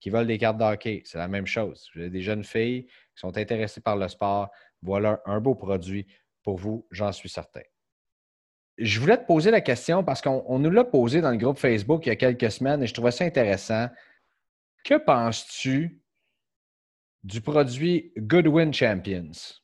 qui 0.00 0.10
veulent 0.10 0.26
des 0.26 0.38
cartes 0.38 0.58
de 0.58 0.64
hockey. 0.64 1.02
C'est 1.04 1.18
la 1.18 1.28
même 1.28 1.46
chose. 1.46 1.90
Vous 1.94 2.00
avez 2.00 2.10
des 2.10 2.22
jeunes 2.22 2.44
filles 2.44 2.84
qui 2.84 3.20
sont 3.20 3.36
intéressées 3.36 3.80
par 3.80 3.96
le 3.96 4.08
sport. 4.08 4.50
Voilà 4.82 5.20
un 5.26 5.40
beau 5.40 5.54
produit 5.54 6.06
pour 6.42 6.56
vous, 6.56 6.86
j'en 6.90 7.12
suis 7.12 7.28
certain. 7.28 7.62
Je 8.78 8.98
voulais 8.98 9.18
te 9.18 9.26
poser 9.26 9.50
la 9.50 9.60
question 9.60 10.02
parce 10.02 10.22
qu'on 10.22 10.58
nous 10.58 10.70
l'a 10.70 10.84
posé 10.84 11.20
dans 11.20 11.30
le 11.30 11.36
groupe 11.36 11.58
Facebook 11.58 12.06
il 12.06 12.08
y 12.08 12.12
a 12.12 12.16
quelques 12.16 12.50
semaines 12.50 12.82
et 12.82 12.86
je 12.86 12.94
trouvais 12.94 13.10
ça 13.10 13.24
intéressant. 13.24 13.88
Que 14.84 14.94
penses-tu 14.94 16.00
du 17.24 17.40
produit 17.40 18.12
Goodwin 18.16 18.72
Champions? 18.72 19.60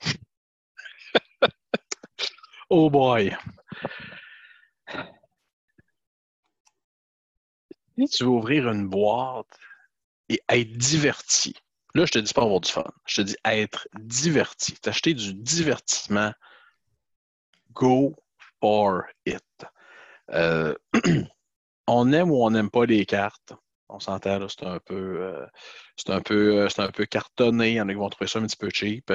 oh 2.70 2.90
boy! 2.90 3.36
Si 7.98 8.08
tu 8.08 8.24
veux 8.24 8.30
ouvrir 8.30 8.68
une 8.68 8.88
boîte 8.88 9.58
et 10.28 10.40
être 10.48 10.72
diverti, 10.76 11.54
là, 11.94 12.04
je 12.04 12.12
te 12.12 12.18
dis 12.18 12.34
pas 12.34 12.42
avoir 12.42 12.60
du 12.60 12.70
fun, 12.70 12.84
je 13.06 13.22
te 13.22 13.26
dis 13.26 13.36
être 13.44 13.88
diverti, 13.98 14.74
t'acheter 14.74 15.14
du 15.14 15.32
divertissement, 15.32 16.32
go 17.72 18.14
for 18.60 19.04
it. 19.24 19.42
Euh, 20.30 20.74
on 21.86 22.12
aime 22.12 22.30
ou 22.30 22.44
on 22.44 22.50
n'aime 22.50 22.70
pas 22.70 22.84
les 22.84 23.06
cartes, 23.06 23.54
On 23.88 24.00
s'entend, 24.00 24.48
c'est 24.48 24.64
un 24.64 24.80
peu 24.80 25.46
c'est 25.96 26.10
un 26.10 26.20
peu 26.20 26.68
c'est 26.68 26.82
un 26.82 26.90
peu 26.90 27.06
cartonné. 27.06 27.72
Il 27.72 27.74
y 27.74 27.80
en 27.80 27.88
a 27.88 27.92
qui 27.92 27.98
vont 27.98 28.08
trouver 28.08 28.28
ça 28.28 28.38
un 28.40 28.46
petit 28.46 28.56
peu 28.56 28.70
cheap. 28.72 29.12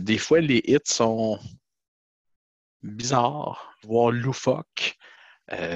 des 0.00 0.18
fois, 0.18 0.40
les 0.40 0.62
hits 0.66 0.78
sont 0.84 1.38
bizarres, 2.82 3.74
voire 3.84 4.10
loufoques. 4.10 4.96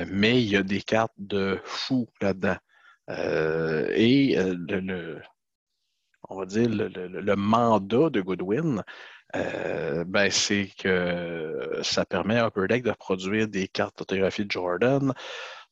mais 0.08 0.42
il 0.42 0.48
y 0.48 0.56
a 0.56 0.62
des 0.62 0.82
cartes 0.82 1.14
de 1.18 1.61
fou 1.64 2.08
là-dedans. 2.20 2.56
et 3.08 4.36
le, 4.38 5.20
on 6.30 6.36
va 6.36 6.46
dire, 6.46 6.68
le, 6.68 7.36
mandat 7.36 8.11
de 8.11 8.20
Goodwin, 8.20 8.82
euh, 9.36 10.04
ben, 10.04 10.30
c'est 10.30 10.70
que 10.78 11.80
ça 11.82 12.04
permet 12.04 12.38
à 12.38 12.46
Upper 12.46 12.66
Deck 12.68 12.84
de 12.84 12.92
produire 12.92 13.48
des 13.48 13.68
cartes 13.68 13.98
photographies 13.98 14.44
de 14.44 14.50
Jordan, 14.50 15.12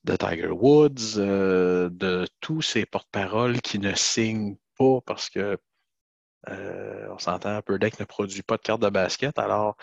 de 0.04 0.16
Tiger 0.16 0.48
Woods, 0.48 1.18
euh, 1.18 1.90
de 1.90 2.26
tous 2.40 2.62
ces 2.62 2.86
porte-paroles 2.86 3.60
qui 3.60 3.78
ne 3.78 3.94
signent 3.94 4.56
pas 4.78 5.00
parce 5.06 5.28
que 5.30 5.58
euh, 6.48 7.08
on 7.10 7.18
s'entend, 7.18 7.58
Upper 7.58 7.78
Deck 7.78 8.00
ne 8.00 8.04
produit 8.04 8.42
pas 8.42 8.56
de 8.56 8.62
cartes 8.62 8.82
de 8.82 8.88
basket. 8.88 9.38
Alors, 9.38 9.76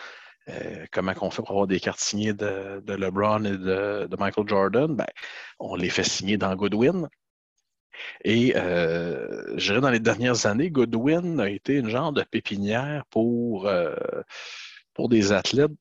comment 0.92 1.14
on 1.22 1.32
fait 1.32 1.42
pour 1.42 1.52
avoir 1.52 1.68
des 1.68 1.80
cartes 1.80 2.00
signées 2.00 2.34
de, 2.34 2.82
LeBron 2.88 3.44
et 3.44 3.58
de, 3.58 4.16
Michael 4.18 4.48
Jordan? 4.48 4.96
Ben, 4.96 5.08
on 5.60 5.76
les 5.76 5.90
fait 5.90 6.04
signer 6.04 6.38
dans 6.38 6.56
Goodwin. 6.56 7.10
Et 8.24 8.54
euh, 8.56 9.58
je 9.58 9.68
dirais 9.68 9.82
dans 9.82 9.90
les 9.90 10.00
dernières 10.00 10.46
années, 10.46 10.70
Goodwin 10.70 11.40
a 11.40 11.50
été 11.50 11.76
une 11.76 11.90
genre 11.90 12.12
de 12.14 12.24
pépinière 12.24 13.06
pour, 13.10 13.68
euh, 13.68 13.96
pour 14.94 15.10
des 15.10 15.32
athlètes 15.32 15.72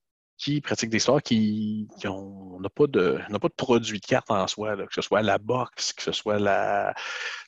qui 0.44 0.60
pratiquent 0.60 0.90
des 0.90 0.98
sports 0.98 1.22
qui 1.22 1.88
n'ont 2.04 2.60
pas, 2.74 2.86
de, 2.86 3.18
pas 3.40 3.48
de 3.48 3.54
produit 3.54 3.98
de 3.98 4.06
carte 4.06 4.30
en 4.30 4.46
soi, 4.46 4.76
que 4.76 4.94
ce 4.94 5.00
soit 5.00 5.22
la 5.22 5.38
boxe, 5.38 5.94
que 5.94 6.02
ce 6.02 6.12
soit 6.12 6.38
la, 6.38 6.94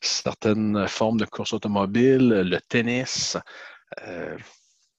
certaines 0.01 0.89
formes 0.89 1.19
de 1.19 1.27
course 1.27 1.53
automobile, 1.53 2.29
le 2.29 2.59
tennis. 2.61 3.37
Euh, 4.07 4.37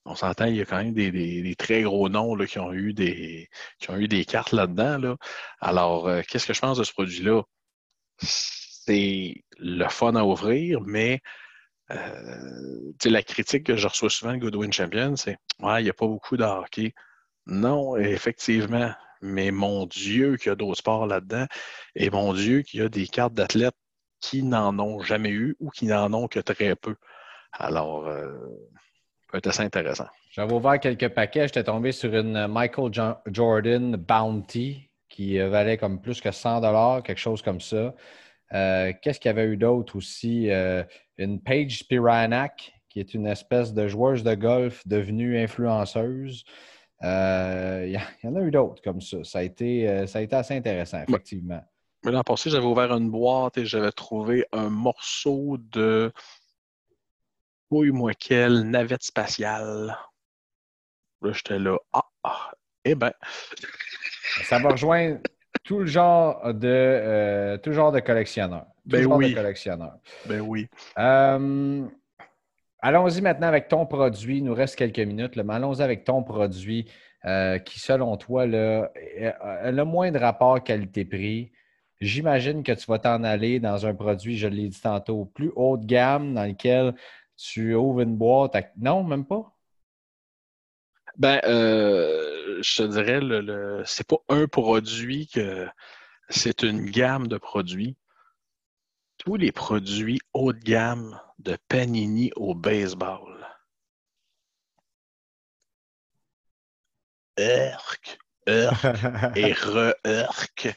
on 0.05 0.15
s'entend, 0.15 0.45
il 0.45 0.57
y 0.57 0.61
a 0.61 0.65
quand 0.65 0.77
même 0.77 0.93
des, 0.93 1.55
très 1.57 1.81
gros 1.81 2.07
noms 2.07 2.35
là, 2.35 2.45
qui, 2.45 2.59
ont 2.59 2.71
eu 2.71 2.93
des, 2.93 3.49
qui 3.79 3.89
ont 3.89 3.97
eu 3.97 4.07
des 4.07 4.25
cartes 4.25 4.51
là-dedans. 4.51 4.99
Là. 4.99 5.17
Alors, 5.59 6.07
qu'est-ce 6.27 6.45
que 6.45 6.53
je 6.53 6.61
pense 6.61 6.77
de 6.77 6.83
ce 6.83 6.93
produit-là? 6.93 7.41
c'est 8.19 9.43
le 9.57 9.87
fun 9.89 10.15
à 10.15 10.23
ouvrir, 10.23 10.81
mais 10.81 11.21
euh, 11.91 12.93
la 13.05 13.23
critique 13.23 13.65
que 13.65 13.75
je 13.75 13.87
reçois 13.87 14.09
souvent 14.09 14.33
de 14.33 14.39
Goodwin 14.39 14.71
Champion, 14.71 15.15
c'est 15.15 15.37
Ouais, 15.59 15.81
il 15.81 15.85
n'y 15.85 15.89
a 15.89 15.93
pas 15.93 16.07
beaucoup 16.07 16.37
de 16.37 16.43
hockey. 16.43 16.93
Non, 17.47 17.97
effectivement, 17.97 18.91
mais 19.21 19.51
mon 19.51 19.85
Dieu 19.85 20.37
qu'il 20.37 20.49
y 20.49 20.51
a 20.51 20.55
d'autres 20.55 20.77
sports 20.77 21.07
là-dedans, 21.07 21.45
et 21.95 22.09
mon 22.09 22.33
Dieu 22.33 22.61
qu'il 22.61 22.81
y 22.81 22.83
a 22.83 22.89
des 22.89 23.07
cartes 23.07 23.33
d'athlètes 23.33 23.75
qui 24.19 24.43
n'en 24.43 24.77
ont 24.79 25.01
jamais 25.01 25.29
eu 25.29 25.55
ou 25.59 25.69
qui 25.69 25.85
n'en 25.85 26.11
ont 26.13 26.27
que 26.27 26.39
très 26.39 26.75
peu. 26.75 26.95
Alors, 27.53 28.07
euh, 28.07 28.33
peut 29.27 29.37
être 29.37 29.47
assez 29.47 29.63
intéressant. 29.63 30.07
J'avais 30.31 30.53
ouvert 30.53 30.79
quelques 30.79 31.09
paquets, 31.09 31.47
j'étais 31.47 31.63
tombé 31.63 31.91
sur 31.91 32.13
une 32.13 32.47
Michael 32.47 32.91
Jordan 33.27 33.95
Bounty 33.95 34.89
qui 35.09 35.39
valait 35.39 35.77
comme 35.77 36.01
plus 36.01 36.21
que 36.21 36.31
100 36.31 37.01
quelque 37.01 37.17
chose 37.17 37.41
comme 37.41 37.61
ça. 37.61 37.95
Euh, 38.53 38.93
qu'est-ce 39.01 39.19
qu'il 39.19 39.29
y 39.29 39.31
avait 39.31 39.45
eu 39.45 39.57
d'autre 39.57 39.95
aussi? 39.95 40.49
Euh, 40.49 40.83
une 41.17 41.41
Paige 41.41 41.79
Spiranak, 41.79 42.73
qui 42.89 42.99
est 42.99 43.13
une 43.13 43.25
espèce 43.25 43.73
de 43.73 43.87
joueuse 43.87 44.23
de 44.23 44.35
golf 44.35 44.87
devenue 44.87 45.37
influenceuse. 45.39 46.45
Euh, 47.03 47.83
il 47.85 47.91
y, 48.23 48.27
en 48.27 48.35
a 48.35 48.41
eu 48.41 48.51
d'autres 48.51 48.81
comme 48.81 49.01
ça. 49.01 49.23
Ça 49.23 49.39
a 49.39 49.43
été, 49.43 50.07
ça 50.07 50.19
a 50.19 50.21
été 50.21 50.35
assez 50.35 50.55
intéressant, 50.55 51.03
effectivement. 51.07 51.63
Mais 52.03 52.11
l'an 52.11 52.23
passé, 52.23 52.49
j'avais 52.49 52.65
ouvert 52.65 52.93
une 52.93 53.09
boîte 53.09 53.57
et 53.57 53.65
j'avais 53.65 53.91
trouvé 53.91 54.45
un 54.51 54.69
morceau 54.69 55.57
de. 55.59 56.11
Oui, 57.69 57.91
moi 57.91 58.13
quelle 58.13 58.63
navette 58.63 59.03
spatiale. 59.03 59.97
Là, 61.21 61.31
j'étais 61.31 61.59
là. 61.59 61.77
Ah, 61.93 62.05
ah, 62.23 62.51
eh 62.85 62.95
ben. 62.95 63.11
Ça 64.43 64.59
va 64.59 64.69
rejoindre 64.69 65.19
tout 65.63 65.79
le 65.79 65.85
genre 65.85 66.53
de, 66.53 66.67
euh, 66.67 67.57
tout 67.57 67.73
genre 67.73 67.91
de 67.91 67.99
collectionneur. 67.99 68.65
Ben 68.85 69.05
oui. 69.05 69.35
Ben 70.25 70.39
oui. 70.41 70.69
Euh, 70.97 71.85
allons-y 72.87 73.21
maintenant 73.21 73.47
avec 73.47 73.67
ton 73.67 73.85
produit. 73.85 74.37
Il 74.37 74.45
nous 74.45 74.53
reste 74.53 74.75
quelques 74.75 74.99
minutes. 74.99 75.35
mais 75.35 75.53
allons-y 75.53 75.81
avec 75.81 76.03
ton 76.03 76.23
produit 76.23 76.89
euh, 77.25 77.59
qui, 77.59 77.79
selon 77.79 78.15
toi, 78.17 78.45
là, 78.45 78.91
a 79.41 79.71
le 79.71 79.83
moins 79.83 80.11
de 80.11 80.19
rapport 80.19 80.63
qualité-prix. 80.63 81.51
J'imagine 81.99 82.63
que 82.63 82.71
tu 82.71 82.85
vas 82.87 82.99
t'en 82.99 83.23
aller 83.23 83.59
dans 83.59 83.85
un 83.85 83.95
produit, 83.95 84.37
je 84.37 84.47
l'ai 84.47 84.69
dit 84.69 84.81
tantôt, 84.81 85.25
plus 85.25 85.51
haut 85.55 85.77
de 85.77 85.85
gamme, 85.85 86.35
dans 86.35 86.45
lequel 86.45 86.93
tu 87.35 87.73
ouvres 87.73 88.01
une 88.01 88.15
boîte. 88.15 88.55
Non, 88.77 89.03
même 89.03 89.25
pas? 89.25 89.51
Ben, 91.17 91.41
euh, 91.45 92.59
je 92.61 92.83
te 92.83 92.87
dirais, 92.87 93.19
le, 93.19 93.41
le 93.41 93.81
c'est 93.85 94.07
pas 94.07 94.17
un 94.29 94.47
produit 94.47 95.27
que 95.27 95.67
c'est 96.29 96.61
une 96.61 96.85
gamme 96.91 97.27
de 97.27 97.37
produits. 97.37 97.97
Tous 99.27 99.35
les 99.35 99.51
produits 99.51 100.21
haut 100.31 100.53
de 100.53 100.59
gamme 100.59 101.19
de 101.39 101.57
Panini 101.67 102.31
au 102.37 102.55
baseball. 102.55 103.45
Urk, 107.37 108.19
urk 108.47 108.85
et 109.35 109.51
re-urk. 109.51 110.73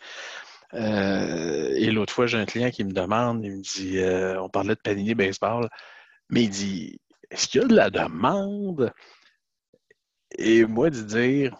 Euh, 0.74 1.74
et 1.76 1.92
l'autre 1.92 2.12
fois, 2.12 2.26
j'ai 2.26 2.38
un 2.38 2.44
client 2.44 2.72
qui 2.72 2.82
me 2.82 2.90
demande, 2.90 3.44
il 3.44 3.52
me 3.52 3.62
dit, 3.62 3.98
euh, 3.98 4.42
on 4.42 4.48
parlait 4.48 4.74
de 4.74 4.80
Panini 4.80 5.14
Baseball, 5.14 5.68
mais 6.28 6.42
il 6.42 6.50
dit, 6.50 7.00
est-ce 7.30 7.46
qu'il 7.46 7.60
y 7.60 7.64
a 7.64 7.68
de 7.68 7.76
la 7.76 7.88
demande? 7.88 8.92
Et 10.36 10.64
moi, 10.64 10.90
de 10.90 11.02
dire, 11.02 11.56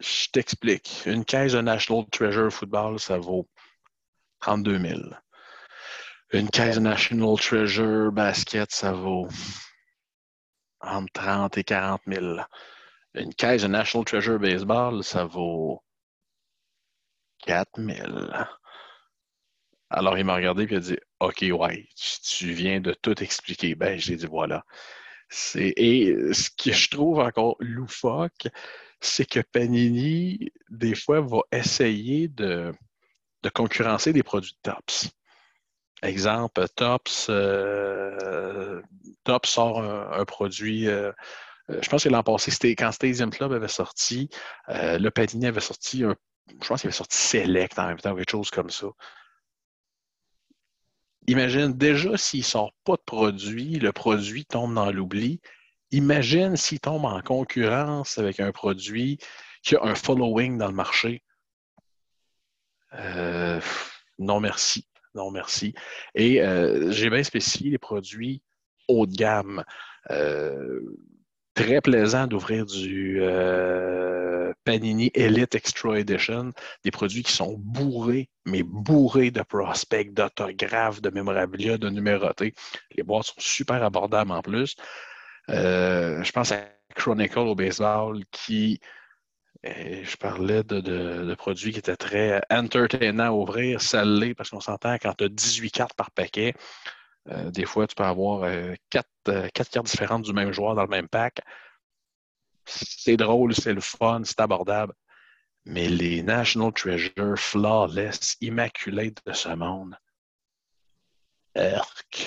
je 0.00 0.26
t'explique, 0.32 1.04
une 1.06 1.24
caisse 1.24 1.52
de 1.52 1.60
National 1.60 2.06
Treasure 2.10 2.52
Football, 2.52 2.98
ça 2.98 3.18
vaut 3.18 3.48
32 4.40 4.80
000. 4.80 5.00
Une 6.34 6.50
caisse 6.50 6.74
de 6.74 6.80
National 6.80 7.36
Treasure 7.38 8.10
Basket, 8.10 8.68
ça 8.72 8.90
vaut 8.90 9.28
entre 10.80 11.12
30 11.12 11.58
et 11.58 11.62
40 11.62 12.00
000. 12.08 12.38
Une 13.14 13.32
caisse 13.32 13.62
de 13.62 13.68
National 13.68 14.04
Treasure 14.04 14.40
Baseball, 14.40 15.04
ça 15.04 15.26
vaut 15.26 15.80
4 17.46 17.80
000. 17.80 18.08
Alors, 19.90 20.18
il 20.18 20.24
m'a 20.24 20.34
regardé 20.34 20.66
et 20.68 20.74
a 20.74 20.80
dit 20.80 20.98
OK, 21.20 21.44
ouais, 21.52 21.88
tu, 22.24 22.50
viens 22.52 22.80
de 22.80 22.94
tout 22.94 23.22
expliquer. 23.22 23.76
Ben, 23.76 23.96
j'ai 23.96 24.16
dit 24.16 24.26
voilà. 24.26 24.64
Et 25.56 26.16
ce 26.32 26.50
que 26.50 26.72
je 26.72 26.90
trouve 26.90 27.20
encore 27.20 27.54
loufoque, 27.60 28.48
c'est 29.00 29.24
que 29.24 29.38
Panini, 29.38 30.50
des 30.68 30.96
fois, 30.96 31.20
va 31.20 31.42
essayer 31.52 32.26
de, 32.26 32.72
concurrencer 33.54 34.12
des 34.12 34.24
produits 34.24 34.56
de 34.64 34.72
Tops. 34.72 35.14
Exemple, 36.04 36.66
Tops, 36.76 37.28
euh, 37.30 38.82
Tops 39.24 39.48
sort 39.48 39.80
un, 39.80 40.24
produit, 40.26 40.86
euh, 40.86 41.10
euh, 41.70 41.78
je 41.80 41.88
pense 41.88 42.04
que 42.04 42.10
l'an 42.10 42.22
passé, 42.22 42.50
c'était 42.50 42.76
quand 42.76 42.92
Stadium 42.92 43.30
Club 43.30 43.52
avait 43.52 43.68
sorti, 43.68 44.28
le 44.68 45.08
Panini 45.08 45.46
avait 45.46 45.60
sorti 45.60 46.04
un, 46.04 46.14
je 46.60 46.68
pense 46.68 46.82
qu'il 46.82 46.88
avait 46.88 46.96
sorti 46.96 47.16
Select 47.16 47.78
en 47.78 47.86
même 47.86 47.98
temps, 47.98 48.14
quelque 48.14 48.30
chose 48.30 48.50
comme 48.50 48.68
ça. 48.68 48.88
Imagine 51.26 51.72
déjà 51.72 52.18
s'il 52.18 52.40
ne 52.40 52.44
sort 52.44 52.74
pas 52.84 52.96
de 52.96 53.02
produit, 53.06 53.78
le 53.78 53.92
produit 53.92 54.44
tombe 54.44 54.74
dans 54.74 54.92
l'oubli. 54.92 55.40
Imagine 55.90 56.54
s'il 56.56 56.80
tombe 56.80 57.06
en 57.06 57.22
concurrence 57.22 58.18
avec 58.18 58.40
un 58.40 58.52
produit 58.52 59.18
qui 59.62 59.74
a 59.74 59.82
un 59.82 59.94
following 59.94 60.58
dans 60.58 60.68
le 60.68 60.74
marché. 60.74 61.22
Non, 64.18 64.38
merci. 64.38 64.86
Non, 65.14 65.30
merci. 65.30 65.74
Et 66.14 66.42
euh, 66.42 66.90
j'ai 66.90 67.08
bien 67.10 67.22
spécifié 67.22 67.70
les 67.70 67.78
produits 67.78 68.42
haut 68.88 69.06
de 69.06 69.14
gamme. 69.14 69.64
Euh, 70.10 70.80
très 71.54 71.80
plaisant 71.80 72.26
d'ouvrir 72.26 72.66
du 72.66 73.18
euh, 73.22 74.52
Panini 74.64 75.12
Elite 75.14 75.54
Extra 75.54 76.00
Edition, 76.00 76.52
des 76.82 76.90
produits 76.90 77.22
qui 77.22 77.32
sont 77.32 77.56
bourrés, 77.58 78.28
mais 78.44 78.64
bourrés 78.64 79.30
de 79.30 79.42
prospects, 79.42 80.12
d'autographes, 80.12 81.00
de 81.00 81.10
mémorabilia, 81.10 81.78
de 81.78 81.88
numérotés. 81.88 82.54
Les 82.96 83.04
boîtes 83.04 83.26
sont 83.26 83.34
super 83.38 83.84
abordables 83.84 84.32
en 84.32 84.42
plus. 84.42 84.74
Je 85.48 86.32
pense 86.32 86.50
à 86.50 86.64
Chronicle 86.96 87.38
au 87.38 87.54
baseball 87.54 88.24
qui, 88.32 88.80
je 89.64 90.16
parlais 90.16 90.62
de, 90.62 91.34
produits 91.34 91.72
qui 91.72 91.78
étaient 91.78 91.96
très 91.96 92.40
entertainants 92.50 93.26
à 93.26 93.32
ouvrir, 93.32 93.80
ça 93.80 94.04
l'est 94.04 94.34
parce 94.34 94.50
qu'on 94.50 94.60
s'entend 94.60 94.94
quand 94.94 95.14
tu 95.14 95.24
as 95.24 95.28
18 95.28 95.70
cartes 95.70 95.94
par 95.94 96.10
paquet. 96.10 96.54
Euh, 97.30 97.50
des 97.50 97.64
fois, 97.64 97.86
tu 97.86 97.94
peux 97.94 98.04
avoir 98.04 98.42
euh, 98.44 98.74
quatre, 98.90 99.08
euh, 99.28 99.48
quatre, 99.54 99.70
cartes 99.70 99.86
différentes 99.86 100.22
du 100.22 100.34
même 100.34 100.52
joueur 100.52 100.74
dans 100.74 100.82
le 100.82 100.88
même 100.88 101.08
pack. 101.08 101.40
C'est 102.66 103.16
drôle, 103.16 103.54
c'est 103.54 103.72
le 103.72 103.80
fun, 103.80 104.22
c'est 104.24 104.40
abordable. 104.40 104.92
Mais 105.64 105.88
les 105.88 106.22
National 106.22 106.72
Treasure, 106.72 107.38
flawless, 107.38 108.36
immaculés 108.42 109.14
de 109.26 109.32
ce 109.32 109.48
monde, 109.48 109.96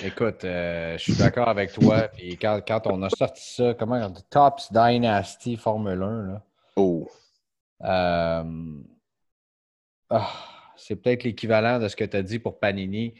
Écoute, 0.03 0.45
euh, 0.45 0.97
je 0.97 1.03
suis 1.03 1.15
d'accord 1.15 1.49
avec 1.49 1.73
toi. 1.73 2.07
Puis 2.15 2.38
quand, 2.38 2.81
on 2.85 3.03
a 3.03 3.09
sorti 3.09 3.55
ça, 3.55 3.73
comment 3.73 4.09
Tops 4.29 4.71
Dynasty 4.71 5.57
Formule 5.57 6.01
1, 6.01 6.27
là. 6.27 6.41
Oh. 6.77 7.09
Euh, 7.84 8.43
ah, 10.09 10.32
c'est 10.78 10.95
peut-être 10.95 11.23
l'équivalent 11.23 11.80
de 11.80 11.88
ce 11.88 11.95
que 11.95 12.05
tu 12.05 12.17
as 12.17 12.23
dit 12.23 12.39
pour 12.39 12.59
Panini. 12.59 13.13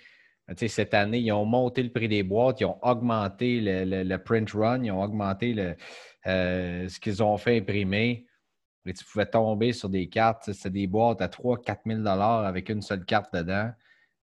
cette 0.56 0.94
année, 0.94 1.20
ils 1.20 1.32
ont 1.32 1.46
monté 1.46 1.84
le 1.84 1.92
prix 1.92 2.08
des 2.08 2.24
boîtes, 2.24 2.62
ils 2.62 2.66
ont 2.66 2.80
augmenté 2.82 3.60
le, 3.62 4.18
print 4.18 4.50
run, 4.52 4.84
ils 4.84 4.92
ont 4.92 5.02
augmenté 5.02 5.76
euh, 6.28 6.88
ce 6.90 7.00
qu'ils 7.00 7.22
ont 7.24 7.38
fait 7.38 7.58
imprimer. 7.58 8.26
Et 8.86 8.94
tu 8.94 9.04
pouvais 9.04 9.26
tomber 9.26 9.74
sur 9.74 9.90
des 9.90 10.08
cartes, 10.08 10.52
c'est 10.54 10.70
des 10.72 10.88
boîtes 10.88 11.22
à 11.22 11.28
3-4 11.28 11.80
000 11.86 12.08
avec 12.08 12.70
une 12.70 12.82
seule 12.82 13.04
carte 13.04 13.34
dedans. 13.34 13.72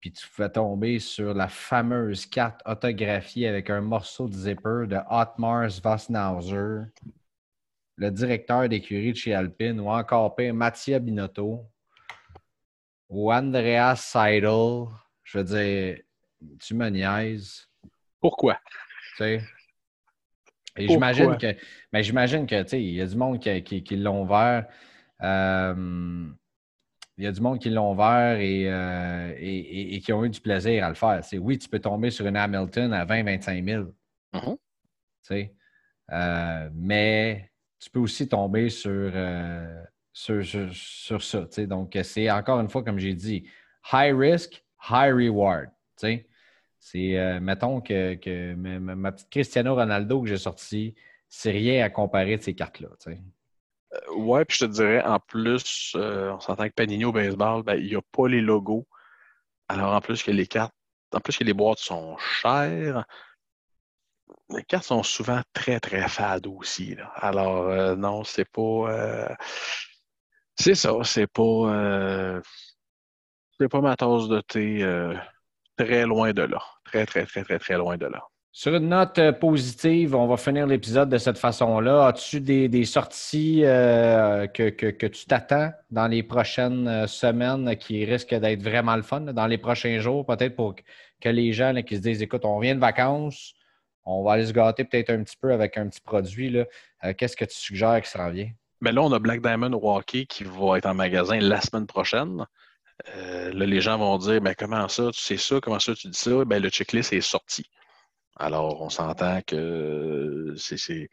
Puis 0.00 0.12
tu 0.12 0.28
pouvais 0.28 0.50
tomber 0.50 0.98
sur 0.98 1.34
la 1.34 1.48
fameuse 1.48 2.26
carte 2.26 2.60
autographiée 2.66 3.48
avec 3.48 3.70
un 3.70 3.80
morceau 3.80 4.28
de 4.28 4.34
zipper 4.34 4.86
de 4.88 4.98
Otmar 5.10 5.68
Vassnauser, 5.82 6.86
le 7.98 8.10
directeur 8.10 8.68
d'écurie 8.68 9.12
de 9.12 9.16
chez 9.16 9.34
Alpine, 9.34 9.80
ou 9.80 9.90
encore 9.90 10.34
pire, 10.34 10.54
Mattia 10.54 10.98
Binotto, 10.98 11.66
ou 13.08 13.32
Andreas 13.32 13.96
Seidel. 13.96 14.86
Je 15.24 15.38
veux 15.38 15.44
dire, 15.44 15.98
tu 16.60 16.74
me 16.74 16.88
niaises. 16.88 17.68
Pourquoi? 18.20 18.58
Tu 19.16 19.24
sais, 19.24 19.42
et 20.78 20.86
j'imagine 20.86 21.36
que, 21.36 21.56
mais 21.92 22.02
j'imagine 22.02 22.46
que, 22.46 22.62
tu 22.62 22.68
sais, 22.68 22.82
il 22.82 22.94
y 22.94 23.02
a 23.02 23.06
du 23.06 23.16
monde 23.16 23.40
qui, 23.40 23.82
qui, 23.82 23.96
l'ont 23.96 24.24
vert. 24.24 24.66
Euh, 25.22 26.28
il 27.16 27.24
y 27.24 27.26
a 27.26 27.32
du 27.32 27.40
monde 27.40 27.58
qui 27.58 27.68
l'ont 27.68 27.94
vert 27.96 28.38
euh, 28.38 29.34
et, 29.36 29.96
et, 29.96 30.00
qui 30.00 30.12
ont 30.12 30.24
eu 30.24 30.30
du 30.30 30.40
plaisir 30.40 30.84
à 30.84 30.88
le 30.88 30.94
faire. 30.94 31.24
C'est 31.24 31.38
oui, 31.38 31.58
tu 31.58 31.68
peux 31.68 31.80
tomber 31.80 32.10
sur 32.10 32.26
une 32.28 32.36
Hamilton 32.36 32.92
à 32.92 33.04
20-25 33.04 33.64
000. 33.64 33.84
Mm-hmm. 34.34 34.52
Tu 34.52 34.58
sais, 35.22 35.54
euh, 36.12 36.70
mais 36.72 37.47
tu 37.78 37.90
peux 37.90 38.00
aussi 38.00 38.28
tomber 38.28 38.70
sur, 38.70 39.12
sur, 40.12 40.44
sur, 40.72 41.22
ça. 41.22 41.46
Donc, 41.66 41.96
c'est 42.02 42.30
encore 42.30 42.60
une 42.60 42.68
fois, 42.68 42.82
comme 42.82 42.98
j'ai 42.98 43.14
dit, 43.14 43.48
high 43.92 44.14
risk, 44.16 44.64
high 44.90 45.12
reward. 45.12 45.70
C'est, 46.80 47.18
euh, 47.18 47.40
mettons 47.40 47.80
que, 47.80 48.54
ma, 48.54 49.12
petite 49.12 49.30
Cristiano 49.30 49.74
Ronaldo 49.74 50.22
que 50.22 50.28
j'ai 50.28 50.38
sortie, 50.38 50.94
c'est 51.28 51.50
rien 51.50 51.84
à 51.84 51.90
comparer 51.90 52.36
de 52.36 52.42
ces 52.42 52.54
cartes-là. 52.54 52.88
Euh, 53.08 54.14
ouais, 54.14 54.44
puis 54.44 54.58
je 54.60 54.66
te 54.66 54.70
dirais, 54.70 55.02
en 55.04 55.18
plus, 55.18 55.92
euh, 55.96 56.32
on 56.32 56.40
s'entend 56.40 56.68
que 56.68 56.74
Panini 56.74 57.04
au 57.04 57.12
baseball, 57.12 57.62
ben, 57.62 57.74
il 57.74 57.86
n'y 57.86 57.96
a 57.96 58.02
pas 58.12 58.28
les 58.28 58.40
logos. 58.40 58.86
Alors, 59.68 59.92
en 59.92 60.00
plus 60.00 60.22
que 60.22 60.30
les 60.30 60.46
cartes, 60.46 60.74
en 61.12 61.20
plus 61.20 61.36
que 61.36 61.44
les 61.44 61.52
boîtes 61.54 61.78
sont 61.78 62.16
chères, 62.18 63.04
les 64.50 64.62
cartes 64.64 64.84
sont 64.84 65.02
souvent 65.02 65.40
très, 65.52 65.80
très 65.80 66.08
fades 66.08 66.46
aussi. 66.46 66.96
Alors, 67.16 67.96
non, 67.96 68.24
c'est 68.24 68.48
pas. 68.48 69.36
c'est 70.58 70.74
ça, 70.74 70.92
c'est 71.04 71.26
pas. 71.26 72.40
c'est 73.58 73.68
pas 73.68 73.80
ma 73.80 73.96
tasse 73.96 74.28
de 74.28 74.40
thé 74.40 75.14
très 75.78 76.04
loin 76.04 76.32
de 76.32 76.42
là. 76.42 76.60
Très, 76.84 77.06
très, 77.06 77.24
très, 77.24 77.44
très, 77.44 77.58
très 77.58 77.76
loin 77.76 77.96
de 77.96 78.06
là. 78.06 78.22
Sur 78.50 78.74
une 78.74 78.88
note 78.88 79.18
euh, 79.18 79.30
positive, 79.30 80.16
on 80.16 80.26
va 80.26 80.36
finir 80.36 80.66
l'épisode 80.66 81.08
de 81.10 81.18
cette 81.18 81.38
façon-là. 81.38 82.08
As-tu 82.08 82.40
des, 82.40 82.84
sorties 82.84 83.60
euh, 83.64 84.46
que, 84.48 85.06
tu 85.06 85.26
t'attends 85.26 85.70
dans 85.90 86.08
les 86.08 86.24
prochaines 86.24 86.88
euh, 86.88 87.06
semaines 87.06 87.76
qui 87.76 88.04
risquent 88.04 88.34
d'être 88.34 88.62
vraiment 88.62 88.96
le 88.96 89.02
fun, 89.02 89.20
dans 89.20 89.46
les 89.46 89.58
prochains 89.58 90.00
jours, 90.00 90.26
peut-être 90.26 90.56
pour 90.56 90.74
que 91.20 91.28
les 91.28 91.52
gens 91.52 91.72
qui 91.82 91.96
se 91.96 92.00
disent 92.00 92.22
écoute, 92.22 92.44
on 92.44 92.58
vient 92.58 92.74
de 92.74 92.80
vacances, 92.80 93.54
on 94.08 94.24
va 94.24 94.32
aller 94.32 94.46
se 94.46 94.52
gâter 94.52 94.84
peut-être 94.84 95.10
un 95.10 95.22
petit 95.22 95.36
peu 95.40 95.52
avec 95.52 95.76
un 95.76 95.88
petit 95.88 96.00
produit. 96.00 96.56
Qu'est-ce 97.18 97.36
que 97.36 97.44
tu 97.44 97.56
suggères 97.56 98.00
qui 98.02 98.10
s'en 98.10 98.30
vient? 98.30 98.50
Mais 98.80 98.90
ben 98.90 98.96
là, 98.96 99.02
on 99.02 99.12
a 99.12 99.18
Black 99.18 99.42
Diamond 99.42 99.74
Walkie 99.74 100.26
qui 100.26 100.44
va 100.44 100.78
être 100.78 100.86
en 100.86 100.94
magasin 100.94 101.38
la 101.40 101.60
semaine 101.60 101.86
prochaine. 101.86 102.46
Euh, 103.14 103.52
là, 103.52 103.66
les 103.66 103.80
gens 103.80 103.98
vont 103.98 104.16
dire 104.18 104.40
mais 104.40 104.54
comment 104.54 104.88
ça, 104.88 105.10
tu 105.12 105.20
sais 105.20 105.36
ça, 105.36 105.60
comment 105.60 105.78
ça, 105.78 105.94
tu 105.94 106.08
dis 106.08 106.18
ça? 106.18 106.44
Ben, 106.44 106.62
le 106.62 106.70
checklist 106.70 107.12
est 107.12 107.20
sorti. 107.20 107.64
Alors, 108.36 108.80
on 108.80 108.88
s'entend 108.88 109.40
que 109.46 110.54
c'est, 110.56 111.08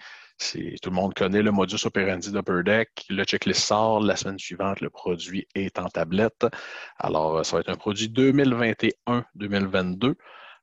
tout 0.81 0.89
le 0.89 0.95
monde 0.95 1.13
connaît 1.15 1.41
le 1.41 1.51
modus 1.51 1.85
operandi 1.85 2.31
d'Upper 2.31 2.61
Deck. 2.63 2.89
Le 3.09 3.23
checklist 3.23 3.61
sort 3.61 3.99
la 3.99 4.15
semaine 4.15 4.39
suivante, 4.39 4.79
le 4.79 4.89
produit 4.89 5.47
est 5.55 5.79
en 5.79 5.89
tablette. 5.89 6.45
Alors, 6.97 7.45
ça 7.45 7.57
va 7.57 7.61
être 7.61 7.69
un 7.69 7.75
produit 7.75 8.09
2021-2022. 8.09 10.15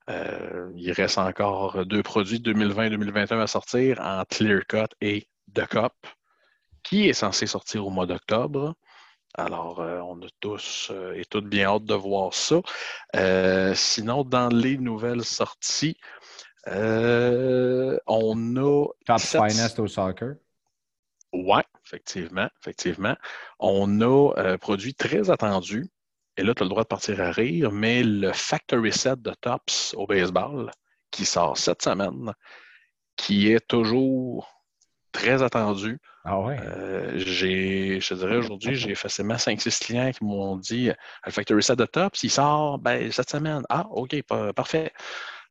Euh, 0.09 0.71
il 0.75 0.91
reste 0.91 1.17
encore 1.17 1.85
deux 1.85 2.03
produits 2.03 2.39
2020-2021 2.39 3.39
à 3.39 3.47
sortir 3.47 3.99
en 4.01 4.23
Clear 4.25 4.61
Cut 4.67 4.93
et 5.01 5.27
The 5.53 5.65
Cup, 5.65 5.93
qui 6.83 7.07
est 7.07 7.13
censé 7.13 7.47
sortir 7.47 7.87
au 7.87 7.89
mois 7.89 8.05
d'octobre. 8.05 8.75
Alors, 9.35 9.79
euh, 9.79 9.99
on 10.01 10.21
a 10.21 10.27
tous 10.41 10.89
euh, 10.91 11.13
et 11.13 11.25
toutes 11.25 11.47
bien 11.47 11.67
hâte 11.67 11.85
de 11.85 11.95
voir 11.95 12.33
ça. 12.33 12.61
Sinon, 13.75 14.23
dans 14.23 14.49
les 14.49 14.77
nouvelles 14.77 15.23
sorties, 15.23 15.97
on 16.67 17.97
a. 18.57 18.87
Top 19.05 19.19
Finest 19.19 19.79
au 19.79 19.87
soccer. 19.87 20.35
Oui, 21.31 21.61
effectivement, 21.85 22.47
effectivement. 22.61 23.15
On 23.57 24.01
a 24.01 24.33
un 24.37 24.57
produit 24.57 24.93
très 24.93 25.31
attendu. 25.31 25.89
Et 26.37 26.43
là, 26.43 26.53
tu 26.53 26.63
as 26.63 26.65
le 26.65 26.69
droit 26.69 26.83
de 26.83 26.87
partir 26.87 27.21
à 27.21 27.31
rire, 27.31 27.71
mais 27.71 28.03
le 28.03 28.31
Factory 28.33 28.91
Set 28.91 29.21
de 29.21 29.33
Tops 29.41 29.93
au 29.95 30.07
baseball, 30.07 30.71
qui 31.11 31.25
sort 31.25 31.57
cette 31.57 31.83
semaine, 31.83 32.33
qui 33.15 33.51
est 33.51 33.67
toujours 33.67 34.49
très 35.11 35.43
attendu. 35.43 35.99
Ah 36.25 36.39
ouais. 36.39 36.57
Euh, 36.59 37.17
j'ai, 37.17 37.99
je 37.99 38.09
te 38.09 38.13
dirais 38.15 38.37
aujourd'hui, 38.37 38.75
j'ai 38.75 38.95
facilement 38.95 39.35
5-6 39.35 39.79
clients 39.85 40.11
qui 40.11 40.23
m'ont 40.23 40.57
dit 40.57 40.89
le 41.25 41.31
Factory 41.31 41.61
Set 41.61 41.77
de 41.77 41.85
Top, 41.85 42.15
s'il 42.15 42.31
sort 42.31 42.79
ben, 42.79 43.11
cette 43.11 43.29
semaine. 43.29 43.63
Ah, 43.69 43.85
OK, 43.91 44.21
parfait. 44.55 44.91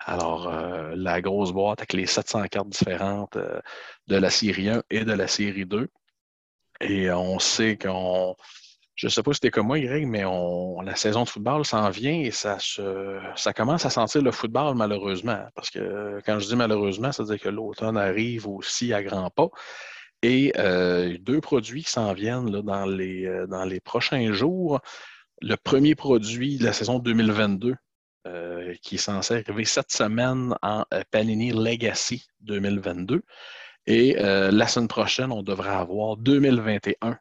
Alors, 0.04 0.48
euh, 0.48 0.94
la 0.96 1.20
grosse 1.20 1.52
boîte 1.52 1.80
avec 1.80 1.92
les 1.92 2.06
700 2.06 2.48
cartes 2.48 2.68
différentes 2.68 3.36
euh, 3.36 3.60
de 4.08 4.16
la 4.16 4.30
série 4.30 4.68
1 4.68 4.82
et 4.90 5.04
de 5.04 5.12
la 5.12 5.28
série 5.28 5.66
2. 5.66 5.88
Et 6.80 7.10
on 7.12 7.38
sait 7.38 7.78
qu'on. 7.78 8.34
Je 8.94 9.06
ne 9.06 9.10
sais 9.10 9.22
pas 9.22 9.32
si 9.32 9.36
c'était 9.36 9.50
comme 9.50 9.68
moi, 9.68 9.80
Greg, 9.80 10.06
mais 10.06 10.24
on, 10.24 10.80
la 10.82 10.96
saison 10.96 11.24
de 11.24 11.28
football 11.28 11.64
s'en 11.64 11.88
vient 11.90 12.20
et 12.20 12.30
ça, 12.30 12.58
commence 13.56 13.86
à 13.86 13.90
sentir 13.90 14.22
le 14.22 14.30
football, 14.32 14.74
malheureusement. 14.76 15.46
Parce 15.54 15.70
que 15.70 16.20
quand 16.26 16.38
je 16.38 16.48
dis 16.48 16.56
malheureusement, 16.56 17.10
ça 17.10 17.22
veut 17.22 17.30
dire 17.30 17.40
que 17.40 17.48
l'automne 17.48 17.96
arrive 17.96 18.46
aussi 18.46 18.92
à 18.92 19.02
grands 19.02 19.30
pas. 19.30 19.48
Et 20.22 20.52
euh, 20.58 21.16
deux 21.18 21.40
produits 21.40 21.82
qui 21.82 21.90
s'en 21.90 22.12
viennent 22.12 22.52
là, 22.52 22.62
dans, 22.62 22.86
les, 22.86 23.26
euh, 23.26 23.46
dans 23.46 23.64
les 23.64 23.80
prochains 23.80 24.32
jours. 24.32 24.80
Le 25.40 25.56
premier 25.56 25.94
produit 25.94 26.58
de 26.58 26.64
la 26.64 26.72
saison 26.72 26.98
2022, 26.98 27.74
euh, 28.28 28.74
qui 28.82 28.96
est 28.96 28.98
censé 28.98 29.34
arriver 29.34 29.64
cette 29.64 29.90
semaine 29.90 30.54
en 30.62 30.84
Panini 31.10 31.50
Legacy 31.50 32.26
2022. 32.42 33.22
Et 33.86 34.14
la 34.14 34.66
semaine 34.68 34.86
prochaine, 34.86 35.32
on 35.32 35.42
devrait 35.42 35.70
avoir 35.70 36.16
2021 36.16 37.18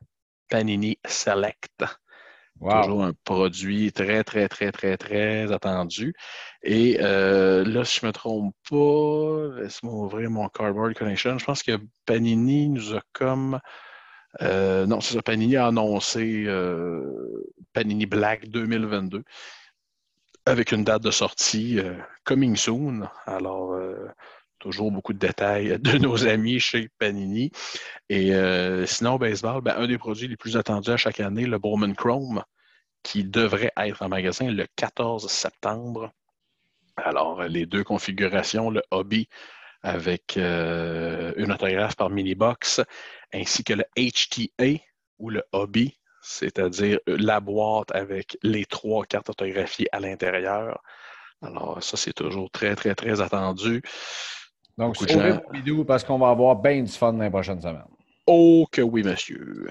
Panini 0.51 0.99
Select. 1.07 1.85
Toujours 2.59 3.03
un 3.03 3.13
produit 3.23 3.91
très, 3.91 4.23
très, 4.23 4.47
très, 4.47 4.71
très, 4.71 4.97
très 4.97 5.51
attendu. 5.51 6.13
Et 6.61 6.97
euh, 7.01 7.63
là, 7.65 7.83
si 7.83 7.99
je 7.99 8.05
ne 8.05 8.09
me 8.09 8.13
trompe 8.13 8.53
pas, 8.69 9.61
laisse-moi 9.61 9.93
ouvrir 9.93 10.29
mon 10.29 10.47
Cardboard 10.49 10.93
Connection. 10.93 11.39
Je 11.39 11.45
pense 11.45 11.63
que 11.63 11.79
Panini 12.05 12.69
nous 12.69 12.95
a 12.95 13.01
comme. 13.13 13.59
Euh, 14.41 14.85
non, 14.85 15.01
c'est 15.01 15.15
ça. 15.15 15.23
Panini 15.23 15.55
a 15.55 15.67
annoncé 15.67 16.43
euh, 16.45 17.49
Panini 17.73 18.05
Black 18.05 18.47
2022 18.47 19.23
avec 20.45 20.71
une 20.71 20.83
date 20.83 21.01
de 21.01 21.11
sortie 21.11 21.79
coming 22.25 22.55
soon. 22.55 23.07
Alors, 23.25 23.75
toujours 24.61 24.91
beaucoup 24.91 25.13
de 25.13 25.19
détails 25.19 25.77
de 25.81 25.97
nos 25.97 26.25
amis 26.25 26.59
chez 26.59 26.89
Panini. 26.97 27.51
Et 28.09 28.31
sinon, 28.85 29.15
au 29.15 29.17
baseball, 29.17 29.61
ben, 29.61 29.75
un 29.77 29.87
des 29.87 29.97
produits 29.97 30.27
les 30.27 30.37
plus 30.37 30.55
attendus 30.55 30.91
à 30.91 30.97
chaque 30.97 31.19
année, 31.19 31.45
le 31.45 31.57
Bowman 31.57 31.93
Chrome, 31.95 32.43
qui 33.03 33.23
devrait 33.23 33.73
être 33.77 34.01
en 34.01 34.09
magasin 34.09 34.51
le 34.51 34.67
14 34.75 35.27
septembre. 35.29 36.11
Alors, 36.97 37.43
les 37.43 37.65
deux 37.65 37.83
configurations, 37.83 38.69
le 38.69 38.83
hobby 38.91 39.27
avec 39.83 40.37
euh, 40.37 41.33
une 41.37 41.51
autographe 41.51 41.95
par 41.95 42.09
mini-box, 42.09 42.81
ainsi 43.33 43.63
que 43.63 43.73
le 43.73 43.83
HTA 43.97 44.83
ou 45.17 45.29
le 45.29 45.43
hobby, 45.51 45.97
c'est-à-dire 46.21 46.99
la 47.07 47.39
boîte 47.39 47.91
avec 47.91 48.37
les 48.43 48.65
trois 48.65 49.05
cartes 49.05 49.29
autographiées 49.29 49.87
à 49.91 49.99
l'intérieur. 49.99 50.81
Alors, 51.41 51.81
ça, 51.81 51.97
c'est 51.97 52.13
toujours 52.13 52.51
très, 52.51 52.75
très, 52.75 52.93
très 52.93 53.21
attendu. 53.21 53.81
Donc, 54.77 54.95
c'est 54.97 55.11
gens... 55.11 55.41
vidéo 55.53 55.83
parce 55.83 56.03
qu'on 56.03 56.17
va 56.17 56.29
avoir 56.29 56.55
bien 56.55 56.81
du 56.81 56.91
fun 56.91 57.13
dans 57.13 57.23
les 57.23 57.29
prochaines 57.29 57.61
semaines. 57.61 57.83
Oh 58.27 58.65
que 58.71 58.81
oui, 58.81 59.03
monsieur. 59.03 59.67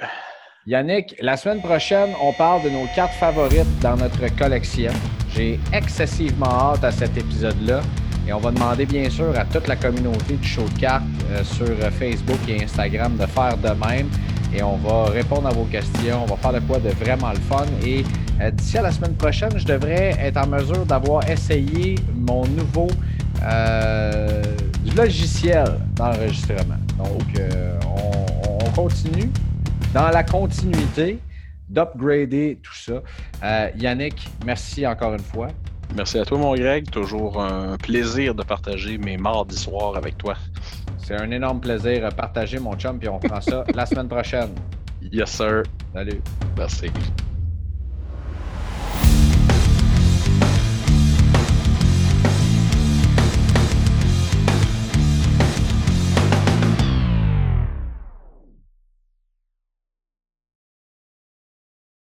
Yannick, 0.67 1.17
la 1.21 1.37
semaine 1.37 1.61
prochaine, 1.61 2.11
on 2.23 2.33
parle 2.33 2.63
de 2.63 2.71
nos 2.71 2.87
cartes 2.95 3.15
favorites 3.15 3.79
dans 3.81 3.97
notre 3.97 4.35
collection. 4.37 4.93
J'ai 5.35 5.59
excessivement 5.73 6.47
hâte 6.47 6.85
à 6.85 6.91
cet 6.91 7.17
épisode-là. 7.17 7.81
Et 8.29 8.33
on 8.33 8.39
va 8.39 8.51
demander 8.51 8.87
bien 8.87 9.09
sûr 9.09 9.37
à 9.37 9.45
toute 9.45 9.67
la 9.67 9.77
communauté 9.77 10.35
du 10.35 10.47
show 10.47 10.69
de 10.69 10.79
cartes 10.79 11.03
euh, 11.31 11.43
sur 11.43 11.67
Facebook 11.93 12.39
et 12.49 12.63
Instagram 12.63 13.17
de 13.17 13.27
faire 13.27 13.57
de 13.57 13.69
même. 13.69 14.09
Et 14.55 14.63
on 14.63 14.77
va 14.77 15.05
répondre 15.05 15.49
à 15.49 15.51
vos 15.53 15.65
questions. 15.65 16.23
On 16.23 16.27
va 16.27 16.37
faire 16.37 16.53
de 16.53 16.61
quoi 16.61 16.79
de 16.79 16.91
vraiment 16.91 17.31
le 17.31 17.39
fun. 17.39 17.67
Et 17.85 18.05
euh, 18.41 18.51
d'ici 18.51 18.79
à 18.79 18.83
la 18.83 18.93
semaine 18.93 19.15
prochaine, 19.15 19.57
je 19.57 19.65
devrais 19.65 20.17
être 20.21 20.37
en 20.37 20.47
mesure 20.47 20.85
d'avoir 20.85 21.29
essayé 21.29 21.97
mon 22.15 22.45
nouveau 22.47 22.89
euh, 23.43 24.43
logiciel 24.97 25.79
d'enregistrement. 25.95 26.79
Donc, 26.99 27.41
on, 27.87 28.67
on, 28.67 28.71
continue 28.73 29.31
dans 29.93 30.09
la 30.09 30.23
continuité 30.23 31.19
d'upgrader 31.69 32.59
tout 32.63 32.75
ça. 32.75 33.03
Yannick, 33.77 34.29
merci 34.45 34.87
encore 34.87 35.15
une 35.15 35.19
fois. 35.21 35.49
Merci 35.97 36.19
à 36.19 36.25
toi, 36.25 36.39
mon 36.39 36.55
Greg. 36.55 36.89
Toujours 36.91 37.43
un 37.43 37.77
plaisir 37.77 38.35
de 38.35 38.43
partager 38.43 38.97
mes 38.97 39.17
mardis 39.17 39.57
soirs 39.57 39.97
avec 39.97 40.17
toi. 40.19 40.35
C'est 40.99 41.21
un 41.21 41.31
énorme 41.31 41.61
plaisir 41.61 42.09
de 42.09 42.15
partager, 42.15 42.59
mon 42.59 42.77
chum, 42.77 42.99
puis 42.99 43.09
on 43.09 43.19
prend 43.19 43.41
ça 43.41 43.65
la 43.75 43.87
semaine 43.87 44.09
prochaine. 44.09 44.51
Yes, 45.03 45.31
sir. 45.31 45.65
Salut. 45.93 46.21
Merci. 46.57 46.91